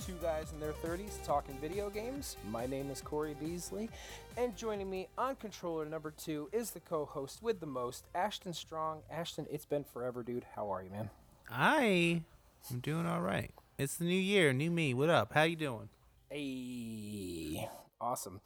[0.00, 2.36] two guys in their 30s talking video games.
[2.50, 3.88] My name is Corey Beasley,
[4.36, 9.02] and joining me on controller number two is the co-host with the most, Ashton Strong.
[9.10, 10.44] Ashton, it's been forever, dude.
[10.54, 11.10] How are you, man?
[11.50, 12.22] I
[12.70, 13.50] am doing all right.
[13.78, 14.94] It's the new year, new me.
[14.94, 15.32] What up?
[15.32, 15.88] How you doing?
[16.30, 17.68] Hey,
[18.00, 18.40] awesome.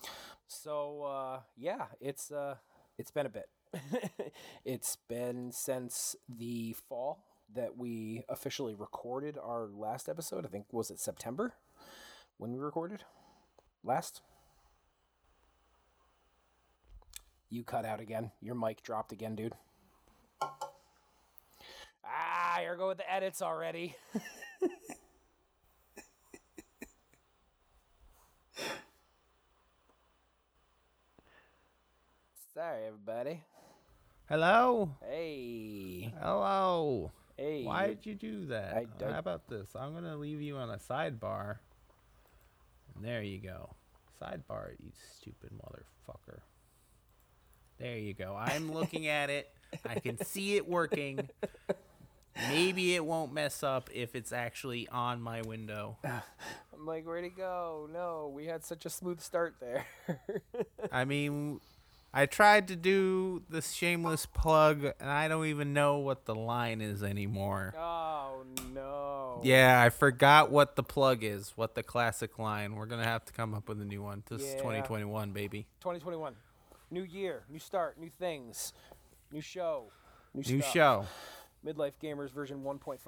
[0.47, 2.57] So, uh, yeah, it's uh,
[2.99, 3.49] it's been a bit.
[4.65, 10.45] it's been since the fall that we officially recorded our last episode.
[10.45, 11.55] I think was it September
[12.37, 13.05] when we recorded
[13.83, 14.21] last.
[17.51, 18.31] You cut out again.
[18.41, 19.55] Your mic dropped again, dude.
[22.05, 23.97] Ah, you're going with the edits already.
[32.55, 33.43] Sorry, everybody.
[34.29, 34.97] Hello?
[35.09, 37.13] Hey, Hello.
[37.39, 37.65] Hey.
[37.65, 38.75] Why did you do that?
[38.75, 39.71] I- I- How about this?
[39.75, 41.59] I'm going to leave you on a sidebar.
[42.95, 43.75] And there you go.
[44.21, 46.41] Sidebar, you stupid motherfucker.
[47.79, 48.35] There you go.
[48.37, 49.49] I'm looking at it.
[49.89, 51.29] I can see it working.
[52.49, 55.97] Maybe it won't mess up if it's actually on my window.
[56.05, 57.89] I'm like, where'd he go?
[57.93, 59.87] No, we had such a smooth start there.
[60.93, 61.61] I mean,
[62.13, 66.81] I tried to do the shameless plug, and I don't even know what the line
[66.81, 67.75] is anymore.
[67.77, 69.41] oh no.
[69.45, 72.75] Yeah, I forgot what the plug is, what the classic line.
[72.75, 74.23] We're gonna have to come up with a new one.
[74.29, 75.67] This is 2021, baby.
[75.81, 76.35] 2021.
[76.91, 78.73] New year, new start, new things,
[79.31, 79.85] new show,
[80.35, 81.05] new, New show.
[81.67, 82.99] Midlife Gamers version 1.5,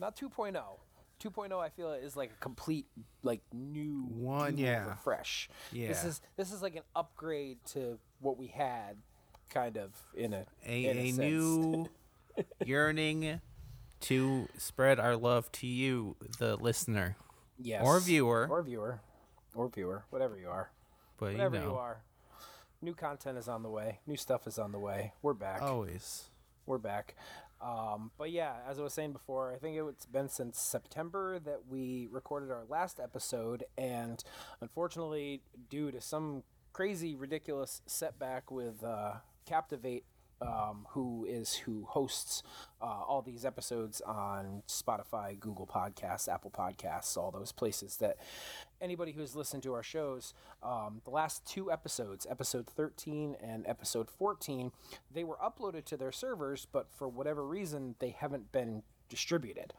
[0.00, 0.60] not 2.0.
[1.24, 2.86] 2.0 I feel is like a complete
[3.22, 4.94] like new One, yeah.
[4.96, 5.48] fresh.
[5.72, 5.88] Yeah.
[5.88, 8.96] This is this is like an upgrade to what we had
[9.50, 11.18] kind of in a A, in a sense.
[11.18, 11.86] new
[12.64, 13.40] yearning
[14.00, 17.16] to spread our love to you, the listener,
[17.58, 17.82] yes.
[17.84, 18.46] or viewer.
[18.50, 19.00] or viewer
[19.54, 20.70] or viewer, whatever you are.
[21.16, 22.02] but you Whatever know, you are.
[22.82, 24.00] New content is on the way.
[24.06, 25.12] New stuff is on the way.
[25.22, 25.62] We're back.
[25.62, 26.24] always.
[26.66, 27.14] We're back.
[27.64, 31.60] Um, but yeah, as I was saying before, I think it's been since September that
[31.70, 34.22] we recorded our last episode, and
[34.60, 36.42] unfortunately, due to some
[36.74, 39.14] crazy, ridiculous setback with uh,
[39.46, 40.04] Captivate,
[40.44, 42.42] um, who is who hosts
[42.80, 48.18] uh, all these episodes on Spotify, Google Podcasts, Apple Podcasts, all those places that
[48.80, 54.10] anybody who's listened to our shows, um, the last two episodes, episode 13 and episode
[54.10, 54.70] 14,
[55.12, 59.72] they were uploaded to their servers, but for whatever reason, they haven't been distributed.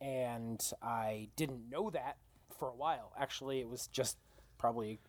[0.00, 2.16] And I didn't know that
[2.56, 3.12] for a while.
[3.18, 4.16] Actually, it was just
[4.58, 5.00] probably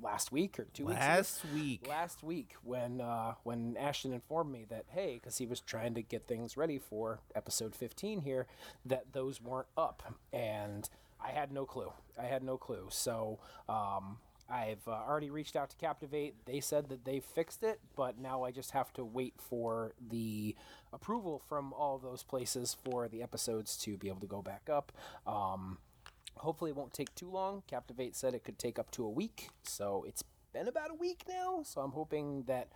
[0.00, 1.86] last week or two weeks Last week.
[1.88, 6.02] last week when uh, when Ashton informed me that hey, because he was trying to
[6.02, 8.46] get things ready for episode 15 here,
[8.84, 10.88] that those weren't up, and
[11.24, 11.92] I had no clue.
[12.18, 12.86] I had no clue.
[12.90, 14.18] So um,
[14.50, 16.34] I've uh, already reached out to Captivate.
[16.44, 20.54] They said that they fixed it, but now I just have to wait for the
[20.92, 24.92] approval from all those places for the episodes to be able to go back up.
[25.26, 25.78] Um,
[26.36, 27.62] hopefully it won't take too long.
[27.66, 31.24] Captivate said it could take up to a week so it's been about a week
[31.28, 32.68] now so i'm hoping that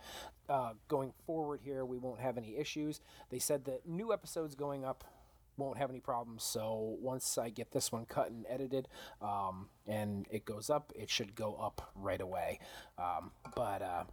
[0.49, 2.99] uh, going forward here we won't have any issues.
[3.29, 5.03] They said that new episodes going up
[5.57, 8.87] won't have any problems so once i get this one cut and edited
[9.21, 12.59] um, and it goes up it should go up right away.
[12.97, 14.03] Um, but uh,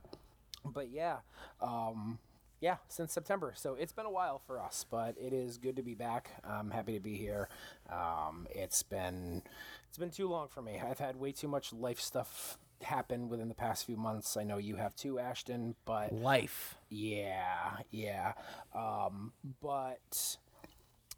[0.64, 1.18] but yeah
[1.60, 2.18] um,
[2.60, 3.52] yeah, since September.
[3.56, 6.30] So it's been a while for us, but it is good to be back.
[6.44, 7.48] I'm happy to be here.
[7.90, 9.42] Um, it's been
[9.88, 10.80] it's been too long for me.
[10.84, 14.36] I've had way too much life stuff happen within the past few months.
[14.36, 16.76] I know you have too, Ashton, but Life.
[16.90, 18.32] yeah, yeah.
[18.74, 19.32] Um,
[19.62, 20.36] but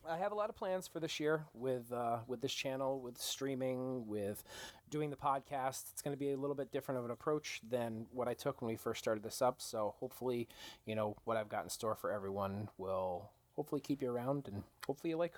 [0.08, 3.19] I have a lot of plans for this year with uh, with this channel, with
[3.19, 4.43] streaming, with
[4.90, 5.85] doing the podcast.
[5.93, 8.61] It's going to be a little bit different of an approach than what I took
[8.61, 9.61] when we first started this up.
[9.61, 10.49] So hopefully,
[10.87, 14.62] you know what I've got in store for everyone will hopefully keep you around, and
[14.87, 15.35] hopefully you like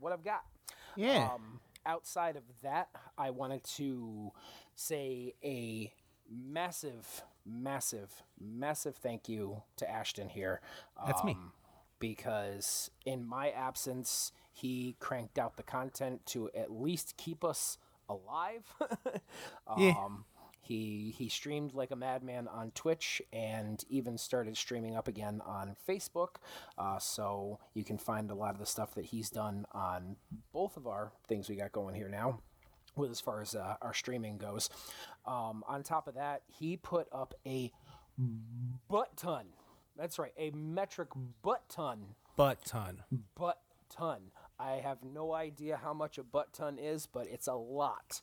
[0.00, 0.42] what I've got.
[0.96, 1.30] Yeah.
[1.34, 4.30] Um, outside of that, I wanted to
[4.74, 5.92] say a
[6.30, 10.60] massive, massive, massive thank you to Ashton here.
[11.06, 11.32] That's me.
[11.32, 11.52] um,
[11.98, 17.78] Because in my absence, he cranked out the content to at least keep us
[18.08, 18.64] alive.
[19.78, 19.94] Yeah.
[19.98, 20.24] um,
[20.60, 25.74] he he streamed like a madman on Twitch and even started streaming up again on
[25.88, 26.36] Facebook.
[26.78, 30.16] Uh, so you can find a lot of the stuff that he's done on
[30.52, 32.40] both of our things we got going here now.
[32.94, 34.68] With as far as uh, our streaming goes,
[35.26, 37.72] um, on top of that, he put up a
[38.88, 39.46] butt ton.
[39.96, 41.08] That's right, a metric
[41.42, 43.02] butt ton Butt ton.
[43.34, 43.60] butt
[43.90, 44.30] ton.
[44.62, 48.20] I have no idea how much a butt ton is, but it's a lot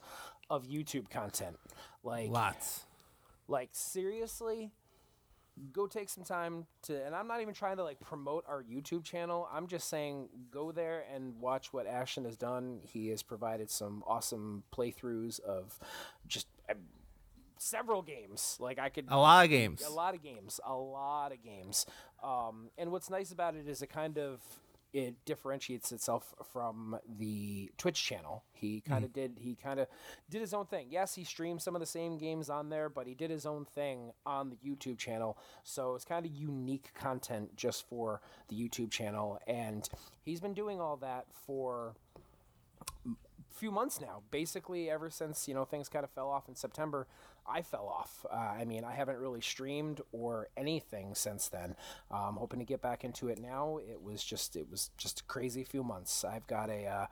[0.49, 1.57] of YouTube content.
[2.03, 2.85] Like Lots.
[3.47, 4.71] like seriously,
[5.73, 9.03] go take some time to and I'm not even trying to like promote our YouTube
[9.03, 9.49] channel.
[9.51, 12.79] I'm just saying go there and watch what Ashton has done.
[12.83, 15.77] He has provided some awesome playthroughs of
[16.27, 16.75] just uh,
[17.57, 18.57] several games.
[18.59, 19.83] Like I could A lot of games.
[19.85, 21.85] a lot of games, a lot of games.
[22.23, 24.39] Um, and what's nice about it is it kind of
[24.91, 28.43] it differentiates itself from the Twitch channel.
[28.51, 29.19] He kind of hmm.
[29.19, 29.87] did he kind of
[30.29, 30.87] did his own thing.
[30.89, 33.65] Yes, he streamed some of the same games on there, but he did his own
[33.65, 35.37] thing on the YouTube channel.
[35.63, 39.87] So it's kind of unique content just for the YouTube channel and
[40.23, 41.95] he's been doing all that for
[43.05, 43.09] a
[43.53, 44.21] few months now.
[44.31, 47.07] Basically, ever since you know things kind of fell off in September,
[47.49, 48.25] I fell off.
[48.31, 51.75] Uh, I mean, I haven't really streamed or anything since then.
[52.11, 53.77] I'm um, hoping to get back into it now.
[53.77, 56.23] It was just it was just a crazy few months.
[56.23, 57.05] I've got a uh,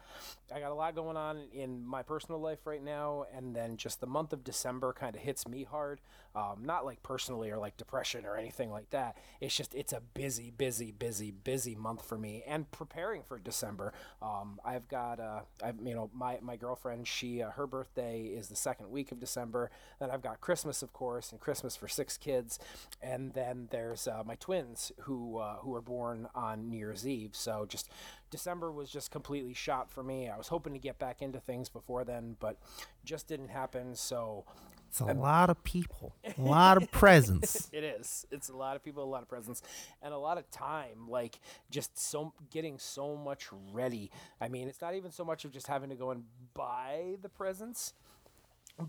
[0.54, 4.00] I got a lot going on in my personal life right now, and then just
[4.00, 6.02] the month of December kind of hits me hard.
[6.38, 9.18] Um, not like personally or like depression or anything like that.
[9.42, 12.44] It's just it's a busy, busy, busy, busy month for me.
[12.46, 13.92] And preparing for December,
[14.22, 17.08] um, I've got uh, I've you know my my girlfriend.
[17.08, 19.72] She uh, her birthday is the second week of December.
[20.00, 22.60] Then I've got Christmas, of course, and Christmas for six kids.
[23.02, 27.32] And then there's uh, my twins who uh, who were born on New Year's Eve.
[27.34, 27.90] So just
[28.30, 30.30] December was just completely shot for me.
[30.30, 32.58] I was hoping to get back into things before then, but
[33.04, 33.96] just didn't happen.
[33.96, 34.46] So
[34.90, 36.16] It's a uh, lot of people.
[36.26, 37.70] A lot of presents.
[37.74, 38.26] it is.
[38.32, 39.62] It's a lot of people, a lot of presents,
[40.02, 41.08] and a lot of time.
[41.10, 41.40] Like
[41.70, 44.12] just so getting so much ready.
[44.40, 46.24] I mean, it's not even so much of just having to go and
[46.54, 47.94] buy the presents,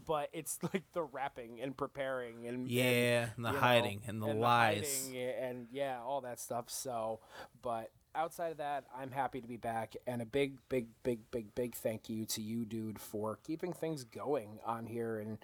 [0.07, 4.03] but it's like the wrapping and preparing and and, Yeah, and the you know, hiding
[4.07, 5.07] and the lies.
[5.07, 6.71] hiding and yeah, all that stuff.
[6.71, 7.21] So,
[7.63, 11.55] but outside of that, I'm happy to be back, and a big, big, big, big,
[11.55, 15.39] big thank you to you, dude, for keeping things going on here and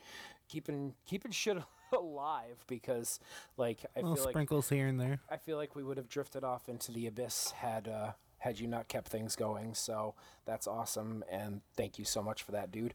[0.48, 1.56] keeping keeping shit
[1.92, 3.20] alive because,
[3.56, 5.20] like, I Little feel like sprinkles here and there.
[5.30, 8.66] I feel like we would have drifted off into the abyss had uh, had you
[8.66, 9.74] not kept things going.
[9.74, 10.14] So
[10.44, 12.94] that's awesome, and thank you so much for that, dude.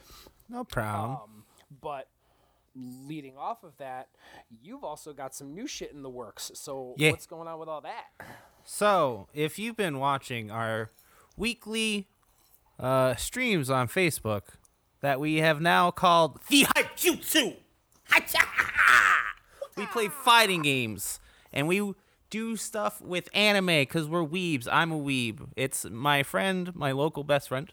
[0.49, 1.11] No problem.
[1.11, 1.43] Um,
[1.81, 2.07] but
[2.75, 4.09] leading off of that,
[4.61, 6.51] you've also got some new shit in the works.
[6.53, 7.11] So Yeah.
[7.11, 8.05] what's going on with all that?
[8.63, 10.91] So, if you've been watching our
[11.35, 12.07] weekly
[12.77, 14.41] uh, streams on Facebook
[15.01, 17.55] that we have now called the Hype Jutsu,
[19.75, 21.19] we play fighting games
[21.53, 21.93] and we
[22.29, 24.67] do stuff with anime because we're weebs.
[24.71, 25.47] I'm a weeb.
[25.55, 27.71] It's my friend, my local best friend,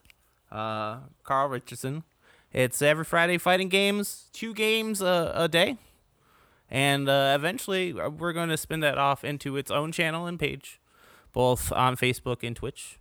[0.50, 2.04] uh, Carl Richardson.
[2.52, 5.76] It's every Friday fighting games, two games a, a day.
[6.70, 10.38] And uh, eventually, uh, we're going to spin that off into its own channel and
[10.38, 10.80] page,
[11.32, 12.98] both on Facebook and Twitch.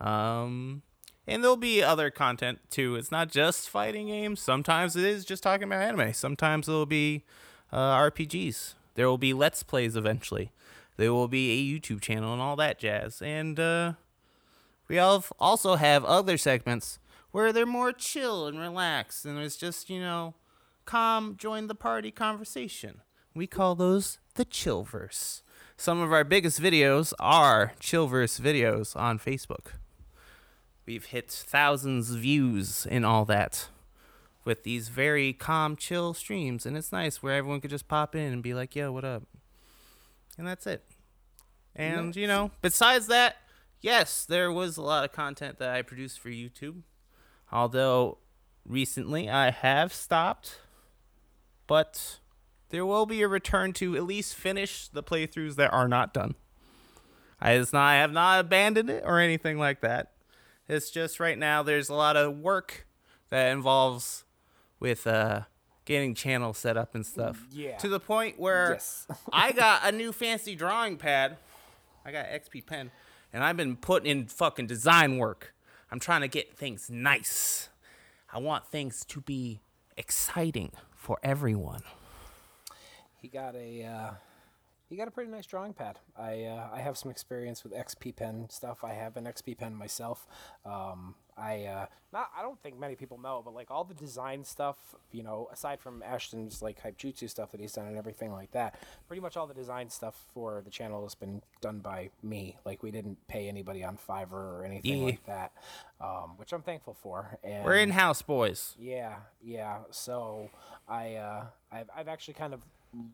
[0.00, 0.82] Um,
[1.26, 2.96] and there'll be other content too.
[2.96, 4.40] It's not just fighting games.
[4.40, 6.12] Sometimes it is just talking about anime.
[6.12, 7.24] Sometimes it'll be
[7.72, 8.74] uh, RPGs.
[8.94, 10.52] There will be Let's Plays eventually.
[10.96, 13.20] There will be a YouTube channel and all that jazz.
[13.20, 13.94] And uh,
[14.88, 16.98] we also have other segments
[17.32, 20.34] where they're more chill and relaxed, and it's just you know
[20.84, 23.00] calm, join the party conversation.
[23.34, 25.42] We call those the Chillverse.
[25.76, 29.72] Some of our biggest videos are Chillverse videos on Facebook.
[30.86, 33.68] We've hit thousands of views and all that
[34.44, 38.32] with these very calm, chill streams, and it's nice where everyone could just pop in
[38.32, 39.22] and be like, "Yo, what up?"
[40.36, 40.84] And that's it.
[41.74, 43.36] And you know, besides that,
[43.80, 46.82] yes, there was a lot of content that I produced for YouTube.
[47.50, 48.18] Although
[48.66, 50.58] recently I have stopped
[51.66, 52.18] but
[52.70, 56.34] there will be a return to at least finish the playthroughs that are not done.
[57.40, 60.12] I, not, I have not abandoned it or anything like that.
[60.68, 62.86] It's just right now there's a lot of work
[63.30, 64.24] that involves
[64.80, 65.42] with uh,
[65.84, 67.46] getting channels set up and stuff.
[67.50, 67.76] Yeah.
[67.78, 69.06] To the point where Yes.
[69.32, 71.36] I got a new fancy drawing pad.
[72.04, 72.90] I got XP pen,
[73.32, 75.54] and I've been putting in fucking design work.
[75.90, 77.68] I'm trying to get things nice.
[78.32, 79.60] I want things to be
[79.96, 81.82] exciting for everyone.
[83.22, 84.10] He got a uh,
[84.94, 85.98] he got a pretty nice drawing pad.
[86.16, 88.84] I uh, I have some experience with XP pen stuff.
[88.84, 90.24] I have an XP pen myself.
[90.64, 94.44] Um, I uh, not I don't think many people know, but like all the design
[94.44, 94.76] stuff,
[95.10, 98.52] you know, aside from Ashton's like hype jutsu stuff that he's done and everything like
[98.52, 102.56] that, pretty much all the design stuff for the channel has been done by me.
[102.64, 105.04] Like we didn't pay anybody on Fiverr or anything Yeah.
[105.06, 105.50] like that,
[106.00, 107.36] um, which I'm thankful for.
[107.42, 108.76] And We're in house boys.
[108.78, 109.78] yeah, yeah.
[109.90, 110.50] So
[110.88, 112.60] I uh, I've I've actually kind of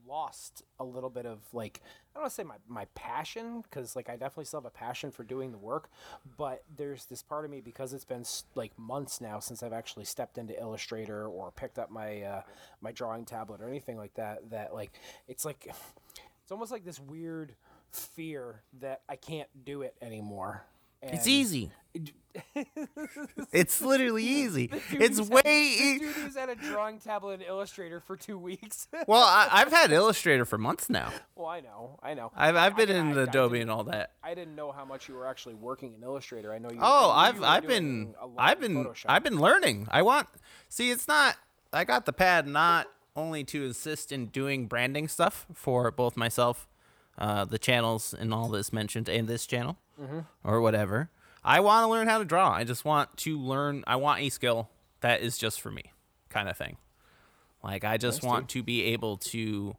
[0.06, 3.94] lost a little bit of like I don't want to say my, my passion because
[3.94, 5.90] like I definitely still have a passion for doing the work,
[6.36, 10.04] but there's this part of me because it's been like months now since I've actually
[10.04, 12.42] stepped into Illustrator or picked up my uh,
[12.80, 14.50] my drawing tablet or anything like that.
[14.50, 14.92] That like
[15.28, 15.66] it's like
[16.42, 17.54] it's almost like this weird
[17.92, 20.64] fear that I can't do it anymore.
[21.02, 21.70] It's easy.
[23.52, 24.70] It's literally easy.
[24.92, 25.42] It's way.
[25.44, 28.86] had- E- this dude who's had a drawing tablet and Illustrator for two weeks.
[29.08, 31.10] well, I, I've had Illustrator for months now.
[31.34, 32.30] well, I know, I know.
[32.36, 34.12] I've I've been I- in I- I Adobe didn't- and all that.
[34.22, 36.52] I didn't know how much you were actually working in Illustrator.
[36.52, 36.78] I know you.
[36.80, 39.06] Oh, I I've you I've been I've been Photoshop.
[39.08, 39.88] I've been learning.
[39.90, 40.28] I want
[40.68, 41.36] see it's not
[41.72, 46.68] I got the pad not only to assist in doing branding stuff for both myself,
[47.18, 50.20] uh, the channels and all this mentioned and this channel Mm-hmm.
[50.44, 51.10] or whatever.
[51.44, 52.50] I want to learn how to draw.
[52.50, 53.84] I just want to learn.
[53.86, 54.68] I want a skill
[55.00, 55.92] that is just for me,
[56.28, 56.76] kind of thing.
[57.62, 59.76] Like I just want to be able to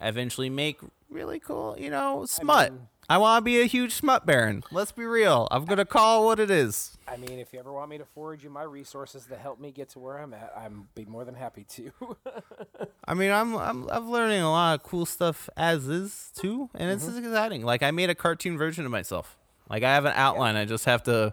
[0.00, 0.80] eventually make
[1.10, 2.72] really cool, you know, smut.
[2.72, 4.62] mean- I want to be a huge smut baron.
[4.70, 5.48] Let's be real.
[5.50, 6.98] I'm gonna call what it is.
[7.08, 9.70] I mean, if you ever want me to forward you my resources to help me
[9.72, 11.90] get to where I'm at, I'm be more than happy to.
[13.06, 16.90] I mean, I'm I'm I'm learning a lot of cool stuff as is too, and
[16.90, 17.24] it's Mm-hmm.
[17.24, 17.64] exciting.
[17.64, 19.38] Like I made a cartoon version of myself.
[19.70, 20.56] Like I have an outline.
[20.56, 21.32] I just have to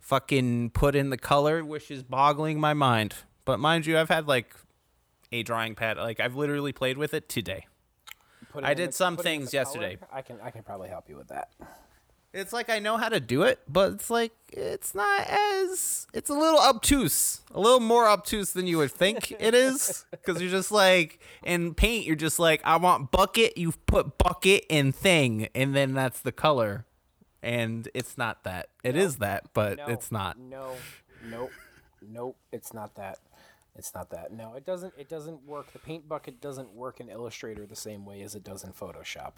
[0.00, 3.14] fucking put in the color, which is boggling my mind.
[3.44, 4.54] But mind you, I've had like
[5.30, 5.96] a drawing pad.
[5.96, 7.66] Like I've literally played with it today.
[8.54, 9.82] Put I did the- some put it in things the color.
[9.82, 9.98] yesterday.
[10.12, 11.50] I can I can probably help you with that.
[12.32, 16.30] It's like I know how to do it, but it's like it's not as it's
[16.30, 20.50] a little obtuse, a little more obtuse than you would think it is, because you're
[20.50, 25.48] just like in paint, you're just like I want bucket, you put bucket and thing,
[25.54, 26.86] and then that's the color,
[27.42, 28.68] and it's not that.
[28.82, 30.36] It is that, but No, it's not.
[30.36, 30.72] No,
[31.28, 31.52] nope,
[32.02, 32.36] nope.
[32.50, 33.18] It's not that.
[33.76, 34.32] It's not that.
[34.32, 34.94] No, it doesn't.
[34.96, 35.72] It doesn't work.
[35.72, 39.32] The paint bucket doesn't work in Illustrator the same way as it does in Photoshop.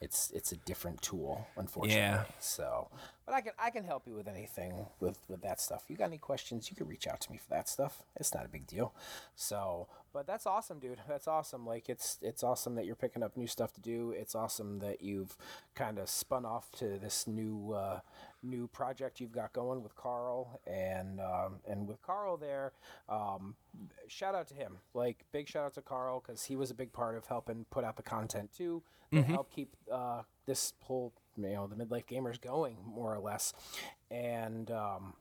[0.00, 2.00] It's it's a different tool, unfortunately.
[2.00, 2.24] Yeah.
[2.38, 2.88] So,
[3.26, 5.84] but I can I can help you with anything with with that stuff.
[5.88, 6.70] You got any questions?
[6.70, 8.04] You can reach out to me for that stuff.
[8.16, 8.94] It's not a big deal.
[9.34, 11.00] So, but that's awesome, dude.
[11.08, 11.66] That's awesome.
[11.66, 14.12] Like it's it's awesome that you're picking up new stuff to do.
[14.16, 15.36] It's awesome that you've
[15.74, 18.00] kind of spun off to this new uh,
[18.42, 22.72] new project you've got going with Carl and um, and with Carl there.
[23.08, 23.54] Um,
[24.08, 24.78] shout out to him.
[24.94, 27.84] Like big shout out to Carl because he was a big part of helping put
[27.84, 28.82] out the content too.
[29.12, 33.52] That helped keep uh, this whole you know the midlife gamers going more or less.
[34.10, 35.14] And um,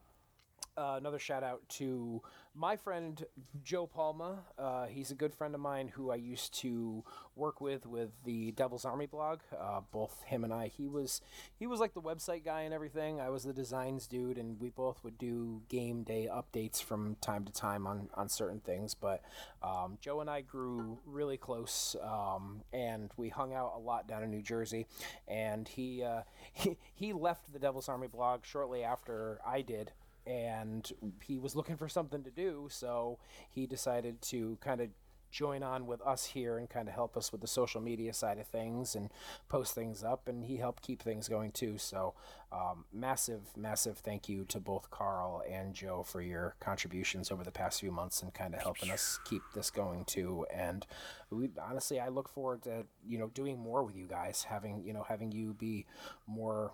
[0.77, 2.21] uh, another shout out to
[2.53, 3.25] my friend
[3.63, 4.39] Joe Palma.
[4.57, 7.03] Uh, he's a good friend of mine who I used to
[7.35, 9.39] work with with the Devil's Army blog.
[9.57, 10.67] Uh, both him and I.
[10.67, 11.21] He was
[11.57, 13.19] he was like the website guy and everything.
[13.19, 17.45] I was the designs dude, and we both would do game day updates from time
[17.45, 18.93] to time on on certain things.
[18.93, 19.21] But
[19.61, 24.23] um, Joe and I grew really close, um, and we hung out a lot down
[24.23, 24.87] in New Jersey.
[25.27, 26.21] And he uh,
[26.53, 29.91] he, he left the Devil's Army blog shortly after I did
[30.25, 30.91] and
[31.23, 34.89] he was looking for something to do, so he decided to kind of
[35.31, 38.37] join on with us here and kind of help us with the social media side
[38.37, 39.09] of things and
[39.49, 41.77] post things up, and he helped keep things going too.
[41.77, 42.13] So,
[42.51, 47.51] um, massive, massive thank you to both Carl and Joe for your contributions over the
[47.51, 50.45] past few months and kind of helping us keep this going too.
[50.53, 50.85] And
[51.29, 54.93] we honestly, I look forward to you know doing more with you guys, having you
[54.93, 55.85] know having you be
[56.27, 56.73] more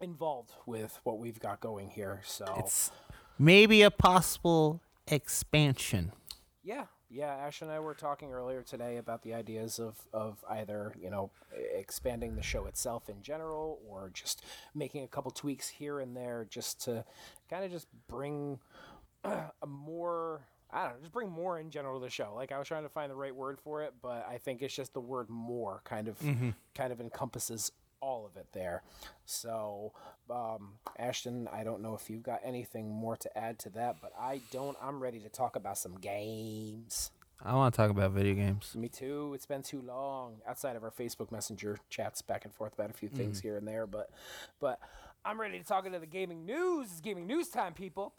[0.00, 2.20] involved with what we've got going here.
[2.24, 2.90] So It's
[3.38, 6.12] maybe a possible expansion.
[6.62, 7.34] yeah, yeah.
[7.34, 11.30] Ash and I were talking earlier today about the ideas of of either you know
[11.74, 16.46] expanding the show itself in general or just making a couple tweaks here and there
[16.48, 17.04] just to
[17.48, 18.58] kind of just bring
[19.24, 20.42] a more.
[20.72, 22.32] I don't know, just bring more in general to the show.
[22.36, 24.72] Like I was trying to find the right word for it, but I think it's
[24.72, 26.50] just the word more kind of mm-hmm.
[26.76, 28.82] kind of encompasses all of it there.
[29.24, 29.92] So,
[30.30, 34.12] um, Ashton, I don't know if you've got anything more to add to that, but
[34.18, 34.76] I don't.
[34.82, 37.10] I'm ready to talk about some games.
[37.42, 38.74] I want to talk about video games.
[38.76, 39.32] Me too.
[39.34, 40.42] It's been too long.
[40.46, 43.66] Outside of our Facebook Messenger chats back and forth about a few things here and
[43.66, 44.10] there, but
[44.60, 44.78] but
[45.24, 46.88] I'm ready to talk into the gaming news.
[46.90, 48.12] It's gaming news time, people.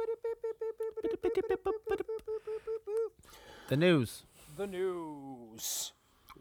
[3.67, 4.23] The news.
[4.57, 5.93] The news.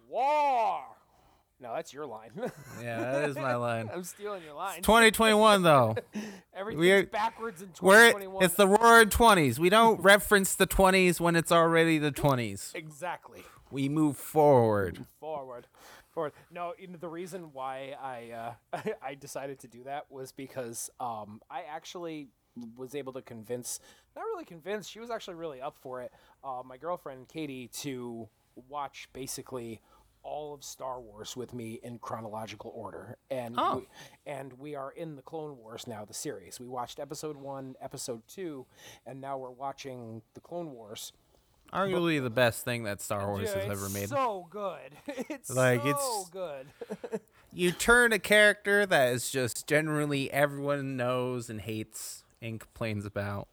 [0.08, 0.82] War.
[1.60, 2.30] No, that's your line.
[2.82, 3.90] Yeah, that is my line.
[3.92, 4.80] I'm stealing your line.
[4.82, 5.96] 2021 though.
[6.54, 8.44] Everything's we're- backwards in We're 2021.
[8.44, 9.58] it's the roaring 20s.
[9.58, 12.74] We don't reference the 20s when it's already the 20s.
[12.74, 13.42] exactly.
[13.70, 15.04] We move forward.
[15.20, 15.66] forward
[16.12, 18.32] forward no you know, the reason why i
[18.74, 22.26] uh i decided to do that was because um i actually
[22.76, 23.78] was able to convince
[24.16, 26.10] not really convince she was actually really up for it
[26.42, 28.28] uh, my girlfriend katie to
[28.68, 29.80] watch basically
[30.22, 33.78] all of Star Wars with me in chronological order, and Oh.
[33.78, 33.88] we,
[34.32, 36.60] and we are in the Clone Wars now, the series.
[36.60, 38.66] We watched Episode One, Episode Two,
[39.06, 41.12] and now we're watching the Clone Wars.
[41.72, 44.08] Arguably the best thing that Star Wars Dude, has ever made.
[44.08, 44.90] So good.
[45.30, 47.20] It's Like, so it's- good.
[47.52, 53.46] you turn a character that is just generally everyone knows and hates and complains about.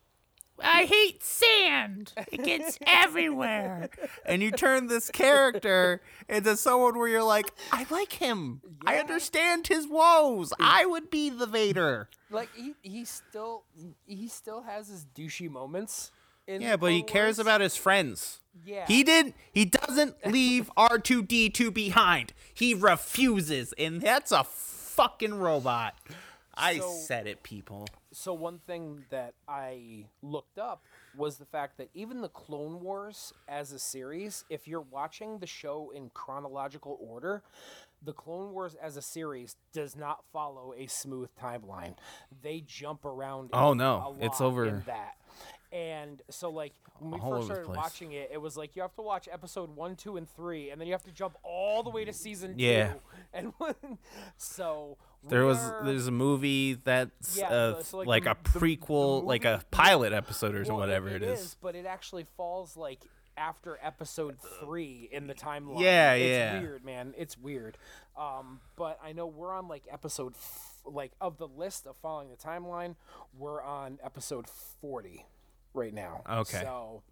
[0.63, 2.13] I hate sand.
[2.31, 3.89] It gets everywhere.
[4.25, 8.61] And you turn this character into someone where you're like, I like him.
[8.85, 10.53] I understand his woes.
[10.59, 12.09] I would be the Vader.
[12.31, 13.63] like he he still
[14.05, 16.11] he still has his douchey moments.
[16.47, 18.39] In Yeah, but he Clone cares about his friends.
[18.65, 18.85] Yeah.
[18.87, 22.33] He didn't he doesn't leave R2D2 behind.
[22.53, 25.95] He refuses and that's a fucking robot.
[26.55, 27.87] I So- said it, people.
[28.19, 30.83] So one thing that I looked up
[31.15, 35.45] was the fact that even the Clone Wars as a series, if you're watching the
[35.45, 37.43] show in chronological order,
[38.01, 41.93] the Clone Wars as a series does not follow a smooth timeline.
[42.41, 43.51] They jump around.
[43.53, 44.15] Oh, no.
[44.19, 45.17] It's over- that.
[45.71, 47.77] And so, like when we All first over the started place.
[47.77, 50.79] watching it, it was like you have to watch episode one, two, and three, and
[50.79, 52.93] then you have to jump all the way to season Yeah.
[52.93, 52.99] two.
[53.33, 53.53] And
[54.37, 54.97] so
[55.27, 58.59] There was we're- there's a movie that's Yeah, uh, so, like, like, the- a the-
[58.59, 61.55] the prequel, like a movie- pilot episode or Well, whatever it is.
[61.61, 63.01] but it actually falls like
[63.35, 65.81] after episode three in the timeline.
[65.81, 66.59] Yeah, it's yeah.
[66.61, 67.13] weird, man.
[67.17, 67.77] It's weird.
[68.17, 72.29] Um, but I know we're on like episode, f- like of the list of following
[72.29, 72.95] the timeline,
[73.37, 75.25] we're on episode forty
[75.73, 76.21] right now.
[76.29, 76.61] Okay.
[76.61, 77.03] So,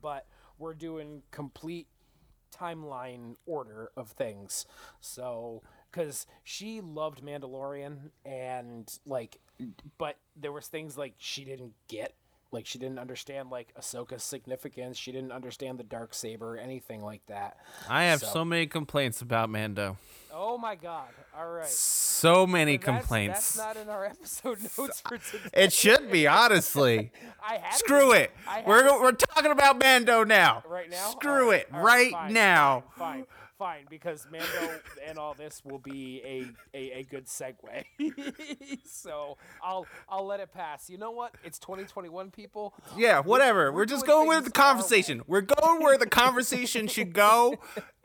[0.00, 0.26] but
[0.58, 1.88] we're doing complete
[2.56, 4.66] timeline order of things.
[5.00, 9.38] So, because she loved Mandalorian and like,
[9.98, 12.14] but there was things like she didn't get.
[12.52, 14.98] Like she didn't understand like Ahsoka's significance.
[14.98, 17.56] She didn't understand the dark saber, anything like that.
[17.88, 19.96] I have so- so many complaints about Mando.
[20.34, 21.08] Oh my god!
[21.36, 23.54] All right, So many That's- complaints.
[23.54, 25.48] That's, not in our episode notes for today.
[25.52, 27.10] It should be, honestly.
[27.46, 28.30] I had Screw it.
[28.48, 30.62] I had We're we're talking about Mando now.
[30.68, 31.10] right now.
[31.10, 32.84] Screw All it all right fine, now.
[32.96, 33.26] Fine, fine,
[33.62, 34.74] fine, because Mando
[35.06, 37.84] and all this will be a a, a good segue.
[38.84, 40.90] so I'll I'll let it pass.
[40.90, 41.34] You know what?
[41.44, 42.74] It's 2021, people.
[42.96, 43.70] Yeah, whatever.
[43.70, 45.22] We're, we're just going with the conversation.
[45.28, 47.58] We're going where the conversation should go.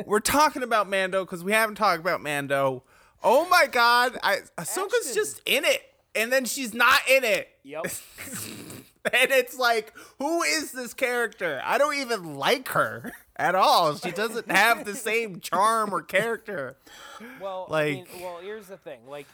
[0.05, 2.83] We're talking about Mando because we haven't talked about Mando.
[3.23, 5.15] Oh my God, I Ahsoka's Ashton.
[5.15, 5.81] just in it,
[6.13, 7.85] and then she's not in it, Yep.
[9.11, 11.59] and it's like, who is this character?
[11.65, 13.95] I don't even like her at all.
[13.95, 16.77] She doesn't have the same charm or character.
[17.39, 19.07] Well, I mean, Like- well, here's the thing.
[19.07, 19.27] Like,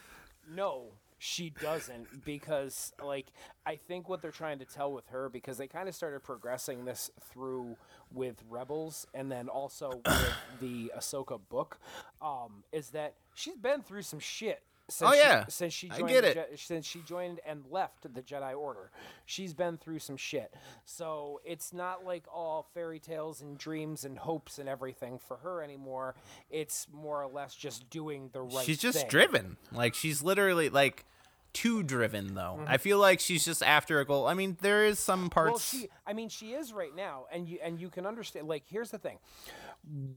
[0.48, 0.86] no,
[1.18, 3.26] she doesn't because, like,
[3.64, 6.84] I think what they're trying to tell with her because they kind of started progressing
[6.84, 7.76] this through
[8.12, 11.78] with Rebels and then also with the Ahsoka book,
[12.20, 14.62] um, is that she's been through some shit.
[14.88, 15.46] Since Oh, yeah.
[15.46, 16.34] she, since she I joined get it.
[16.34, 18.90] Je- since she joined and left the Jedi Order,
[19.24, 20.52] she's been through some shit.
[20.84, 25.62] So it's not like all fairy tales and dreams and hopes and everything for her
[25.62, 26.14] anymore.
[26.50, 28.52] It's more or less just doing the right.
[28.52, 28.64] Thing.
[28.66, 29.08] She's just thing.
[29.08, 29.56] driven.
[29.72, 31.06] Like she's literally like
[31.54, 32.56] too driven though.
[32.58, 32.64] Mm-hmm.
[32.68, 34.26] I feel like she's just after a goal.
[34.26, 35.72] I mean, there is some parts.
[35.72, 38.48] Well, she, I mean, she is right now, and you and you can understand.
[38.48, 39.18] Like, here's the thing: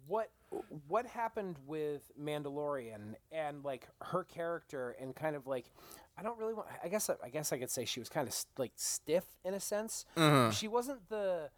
[0.07, 0.31] what
[0.87, 5.71] what happened with Mandalorian and like her character and kind of like.
[6.19, 6.67] I don't really want.
[6.83, 7.11] I guess.
[7.23, 10.03] I guess I could say she was kind of like stiff in a sense.
[10.51, 11.51] She wasn't the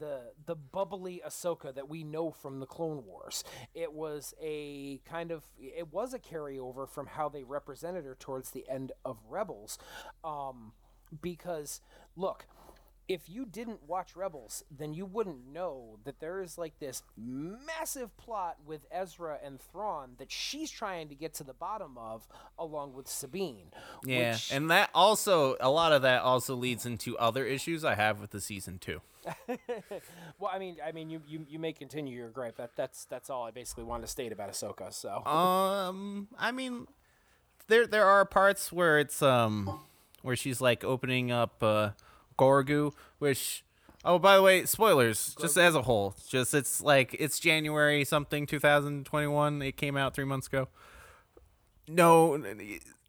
[0.00, 3.44] the the bubbly Ahsoka that we know from the Clone Wars.
[3.72, 5.44] It was a kind of.
[5.60, 9.78] It was a carryover from how they represented her towards the end of Rebels,
[10.24, 10.72] um,
[11.22, 11.80] because
[12.16, 12.46] look
[13.10, 18.16] if you didn't watch Rebels, then you wouldn't know that there is like this massive
[18.16, 22.94] plot with Ezra and Thrawn that she's trying to get to the bottom of, along
[22.94, 23.72] with Sabine.
[24.04, 27.96] yeah, which- and that also a lot of that also leads into other issues I
[27.96, 29.00] have with the season two.
[30.38, 32.56] well, I mean, I mean, you, you you may continue your gripe.
[32.56, 34.92] That that's that's all I basically wanted to state about Ahsoka.
[34.94, 36.86] So Um, I mean,
[37.66, 39.80] there there are parts where it's um
[40.22, 41.90] where she's like opening up uh
[42.40, 43.64] Grogu, which
[44.04, 48.46] oh by the way, spoilers just as a whole, just it's like it's January something
[48.46, 49.62] 2021.
[49.62, 50.68] It came out three months ago.
[51.88, 52.36] No,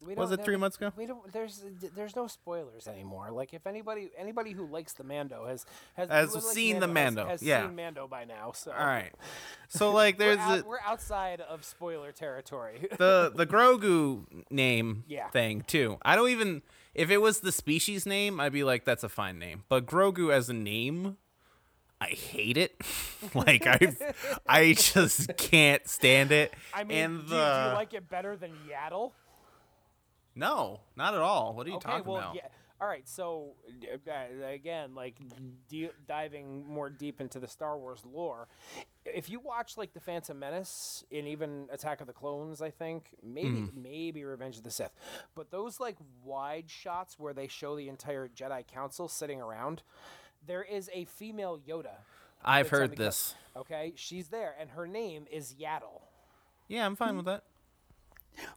[0.03, 0.91] we was don't it three months ago?
[0.97, 1.31] We don't.
[1.31, 1.63] There's
[1.95, 3.29] there's no spoilers anymore.
[3.31, 6.87] Like if anybody anybody who likes the Mando has has, Has who likes seen the
[6.87, 7.67] Mando, has, has yeah.
[7.67, 8.51] seen Mando by now.
[8.53, 9.11] So All right.
[9.69, 12.87] So like we're, there's out, a, we're outside of spoiler territory.
[12.97, 15.29] the the Grogu name Yeah.
[15.29, 15.97] thing too.
[16.01, 16.63] I don't even
[16.93, 19.63] if it was the species name, I'd be like that's a fine name.
[19.69, 21.17] But Grogu as a name,
[21.99, 22.75] I hate it.
[23.33, 23.95] like I
[24.47, 26.53] I just can't stand it.
[26.73, 29.11] I mean, and do, the you, do you like it better than Yaddle?
[30.35, 31.53] no, not at all.
[31.53, 32.35] What are you okay, talking well, about?
[32.35, 32.47] yeah.
[32.79, 33.53] All right, so
[34.09, 35.15] uh, again, like
[36.07, 38.47] diving more deep into the Star Wars lore,
[39.05, 43.09] if you watch like the Phantom Menace and even Attack of the Clones, I think
[43.23, 43.81] maybe Mm-hmm.
[43.81, 44.91] maybe Revenge of the Sith,
[45.35, 49.81] but those like wide shots where they show the entire Jedi Council sitting around,
[50.45, 51.95] there is a female Yoda.
[52.43, 53.35] I've heard this.
[53.55, 56.01] Okay, she's there, and her name is Yaddle.
[56.67, 57.43] Yeah, I'm fine with that.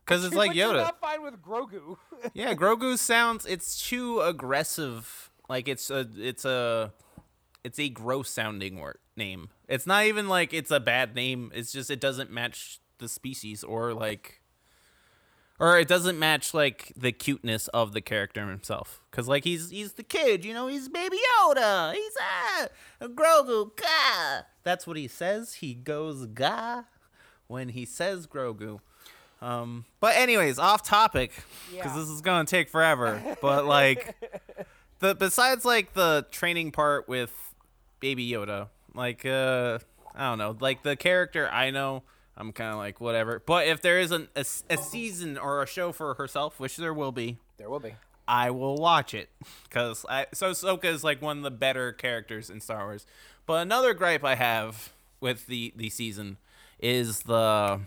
[0.07, 0.83] Because it's like Yoda.
[0.83, 1.96] not fine with Grogu.
[2.33, 5.30] Yeah, Grogu sounds it's too aggressive.
[5.48, 6.92] Like it's a it's a
[7.64, 9.48] it's a gross sounding word name.
[9.68, 11.50] It's not even like it's a bad name.
[11.55, 14.40] It's just it doesn't match the species or like
[15.59, 19.00] or it doesn't match like the cuteness of the character himself.
[19.11, 21.94] Cause like he's he's the kid, you know, he's baby Yoda.
[21.94, 22.66] He's ah,
[23.00, 23.77] a Grogu.
[23.77, 24.42] Gah.
[24.62, 25.55] That's what he says.
[25.55, 26.83] He goes gah
[27.46, 28.81] when he says Grogu.
[29.40, 31.33] Um, but anyways, off topic
[31.70, 31.98] because Yeah.
[32.00, 33.22] this is gonna take forever.
[33.40, 34.14] But like,
[35.00, 37.54] the besides like the training part with
[38.05, 39.79] Baby Yoda, like uh,
[40.14, 42.03] I don't know, like the character I know,
[42.37, 43.43] I'm kind of like whatever.
[43.47, 46.93] But if there is an, a, a season or a show for herself, which there
[46.93, 47.95] will be, there will be.
[48.29, 49.31] I will watch it
[49.62, 53.07] because I so Ahsoka is like one of the better characters in Star Wars.
[53.47, 56.37] But another gripe I have with the the season
[56.79, 57.81] is the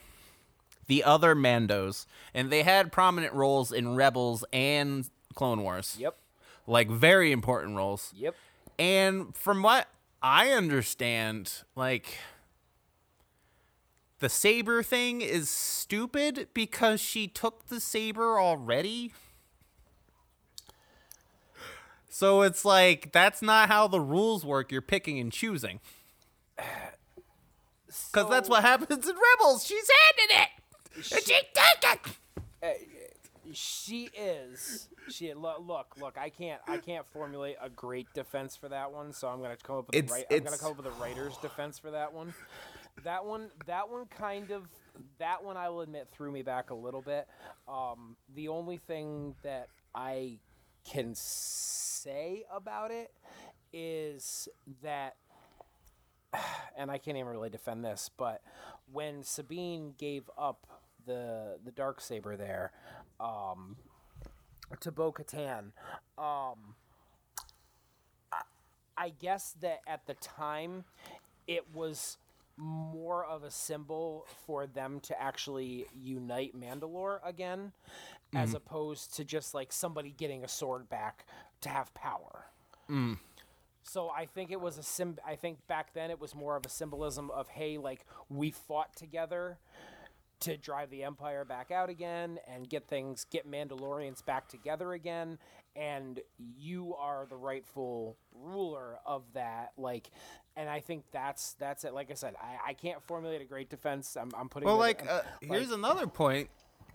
[0.88, 6.18] the other Mandos, and they had prominent roles in Rebels and Clone Wars, Yep.
[6.66, 8.12] like very important roles.
[8.18, 8.34] Yep.
[8.80, 9.88] And from what
[10.30, 12.18] I understand, like
[14.20, 19.14] the saber thing is stupid because she took the saber already.
[22.10, 24.70] So it's like that's not how the rules work.
[24.70, 25.80] You're picking and choosing.
[28.12, 29.66] Cuz that's what happens in Rebels.
[29.66, 30.50] She's handed it.
[31.16, 32.18] And she took it.
[32.62, 32.74] Eh,
[33.54, 38.70] she is she look look look i can't i can't formulate a great defense for
[38.70, 40.78] that one so i'm gonna come up with It's- a right i'm gonna come up
[40.78, 42.34] with a writer's defense for that one.
[43.04, 44.64] That one that one kind of
[45.20, 47.28] that one i will admit threw me back a little bit.
[47.68, 50.40] Um the only thing that i
[50.84, 53.12] can say about it
[53.72, 54.50] is
[54.82, 55.16] that
[56.78, 58.42] and I can't even really defend this, but
[58.92, 60.66] when Sabine gave up
[61.06, 62.72] the the dark saber there
[63.20, 63.78] um,
[64.80, 65.72] to Bo Katan,
[66.18, 66.76] um,
[68.32, 68.42] I,
[68.98, 70.84] I guess that at the time
[71.48, 72.18] it was
[72.58, 77.72] more of a symbol for them to actually unite Mandalore again,
[78.34, 81.26] as opposed to just like somebody getting a sword back
[81.62, 82.46] to have power.
[83.84, 85.18] So I think it was a sim.
[85.26, 88.96] I think back then it was more of a symbolism of hey, like we fought
[88.96, 89.60] together
[90.42, 95.38] to drive the empire back out again and get things, get Mandalorians back together again,
[95.76, 99.72] and you are the rightful ruler of that.
[99.78, 100.10] Like,
[100.56, 101.94] and I think that's that's it.
[101.94, 104.18] Like I said, I, I can't formulate a great defense.
[104.20, 104.68] I'm, I'm putting.
[104.68, 106.50] Well, like, uh, here's another point.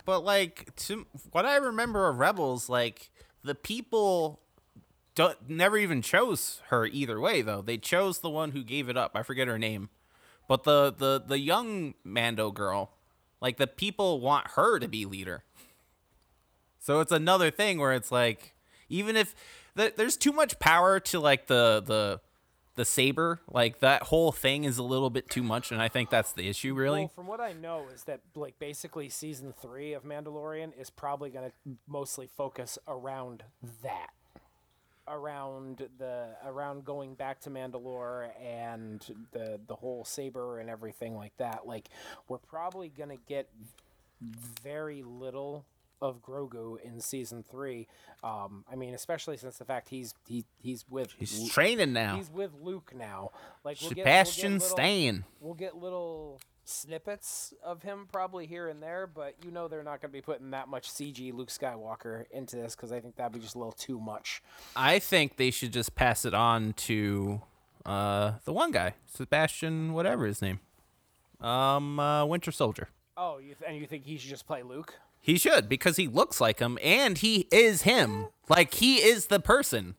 [0.05, 3.09] But like, to what I remember of Rebels, like
[3.43, 4.41] the people
[5.15, 7.41] don't never even chose her either way.
[7.41, 9.11] Though they chose the one who gave it up.
[9.15, 9.89] I forget her name,
[10.47, 12.91] but the the the young Mando girl,
[13.43, 15.43] like the people want her to be leader.
[16.79, 18.55] So it's another thing where it's like,
[18.89, 19.35] even if
[19.77, 22.21] th- there's too much power to like the the
[22.75, 26.09] the saber, like that whole thing is a little bit too much, and I think
[26.09, 27.01] that's the issue, really.
[27.01, 31.29] Well, from what I know, is that like basically season three of Mandalorian is probably
[31.29, 33.43] going to mostly focus around
[33.83, 34.09] that,
[35.07, 41.35] around the around going back to Mandalore and the the whole saber and everything like
[41.37, 41.65] that.
[41.65, 41.89] Like
[42.27, 43.49] we're probably going to get
[44.63, 45.65] very little
[46.01, 47.87] of Grogu in season three.
[48.23, 52.15] Um, I mean, especially since the fact he's he he's with He's Lu- training now.
[52.17, 53.31] he's with Luke now.
[53.63, 55.25] Like we'll get, we'll get Sebastian little- Stan.
[55.39, 60.01] we'll get little snippets of him probably here and there, but you know they're not
[60.01, 63.33] going to be putting that much CG Luke Skywalker into this because I think that'd
[63.33, 64.41] be just a little too much.
[64.75, 67.41] I think they should just pass it on to
[67.85, 70.59] uh, the one guy, Sebastian, whatever his name,
[71.41, 72.89] um, uh, Winter Soldier.
[73.17, 74.95] Oh, you th- and you think he should just play Luke?
[75.21, 78.27] He should because he looks like him and he is him.
[78.49, 79.95] Like he is the person.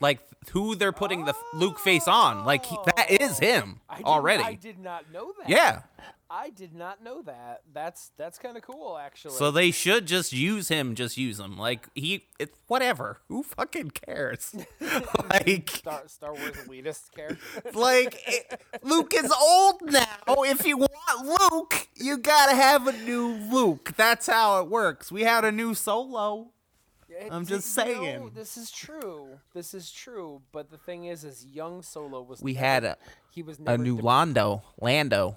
[0.00, 2.44] Like who they're putting the Luke face on.
[2.44, 3.46] Like he, that is oh.
[3.46, 4.42] him I already.
[4.42, 5.48] I did not know that.
[5.48, 5.82] Yeah.
[6.28, 7.62] I did not know that.
[7.72, 9.34] That's that's kind of cool, actually.
[9.34, 10.96] So they should just use him.
[10.96, 11.56] Just use him.
[11.56, 13.20] Like he, it's whatever.
[13.28, 14.54] Who fucking cares?
[15.30, 17.38] like, Star, Star Wars elitist character.
[17.74, 20.04] like it, Luke is old now.
[20.28, 23.92] If you want Luke, you gotta have a new Luke.
[23.96, 25.12] That's how it works.
[25.12, 26.50] We had a new Solo.
[27.30, 28.30] I'm It's- just you know, saying.
[28.34, 29.38] this is true.
[29.54, 30.42] This is true.
[30.52, 32.40] But the thing is, is young Solo was.
[32.42, 32.96] We never- had a
[33.30, 34.62] he was a new Lando.
[34.80, 35.36] Lando.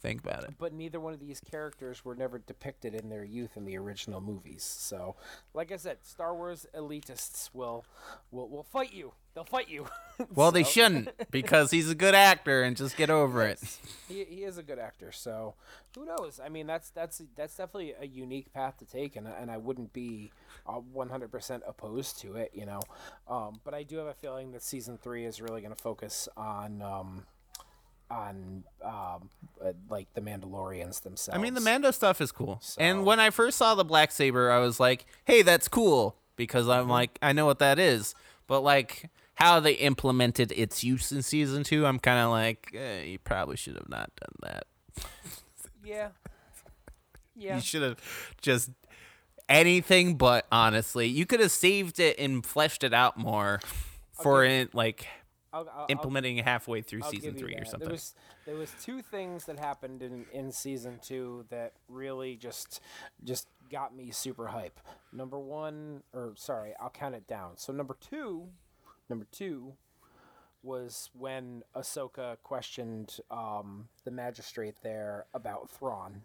[0.00, 0.54] Think about it.
[0.58, 4.20] but neither one of these characters were never depicted in their youth in the original
[4.20, 4.62] movies.
[4.64, 5.14] So,
[5.54, 7.84] like I said, Star Wars elitists will
[8.30, 9.12] will, will fight you.
[9.34, 9.86] They'll fight you.
[10.34, 13.58] Well, they shouldn't because he's a good actor and just get over it.
[14.06, 15.54] he, he is a good actor, so
[15.96, 16.38] who knows?
[16.44, 19.56] I mean, that's that's that's definitely a unique path to take, and I- and I
[19.56, 20.30] wouldn't be
[20.92, 22.80] one hundred percent opposed to it, you know.
[23.28, 26.28] Um, but I do have a feeling that season three is really going to focus
[26.36, 27.24] on um,
[28.10, 29.28] on um,
[29.64, 31.38] uh, like the Mandalorians themselves.
[31.38, 32.58] I mean, the Mando stuff is cool.
[32.62, 36.16] So- And when I first saw the black saber, I was like, "Hey, that's cool,"
[36.36, 36.90] because I'm Mm-hmm.
[36.90, 38.14] like, I know what that is.
[38.46, 43.02] But like how they implemented its use in season two, I'm kind of like, eh,
[43.04, 44.66] you probably should have not done that.
[45.84, 46.08] yeah,
[47.36, 47.54] yeah.
[47.56, 47.98] You should have
[48.42, 48.70] just
[49.48, 51.06] anything but honestly.
[51.06, 53.60] You could have saved it and fleshed it out more
[54.12, 55.06] for it, like
[55.52, 57.88] I'll, I'll, I'll- implementing halfway through I'll season three or something.
[57.88, 58.14] There was
[58.46, 62.80] there was two things that happened in, in season two that really just
[63.24, 64.80] just got me super hype.
[65.12, 67.52] Number one, or sorry, I'll count it down.
[67.56, 68.48] So number two,
[69.08, 69.74] number two
[70.62, 76.22] was when Ahsoka questioned um, the magistrate there about Thrawn.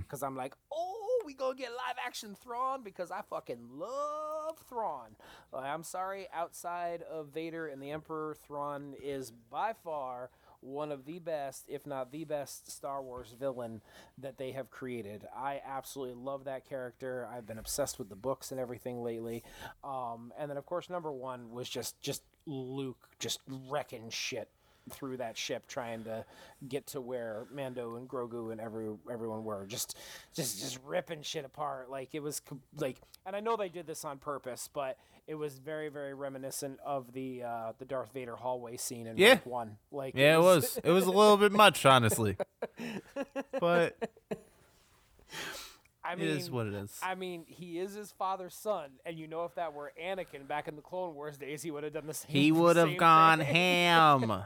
[0.00, 5.16] Because I'm like, oh, we gonna get live action Thrawn because I fucking love Thrawn.
[5.52, 10.30] I'm sorry, outside of Vader and the Emperor, Thrawn is by far
[10.62, 13.82] one of the best, if not the best, Star Wars villain
[14.18, 15.26] that they have created.
[15.36, 17.28] I absolutely love that character.
[17.30, 19.42] I've been obsessed with the books and everything lately.
[19.82, 24.48] Um, and then, of course, number one was just just Luke just wrecking shit
[24.90, 26.24] through that ship trying to
[26.68, 29.96] get to where Mando and Grogu and every everyone were just
[30.34, 32.42] just just ripping shit apart like it was
[32.78, 36.80] like and I know they did this on purpose but it was very very reminiscent
[36.84, 39.30] of the uh the Darth Vader hallway scene in Yeah.
[39.34, 40.78] Rogue One like yeah, it was.
[40.82, 42.36] It was a little bit much, honestly.
[43.60, 43.96] But
[46.04, 46.98] I mean is what it is.
[47.02, 50.66] I mean, he is his father's son, and you know if that were Anakin back
[50.68, 52.30] in the Clone Wars days, he would have done the same.
[52.32, 52.42] Thing.
[52.42, 53.46] He would have gone thing.
[53.54, 54.42] ham.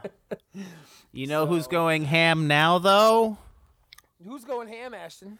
[1.11, 3.37] You know who's going ham now, though?
[4.23, 5.39] Who's going ham, Ashton?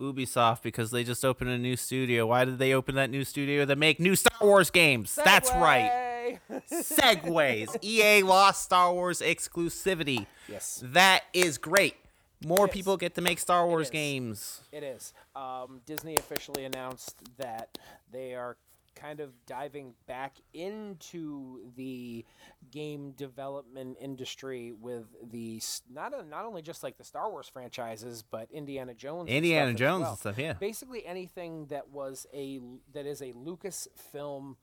[0.00, 2.26] Ubisoft, because they just opened a new studio.
[2.26, 3.64] Why did they open that new studio?
[3.64, 5.18] To make new Star Wars games.
[5.22, 6.38] That's right.
[6.72, 7.76] Segues.
[7.82, 10.26] EA lost Star Wars exclusivity.
[10.48, 11.96] yes, That is great.
[12.46, 12.74] More It is.
[12.74, 13.90] people get to make Star Wars is.
[13.90, 14.60] games.
[14.72, 15.12] it is.
[15.36, 17.78] Um, Disney officially announced that
[18.12, 18.56] they are
[18.94, 22.24] kind of diving back into the
[22.70, 28.22] game development industry with the not a, not only just like the Star Wars franchises,
[28.30, 29.28] but Indiana Jones.
[29.28, 30.10] and Indiana stuff Jones well.
[30.10, 30.52] and stuff, yeah.
[30.52, 32.60] basically anything that was a
[32.92, 34.56] that is a Lucasfilm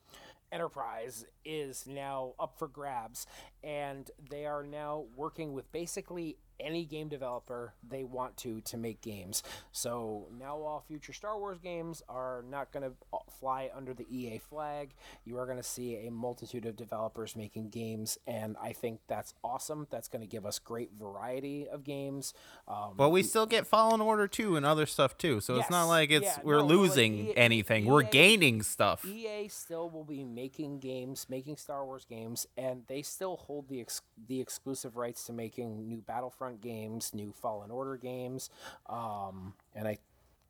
[0.52, 3.28] enterprise is now up for grabs
[3.64, 9.02] and they are now working with basically any game developer they want to to make
[9.02, 12.92] games so now all future star wars games are not going to
[13.40, 14.94] fly under the ea flag
[15.26, 19.34] you are going to see a multitude of developers making games and i think that's
[19.44, 22.34] awesome that's going to give us great variety of games
[22.68, 25.40] um, But we still get Fallen Order 2 and other stuff too.
[25.40, 27.86] So it's not like it's Yeah, we're no, but, like, losing EA anything.
[27.86, 29.06] We're gaining stuff.
[29.06, 33.80] EA still will be making games, making Star Wars games, and they still hold the
[33.82, 38.50] ex- the exclusive rights to making new Battlefront games, new Fallen Order games,
[38.88, 39.98] um, and I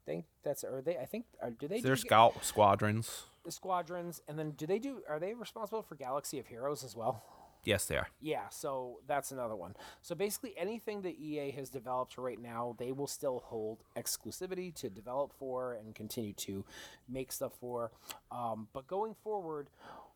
[0.05, 0.97] think that's are they?
[0.97, 3.23] I think are, do they They're do scout squadrons.
[3.45, 5.01] The squadrons, and then do they do?
[5.07, 7.23] Are they responsible for Galaxy of Heroes as well?
[7.65, 8.07] Yes, they are.
[8.21, 9.75] Yeah, so that's another one.
[10.01, 14.89] So basically, anything that EA has developed right now, they will still hold exclusivity to
[14.89, 16.63] develop for and continue to
[17.07, 17.91] make stuff for.
[18.31, 19.69] Um, but going forward,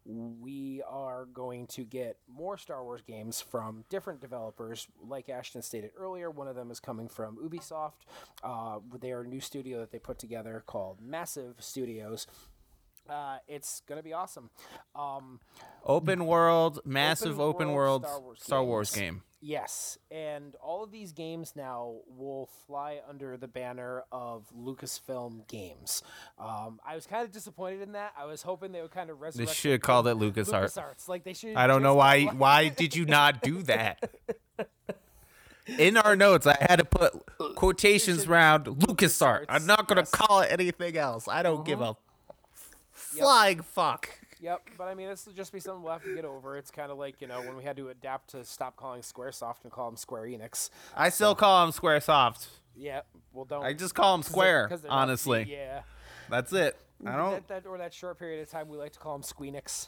[0.06, 4.88] we are going to get more Star Wars games from different developers.
[5.02, 7.94] Like Ashton stated earlier, one of them is coming from Ubisoft.
[8.44, 12.28] Uh, they are a new studio that they put together called Massive Studios.
[13.10, 14.50] Uh, it's going to be awesome.
[14.96, 15.40] Um,
[15.86, 19.24] Open world, massive open, world world, Star Wars Star Wars game.
[19.46, 26.02] Yes, and all of these games now will fly under the banner of Lucasfilm Games.
[26.40, 28.14] Um, I was kind of disappointed in that.
[28.18, 29.50] I was hoping they would kind of resurrect.
[29.50, 30.78] They should have called it LucasArts.
[30.78, 31.10] LucasArts.
[31.10, 31.56] Like they should.
[31.56, 32.24] I don't know why.
[32.44, 34.10] Why did you not do that?
[35.78, 37.14] In our notes, I had to put
[37.56, 39.46] quotations around LucasArts.
[39.50, 40.12] I'm not gonna yes.
[40.12, 41.28] call it anything else.
[41.28, 41.98] I don't give a
[43.20, 44.10] flying fuck.
[44.42, 46.58] Yep, but I mean, this will just be something we'll have to get over.
[46.58, 49.64] It's kind of like you know when we had to adapt to stop calling SquareSoft
[49.64, 50.70] and call them Square Enix.
[50.96, 52.48] I still call them SquareSoft.
[52.76, 53.64] Yeah, well, don't.
[53.64, 54.68] I just call them 'cause they're- Square.
[54.68, 55.84] 'cause they're Honestly, yeah.
[56.30, 56.78] that's it.
[57.06, 57.32] I don't.
[57.48, 59.88] That, that, or that short period of time we like to call them Squeenix.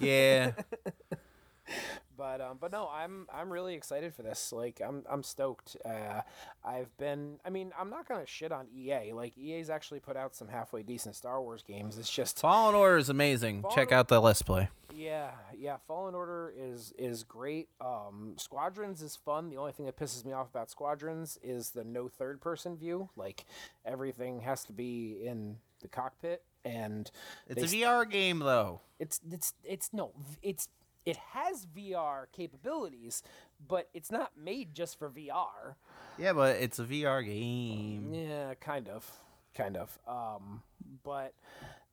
[0.00, 0.52] Yeah.
[2.16, 4.52] But um, but no, I'm I'm really excited for this.
[4.52, 5.76] Like I'm I'm stoked.
[5.84, 6.22] Uh,
[6.64, 7.38] I've been.
[7.44, 9.12] I mean, I'm not gonna shit on EA.
[9.12, 11.98] Like EA's actually put out some halfway decent Star Wars games.
[11.98, 13.62] It's just Fallen Order is amazing.
[13.74, 14.68] Check Fallen- out the Let's Play.
[14.94, 15.76] Yeah, yeah.
[15.86, 17.68] Fallen Order is is great.
[17.80, 19.50] Um, Squadrons is fun.
[19.50, 23.10] The only thing that pisses me off about Squadrons is the no third person view.
[23.14, 23.44] Like
[23.84, 27.10] everything has to be in the cockpit, and
[27.46, 28.80] It's a VR game though.
[28.98, 30.68] it's it's it's no it's
[31.06, 33.22] it has VR capabilities,
[33.66, 35.76] but it's not made just for VR.
[36.18, 38.12] Yeah, but it's a VR game.
[38.12, 39.10] Yeah, kind of,
[39.54, 39.98] kind of.
[40.06, 40.62] Um,
[41.04, 41.32] but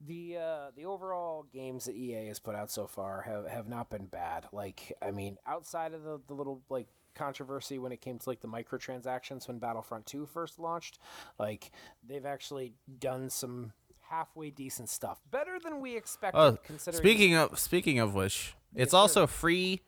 [0.06, 3.90] the uh, the overall games that EA has put out so far have, have not
[3.90, 4.48] been bad.
[4.52, 8.42] Like, I mean, outside of the, the little like controversy when it came to like
[8.42, 10.98] the microtransactions when Battlefront 2 first launched,
[11.38, 11.72] like
[12.08, 13.74] they've actually done some
[14.10, 16.40] halfway decent stuff, better than we expected.
[16.40, 18.98] Oh, considering speaking of speaking of which, it's sir.
[18.98, 19.82] also free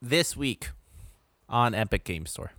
[0.00, 0.70] this week
[1.48, 2.52] on Epic Game Store.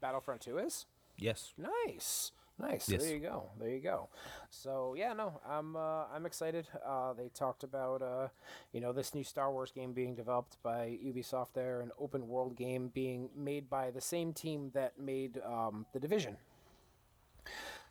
[0.00, 0.86] Battlefront 2 is.
[1.16, 1.52] Yes.
[1.58, 2.88] Nice, nice.
[2.88, 3.02] Yes.
[3.02, 3.50] There you go.
[3.58, 4.08] There you go.
[4.50, 6.68] So yeah, no, I'm uh, I'm excited.
[6.86, 8.28] Uh, they talked about uh,
[8.72, 11.54] you know this new Star Wars game being developed by Ubisoft.
[11.54, 15.98] There, an open world game being made by the same team that made um, the
[15.98, 16.36] Division.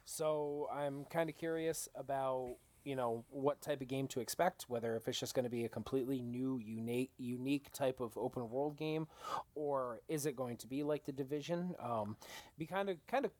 [0.06, 4.66] So I'm kind of curious about you know what type of game to expect.
[4.68, 8.50] Whether if it's just going to be a completely new, unique, unique type of open
[8.50, 9.08] world game,
[9.56, 11.76] or is it going to be like the Division?
[11.80, 12.16] Um,
[12.58, 13.32] be kind of, kind of,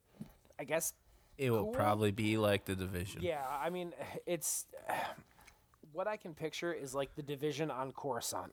[0.58, 0.92] I guess.
[1.38, 1.72] It will Cool.
[1.72, 3.22] probably be like the division.
[3.22, 3.92] Yeah, I mean,
[4.26, 4.66] it's
[5.92, 8.52] what I can picture is like the Division on Coruscant.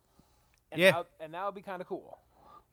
[0.72, 0.92] And Yeah.
[0.92, 2.20] that, and that would be kind of cool.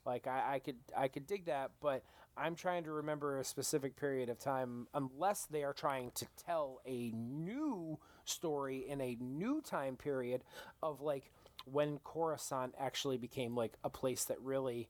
[0.05, 2.03] Like I, I could I could dig that, but
[2.37, 6.81] I'm trying to remember a specific period of time unless they are trying to tell
[6.87, 10.43] a new story in a new time period
[10.83, 11.31] of like
[11.71, 14.89] when Coruscant actually became like a place that really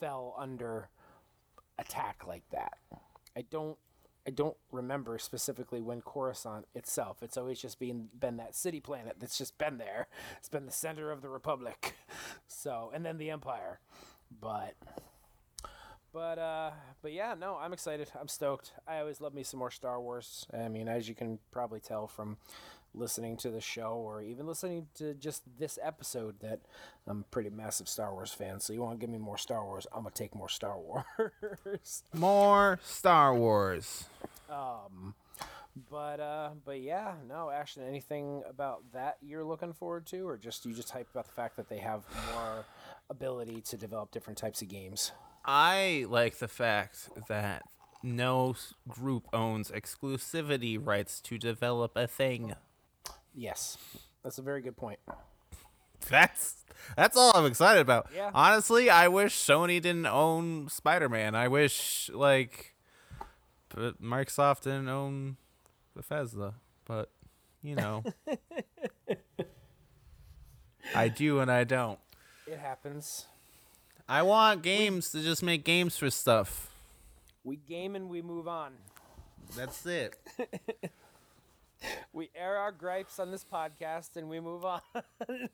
[0.00, 0.88] fell under
[1.78, 2.78] attack like that.
[3.36, 3.78] I don't
[4.26, 7.22] I don't remember specifically when Coruscant itself.
[7.22, 10.06] It's always just been been that city planet that's just been there.
[10.38, 11.94] It's been the center of the Republic.
[12.46, 13.80] So and then the Empire.
[14.40, 14.74] But
[16.12, 16.70] but uh
[17.02, 18.10] but yeah, no, I'm excited.
[18.18, 18.72] I'm stoked.
[18.86, 20.46] I always love me some more Star Wars.
[20.52, 22.36] I mean, as you can probably tell from
[22.94, 26.60] listening to the show or even listening to just this episode that
[27.06, 28.60] I'm a pretty massive Star Wars fan.
[28.60, 32.02] So you want to give me more Star Wars, I'm to take more Star Wars.
[32.14, 34.04] More Star Wars.
[34.50, 35.14] Um,
[35.90, 40.66] but uh, but yeah, no, Ashton, anything about that you're looking forward to, or just
[40.66, 42.02] you just hype about the fact that they have
[42.34, 42.64] more
[43.12, 45.12] ability to develop different types of games?
[45.44, 47.62] I like the fact that
[48.02, 48.56] no
[48.88, 52.54] group owns exclusivity rights to develop a thing.
[53.34, 53.78] Yes,
[54.24, 54.98] that's a very good point.
[56.08, 56.64] That's
[56.96, 58.08] that's all I'm excited about.
[58.14, 58.30] Yeah.
[58.34, 61.34] Honestly, I wish Sony didn't own Spider-Man.
[61.34, 62.74] I wish like
[63.68, 65.36] but Microsoft didn't own
[65.94, 67.10] Bethesda, but
[67.62, 68.02] you know.
[70.94, 71.98] I do and I don't.
[72.46, 73.26] It happens.
[74.08, 76.70] I want games to just make games for stuff.
[77.44, 78.72] We game and we move on.
[79.56, 80.16] That's it.
[82.12, 84.80] We air our gripes on this podcast and we move on.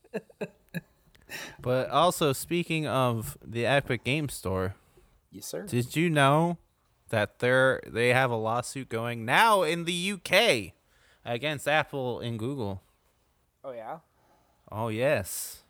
[1.61, 4.74] But also speaking of the Epic Game Store,
[5.31, 5.62] yes, sir.
[5.66, 6.57] did you know
[7.11, 10.72] that they're they have a lawsuit going now in the UK
[11.26, 12.82] against Apple and Google?
[13.62, 13.99] Oh yeah.
[14.72, 15.64] Oh yes.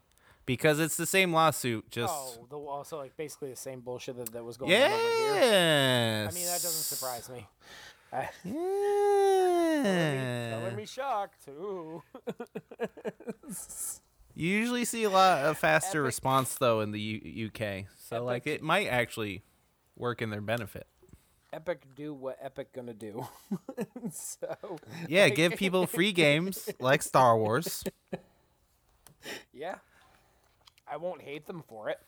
[0.49, 4.33] Because it's the same lawsuit, just Oh, the also like basically the same bullshit that,
[4.33, 5.35] that was going on over here.
[5.43, 6.33] Yes.
[6.33, 7.47] I mean, that doesn't surprise me.
[8.13, 8.29] I,
[9.85, 10.59] Yeah.
[10.59, 11.47] color me shocked.
[11.49, 12.03] Ooh.
[14.35, 18.23] You usually see a lot of faster Epic- response though in the U- UK, so
[18.25, 19.43] like it might actually
[19.97, 20.87] work in their benefit.
[21.53, 23.27] Epic do what Epic gonna do.
[24.13, 24.79] so
[25.09, 27.83] Yeah, like, give people free games like Star Wars.
[29.53, 29.79] yeah.
[30.91, 32.01] I won't hate them for it.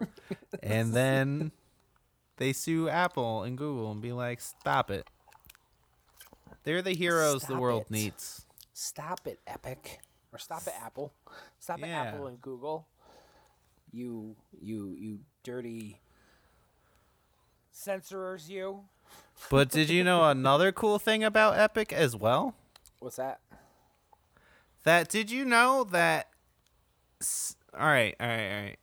[0.62, 1.52] and then
[2.36, 5.08] they sue Apple and Google and be like, "Stop it."
[6.64, 7.90] They're the heroes the world it.
[7.90, 8.44] needs.
[8.74, 10.00] Stop it, Epic,
[10.32, 11.12] or stop it, Apple.
[11.58, 12.02] Stop it, Yeah.
[12.02, 12.86] Apple and Google.
[13.90, 16.00] You, you, you dirty
[17.74, 18.84] Censorers you.
[19.50, 22.54] But did you know another cool thing about Epic as well?
[22.98, 23.40] What's that?
[24.84, 26.28] That did you know that?
[27.20, 28.76] s- All right, all right, all right.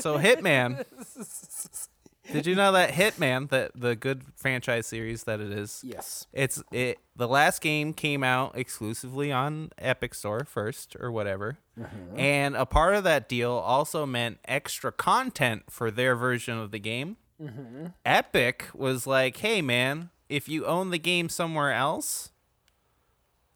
[0.00, 0.84] So Hitman.
[2.32, 6.26] did you know that Hitman, that the good franchise series that it is, Yes.
[6.32, 6.98] it's it.
[7.16, 11.58] The last game came out exclusively on Epic Store first, or whatever.
[11.78, 12.18] Mm-hmm.
[12.18, 16.78] And a part of that deal also meant extra content for their version of the
[16.78, 17.16] game.
[17.42, 17.86] Mm-hmm.
[18.04, 22.30] Epic was like, "Hey, man, if you own the game somewhere else,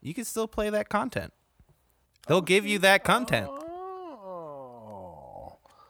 [0.01, 1.33] you can still play that content.
[2.27, 3.51] They'll give you that content.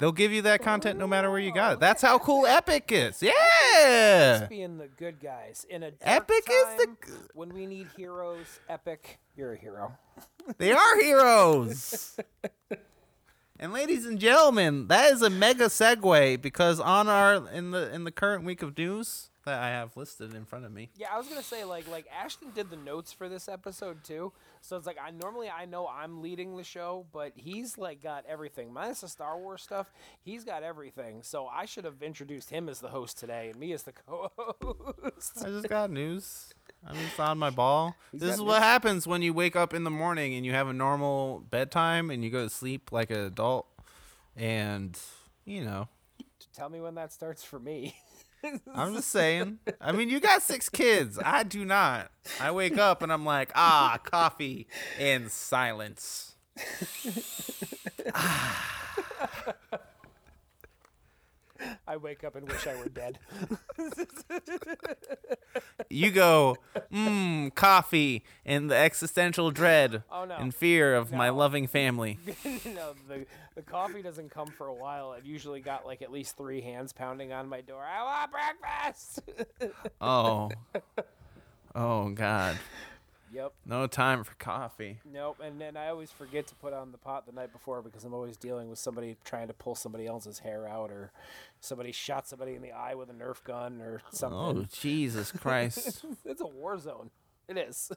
[0.04, 1.80] They'll give you that content no matter where you got it.
[1.80, 3.22] That's how cool Epic is.
[3.22, 4.46] Yeah.
[4.50, 8.60] Being the good guys in a Epic is the time when we need heroes.
[8.68, 9.96] Epic, you're a hero.
[10.58, 12.20] They are heroes.
[13.58, 18.04] and ladies and gentlemen, that is a mega segue because on our in the in
[18.04, 20.90] the current week of news that I have listed in front of me.
[20.96, 24.32] Yeah, I was gonna say like like Ashton did the notes for this episode too,
[24.60, 28.24] so it's like I normally I know I'm leading the show, but he's like got
[28.28, 29.92] everything minus the Star Wars stuff.
[30.22, 33.72] He's got everything, so I should have introduced him as the host today and me
[33.72, 35.44] as the co-host.
[35.44, 36.52] I just got news.
[36.86, 37.96] I'm just on my ball.
[38.12, 40.68] He's this is what happens when you wake up in the morning and you have
[40.68, 43.66] a normal bedtime and you go to sleep like an adult
[44.36, 44.98] and
[45.46, 45.88] you know
[46.54, 47.96] Tell me when that starts for me.
[48.74, 49.58] I'm just saying.
[49.80, 51.18] I mean, you got six kids.
[51.22, 52.10] I do not.
[52.40, 54.66] I wake up and I'm like, ah, coffee
[54.98, 56.34] and silence.
[61.86, 63.18] I wake up and wish I were dead.
[65.90, 66.56] You go,
[66.92, 70.34] mmm, coffee and the existential dread Oh, no.
[70.36, 72.18] and fear of my loving family.
[72.64, 75.10] no, the the coffee doesn't come for a while.
[75.10, 77.82] I've usually got like at least three hands pounding on my door.
[77.84, 79.20] I want breakfast.
[80.00, 80.50] Oh.
[81.76, 82.56] Oh, God.
[83.34, 83.52] Yep.
[83.66, 85.00] No time for coffee.
[85.10, 88.04] Nope, and then I always forget to put on the pot the night before because
[88.04, 91.10] I'm always dealing with somebody trying to pull somebody else's hair out, or
[91.60, 94.38] somebody shot somebody in the eye with a Nerf gun, or oh, something.
[94.38, 96.04] Oh, Jesus Christ.
[96.24, 97.10] it's a war zone.
[97.48, 97.92] It is.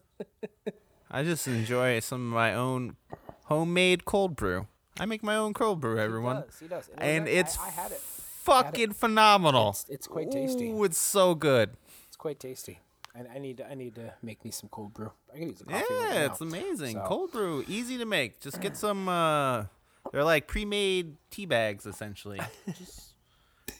[1.11, 2.97] I just enjoy some of my own
[3.45, 4.67] homemade cold brew.
[4.99, 6.37] I make my own cold brew, everyone.
[6.37, 6.59] He does.
[6.59, 6.87] He does.
[6.87, 7.99] it was And it's I, I it.
[8.01, 9.69] fucking phenomenal.
[9.69, 10.69] It's- it's quite tasty.
[10.71, 11.77] Ooh, it's so good.
[12.07, 12.79] It's quite tasty.
[13.17, 15.11] And I need to, I need to make me some cold brew.
[15.33, 15.75] I can use a coffee.
[15.91, 16.25] right Yeah, now.
[16.31, 16.97] it's amazing.
[16.97, 18.39] So- Cold brew, easy to make.
[18.39, 19.09] Just get some.
[19.09, 19.65] uh
[20.11, 22.39] They're like pre-made tea bags, essentially.
[22.77, 23.13] Just,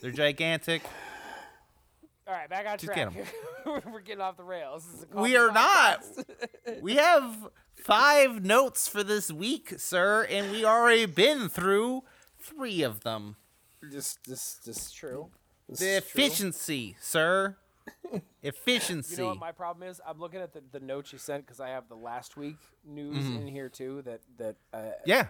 [0.01, 0.81] they're gigantic.
[2.27, 3.85] All right, back on Just get track.
[3.85, 4.85] We're getting off the rails.
[4.85, 6.03] This is a We coffee are not.
[6.81, 12.03] We have five notes for this week, sir, and we already been through
[12.41, 13.35] three of them.
[13.81, 15.29] This, this, this is true.
[15.69, 16.23] This The is true.
[16.23, 17.55] efficiency, sir.
[18.43, 19.15] Efficiency.
[19.15, 19.99] You know what my problem is?
[20.07, 23.17] I'm looking at the, the notes you sent because I have the last week news
[23.17, 23.37] Mm-hmm.
[23.37, 24.01] in here too.
[24.03, 25.27] That that uh, yeah,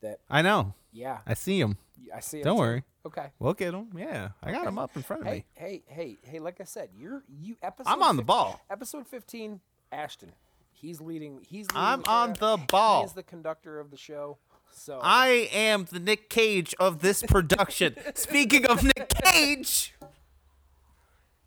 [0.00, 0.74] that I know.
[0.92, 1.76] yeah, I see them.
[2.14, 2.42] I see.
[2.42, 2.60] Don't too.
[2.60, 2.82] worry.
[3.06, 3.26] Okay.
[3.38, 3.88] We'll get them.
[3.96, 5.44] Yeah, I got them up in front of Hey, me.
[5.54, 6.38] hey, hey, hey!
[6.40, 7.90] Like I said, you're you episode.
[7.90, 8.60] I'm on the ball.
[8.70, 9.60] Episode 15,
[9.92, 10.32] Ashton.
[10.72, 11.40] He's leading.
[11.48, 11.66] He's.
[11.70, 13.00] Leading I'm the on the ball.
[13.00, 14.38] He is the conductor of the show.
[14.70, 17.96] So I am the Nick Cage of this production.
[18.14, 19.94] Speaking of Nick Cage,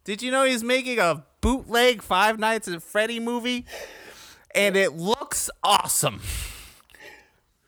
[0.03, 3.65] did you know he's making a bootleg Five Nights at Freddy movie?
[4.53, 6.21] And it looks awesome.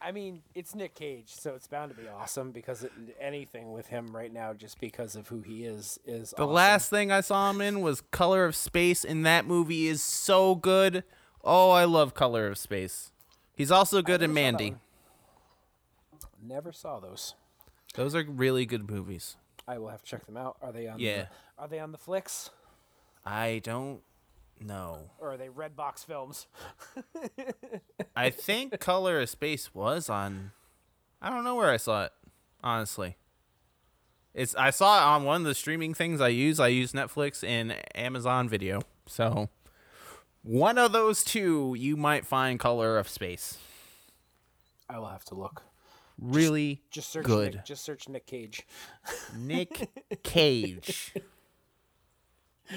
[0.02, 3.88] I mean, it's Nick Cage, so it's bound to be awesome because it, anything with
[3.88, 6.54] him right now, just because of who he is, is The awesome.
[6.54, 10.56] last thing I saw him in was Color of Space, and that movie is so
[10.56, 11.06] good.
[11.42, 13.14] Oh, I love Color of Space.
[13.56, 14.76] He's also good in never saw that Mandy.
[16.46, 17.36] Never saw those.
[17.96, 19.38] Those are really good movies.
[19.68, 20.58] I will have to check them out.
[20.62, 21.00] Are they on?
[21.00, 21.24] Yeah.
[21.24, 22.50] The, are they on the flicks
[23.26, 24.02] I don't
[24.60, 25.10] know.
[25.20, 26.48] or are they Redbox films?
[28.16, 30.52] I think Color of Space was on.
[31.22, 32.12] I don't know where I saw it,
[32.64, 33.16] honestly.
[34.34, 36.60] It's I saw it on one of the streaming things I use.
[36.60, 38.82] I use Netflix and Amazon Video.
[39.06, 39.50] So
[40.42, 43.58] one of those two, you might find Color of Space.
[44.90, 45.64] I will have to look.
[46.20, 47.26] Really Just search.
[47.26, 47.56] good.
[47.56, 48.66] Nick, just search Nick Cage.
[49.38, 49.90] Nick
[50.24, 51.14] Cage.
[52.70, 52.74] Eh,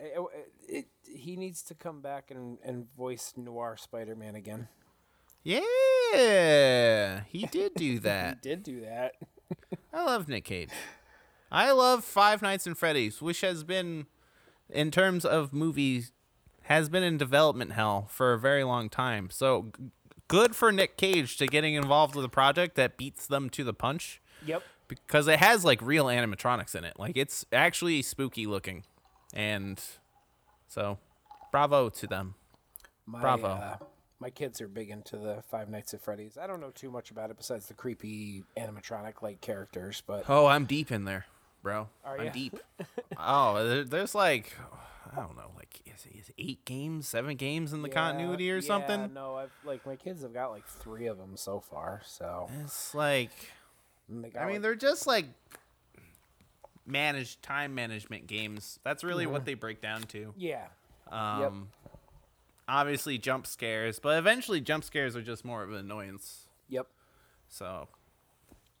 [0.00, 0.20] eh,
[0.68, 4.68] it- he needs to come back and, and voice Noir Spider-Man again.
[5.44, 8.38] Yeah, he did do that.
[8.42, 9.14] He did do that.
[9.92, 10.70] I love Nick Cage.
[11.50, 14.06] I love Five Nights and Freddy's, which has been,
[14.70, 16.12] in terms of movies,
[16.62, 19.28] has been in development hell for a very long time.
[19.30, 19.70] So
[20.32, 23.74] good for Nick Cage to getting involved with a project that beats them to the
[23.74, 24.20] punch.
[24.46, 24.62] Yep.
[24.88, 26.98] because it has like real animatronics in it.
[26.98, 28.82] Like it's actually spooky looking,
[29.32, 29.80] and
[30.66, 30.98] so
[31.52, 32.34] bravo to them.
[33.06, 33.46] My, Bravo.
[33.46, 33.76] Uh,
[34.20, 36.38] my kids are big into the Five Nights at Freddy's.
[36.38, 40.46] I don't know too much about it besides the creepy animatronic like characters, but Oh,
[40.46, 41.26] I'm deep in there,
[41.62, 41.88] bro.
[42.04, 42.32] Are I'm ya?
[42.32, 42.58] deep.
[43.16, 44.54] oh, there's like
[45.12, 48.56] I don't know, like is, is eight games, seven games in the Yeah, continuity or
[48.56, 49.12] yeah, something?
[49.14, 52.02] No, I've like my kids have got like three of them so far.
[52.04, 53.30] So It's like
[54.08, 55.26] and they got, I mean, they're just like
[56.86, 58.78] managed time management games.
[58.82, 60.34] That's really what they break down to.
[60.36, 60.66] yeah,
[61.10, 61.68] Um,
[62.68, 66.46] Obviously, jump scares, but eventually, jump scares are just more of an annoyance.
[66.68, 66.86] yep,
[67.48, 67.88] So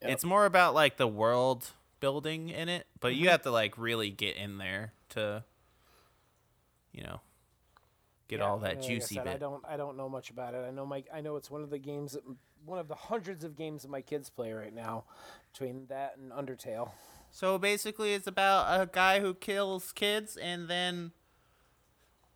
[0.00, 0.10] Yep.
[0.10, 1.70] it's more about like the world
[2.02, 3.16] building in it, but Mm-hmm.
[3.16, 5.44] you have to like really get in there to,
[6.92, 7.20] you know,
[8.28, 10.54] get Yeah, all that like I juicy said, I don't, I don't know much about
[10.54, 10.64] it.
[10.66, 12.22] I know my, I know it's one of the games, that,
[12.64, 15.04] one of the hundreds of games that my kids play right now,
[15.52, 16.92] between that and Undertale.
[17.30, 21.12] So basically, it's about a guy who kills kids and then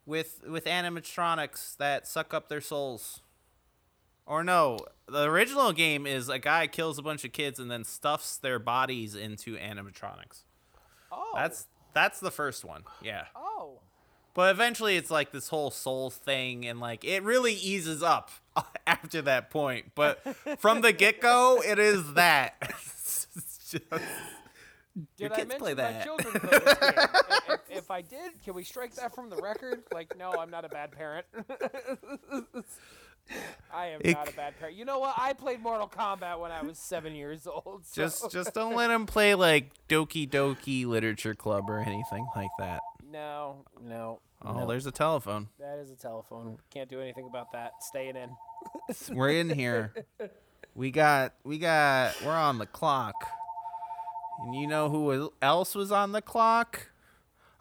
[0.06, 3.20] with with animatronics that suck up their souls.
[4.26, 7.84] Or no, the original game is a guy kills a bunch of kids and then
[7.84, 10.42] stuffs their bodies into animatronics.
[11.12, 12.82] Oh, That's that's the first one.
[13.02, 13.26] Yeah.
[13.36, 13.78] oh,
[14.34, 18.30] But eventually it's like this whole soul thing and like it really eases up
[18.86, 19.92] after that point.
[19.94, 20.20] But
[20.58, 22.56] from the get-go, it is that.
[23.70, 23.76] Just-
[25.18, 26.04] Did kids I play mention my that.
[26.04, 26.92] children play this game?
[26.98, 29.82] if, if- if I did, can we strike that from the record?
[29.94, 31.26] Like, no, I'm not a bad parent.
[33.72, 34.76] I am It not a bad parent.
[34.76, 35.14] You know what?
[35.16, 37.82] I played Mortal Kombat when I was seven years old.
[37.84, 38.02] So.
[38.02, 42.80] Just just don't let him play like Doki Doki Literature Club or anything like that.
[43.10, 44.20] no, no.
[44.44, 44.66] Oh, no.
[44.66, 45.48] there's a telephone.
[45.58, 46.58] That is a telephone.
[46.70, 47.72] Can't do anything about that.
[47.80, 48.36] Staying in.
[49.16, 49.92] We're in here.
[50.74, 53.14] We got we got we're on the clock.
[54.40, 56.90] And you know who else was on the clock?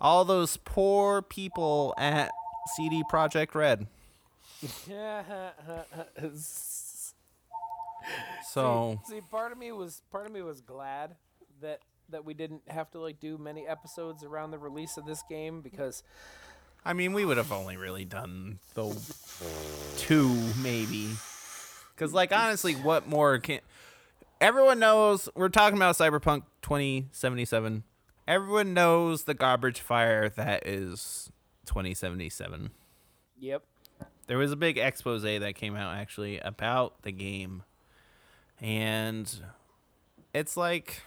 [0.01, 2.31] All those poor people at
[2.75, 3.87] CD Projekt Red.
[8.51, 11.15] So see, see, part of me was part of me was glad
[11.61, 15.23] that that we didn't have to like do many episodes around the release of this
[15.27, 16.03] game because
[16.85, 18.95] I mean, we would have only really done the
[19.97, 20.29] two,
[20.61, 21.09] maybe.
[21.95, 23.61] Because, like, honestly, what more can.
[24.39, 27.83] Everyone knows we're talking about Cyberpunk 2077.
[28.27, 31.31] Everyone knows the garbage fire that is
[31.65, 32.69] 2077.
[33.39, 33.63] yep.
[34.27, 37.63] There was a big expose that came out actually about the game.
[38.59, 39.31] And
[40.33, 41.01] it's like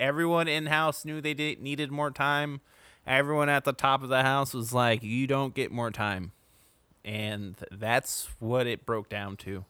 [0.00, 2.60] everyone in house knew they did, needed more time.
[3.06, 6.32] Everyone at the top of the house was like, "You don't get more time,"
[7.04, 9.64] and that's what it broke down to.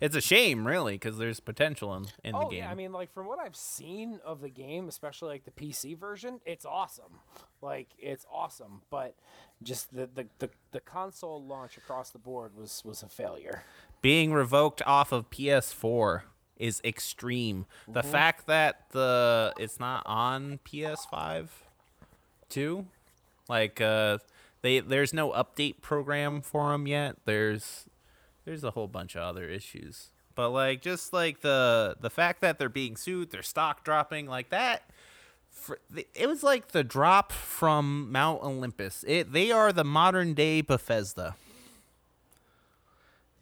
[0.00, 2.58] It's a shame, really, because there's potential in, in Oh the game.
[2.58, 5.96] yeah, I mean, like from what I've seen of the game, especially like the PC
[5.98, 7.20] version, it's awesome.
[7.62, 9.14] Like it's awesome, but
[9.62, 13.62] just the the, the, the console launch across the board was was a failure.
[14.02, 16.22] being revoked off of PS4
[16.58, 17.66] is extreme.
[17.88, 21.48] The fact that the it's not on PS5
[22.48, 22.86] too,
[23.48, 24.18] like uh,
[24.62, 27.16] they there's no update program for them yet.
[27.24, 27.86] There's
[28.46, 32.58] there's a whole bunch of other issues, but like just like the the fact that
[32.58, 34.88] they're being sued, their stock dropping like that.
[35.50, 35.78] For,
[36.14, 39.04] it was like the drop from Mount Olympus.
[39.06, 41.34] It they are the modern day Bethesda.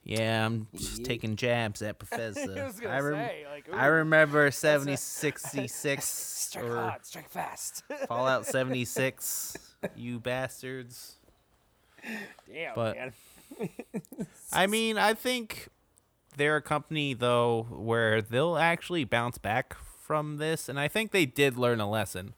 [0.06, 2.70] Yeah, I'm just taking jabs at Bethesda.
[2.86, 7.82] I I, rem- say, like, I remember a- 7066 strike or hard, strike fast.
[8.08, 9.56] Fallout 76,
[9.96, 11.16] you bastards.
[12.52, 13.12] Damn, But- man.
[14.52, 15.68] I mean, I think
[16.36, 21.26] they're a company though where they'll actually bounce back from this, and I think they
[21.26, 22.34] did learn a lesson.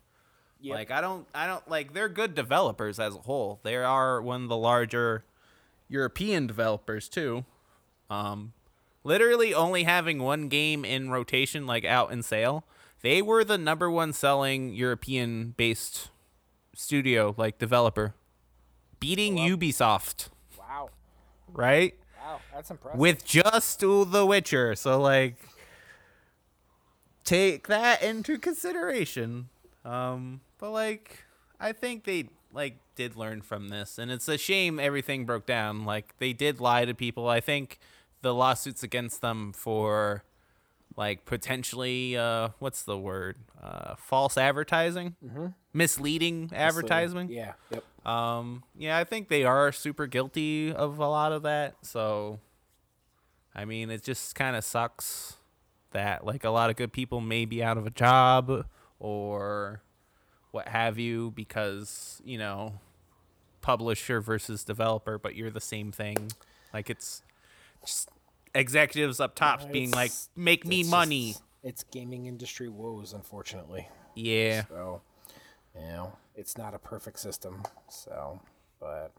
[0.60, 0.74] Yep.
[0.74, 3.60] Like I don't, I don't like they're good developers as a whole.
[3.62, 5.24] They are one of the larger
[5.88, 7.44] European developers too.
[8.08, 8.52] Um,
[9.04, 12.64] literally only having one game in rotation, like out in sale,
[13.02, 16.10] they were the number one selling European based
[16.74, 18.14] studio, like developer,
[18.98, 20.28] beating Ubisoft,
[21.52, 21.94] right?
[22.20, 22.98] wow, that's impressive.
[22.98, 24.74] with just The Witcher.
[24.74, 25.36] So like
[27.24, 29.48] take that into consideration.
[29.84, 31.24] Um but like
[31.60, 35.84] I think they like did learn from this and it's a shame everything broke down.
[35.84, 37.28] Like they did lie to people.
[37.28, 37.78] I think
[38.22, 40.24] the lawsuits against them for
[40.96, 43.36] like potentially uh what's the word?
[43.62, 45.16] Uh false advertising?
[45.72, 47.28] Misleading advertising.
[47.30, 47.52] Yeah.
[47.70, 47.84] Yep.
[48.06, 51.74] Um, yeah, I think they are super guilty of a lot of that.
[51.82, 52.38] So,
[53.54, 55.36] I mean, it just kind of sucks
[55.92, 58.66] that like a lot of good people may be out of a job
[59.00, 59.82] or
[60.52, 62.74] what have you because you know
[63.62, 66.30] publisher versus developer but you're the same thing
[66.74, 67.22] like it's
[67.84, 68.08] just
[68.54, 73.88] executives up top Uh, being like make me money just- it's gaming industry woes, unfortunately.
[74.14, 75.00] yeah So,
[75.78, 77.62] you know, it's not a perfect system.
[77.88, 78.40] So,
[78.80, 79.12] but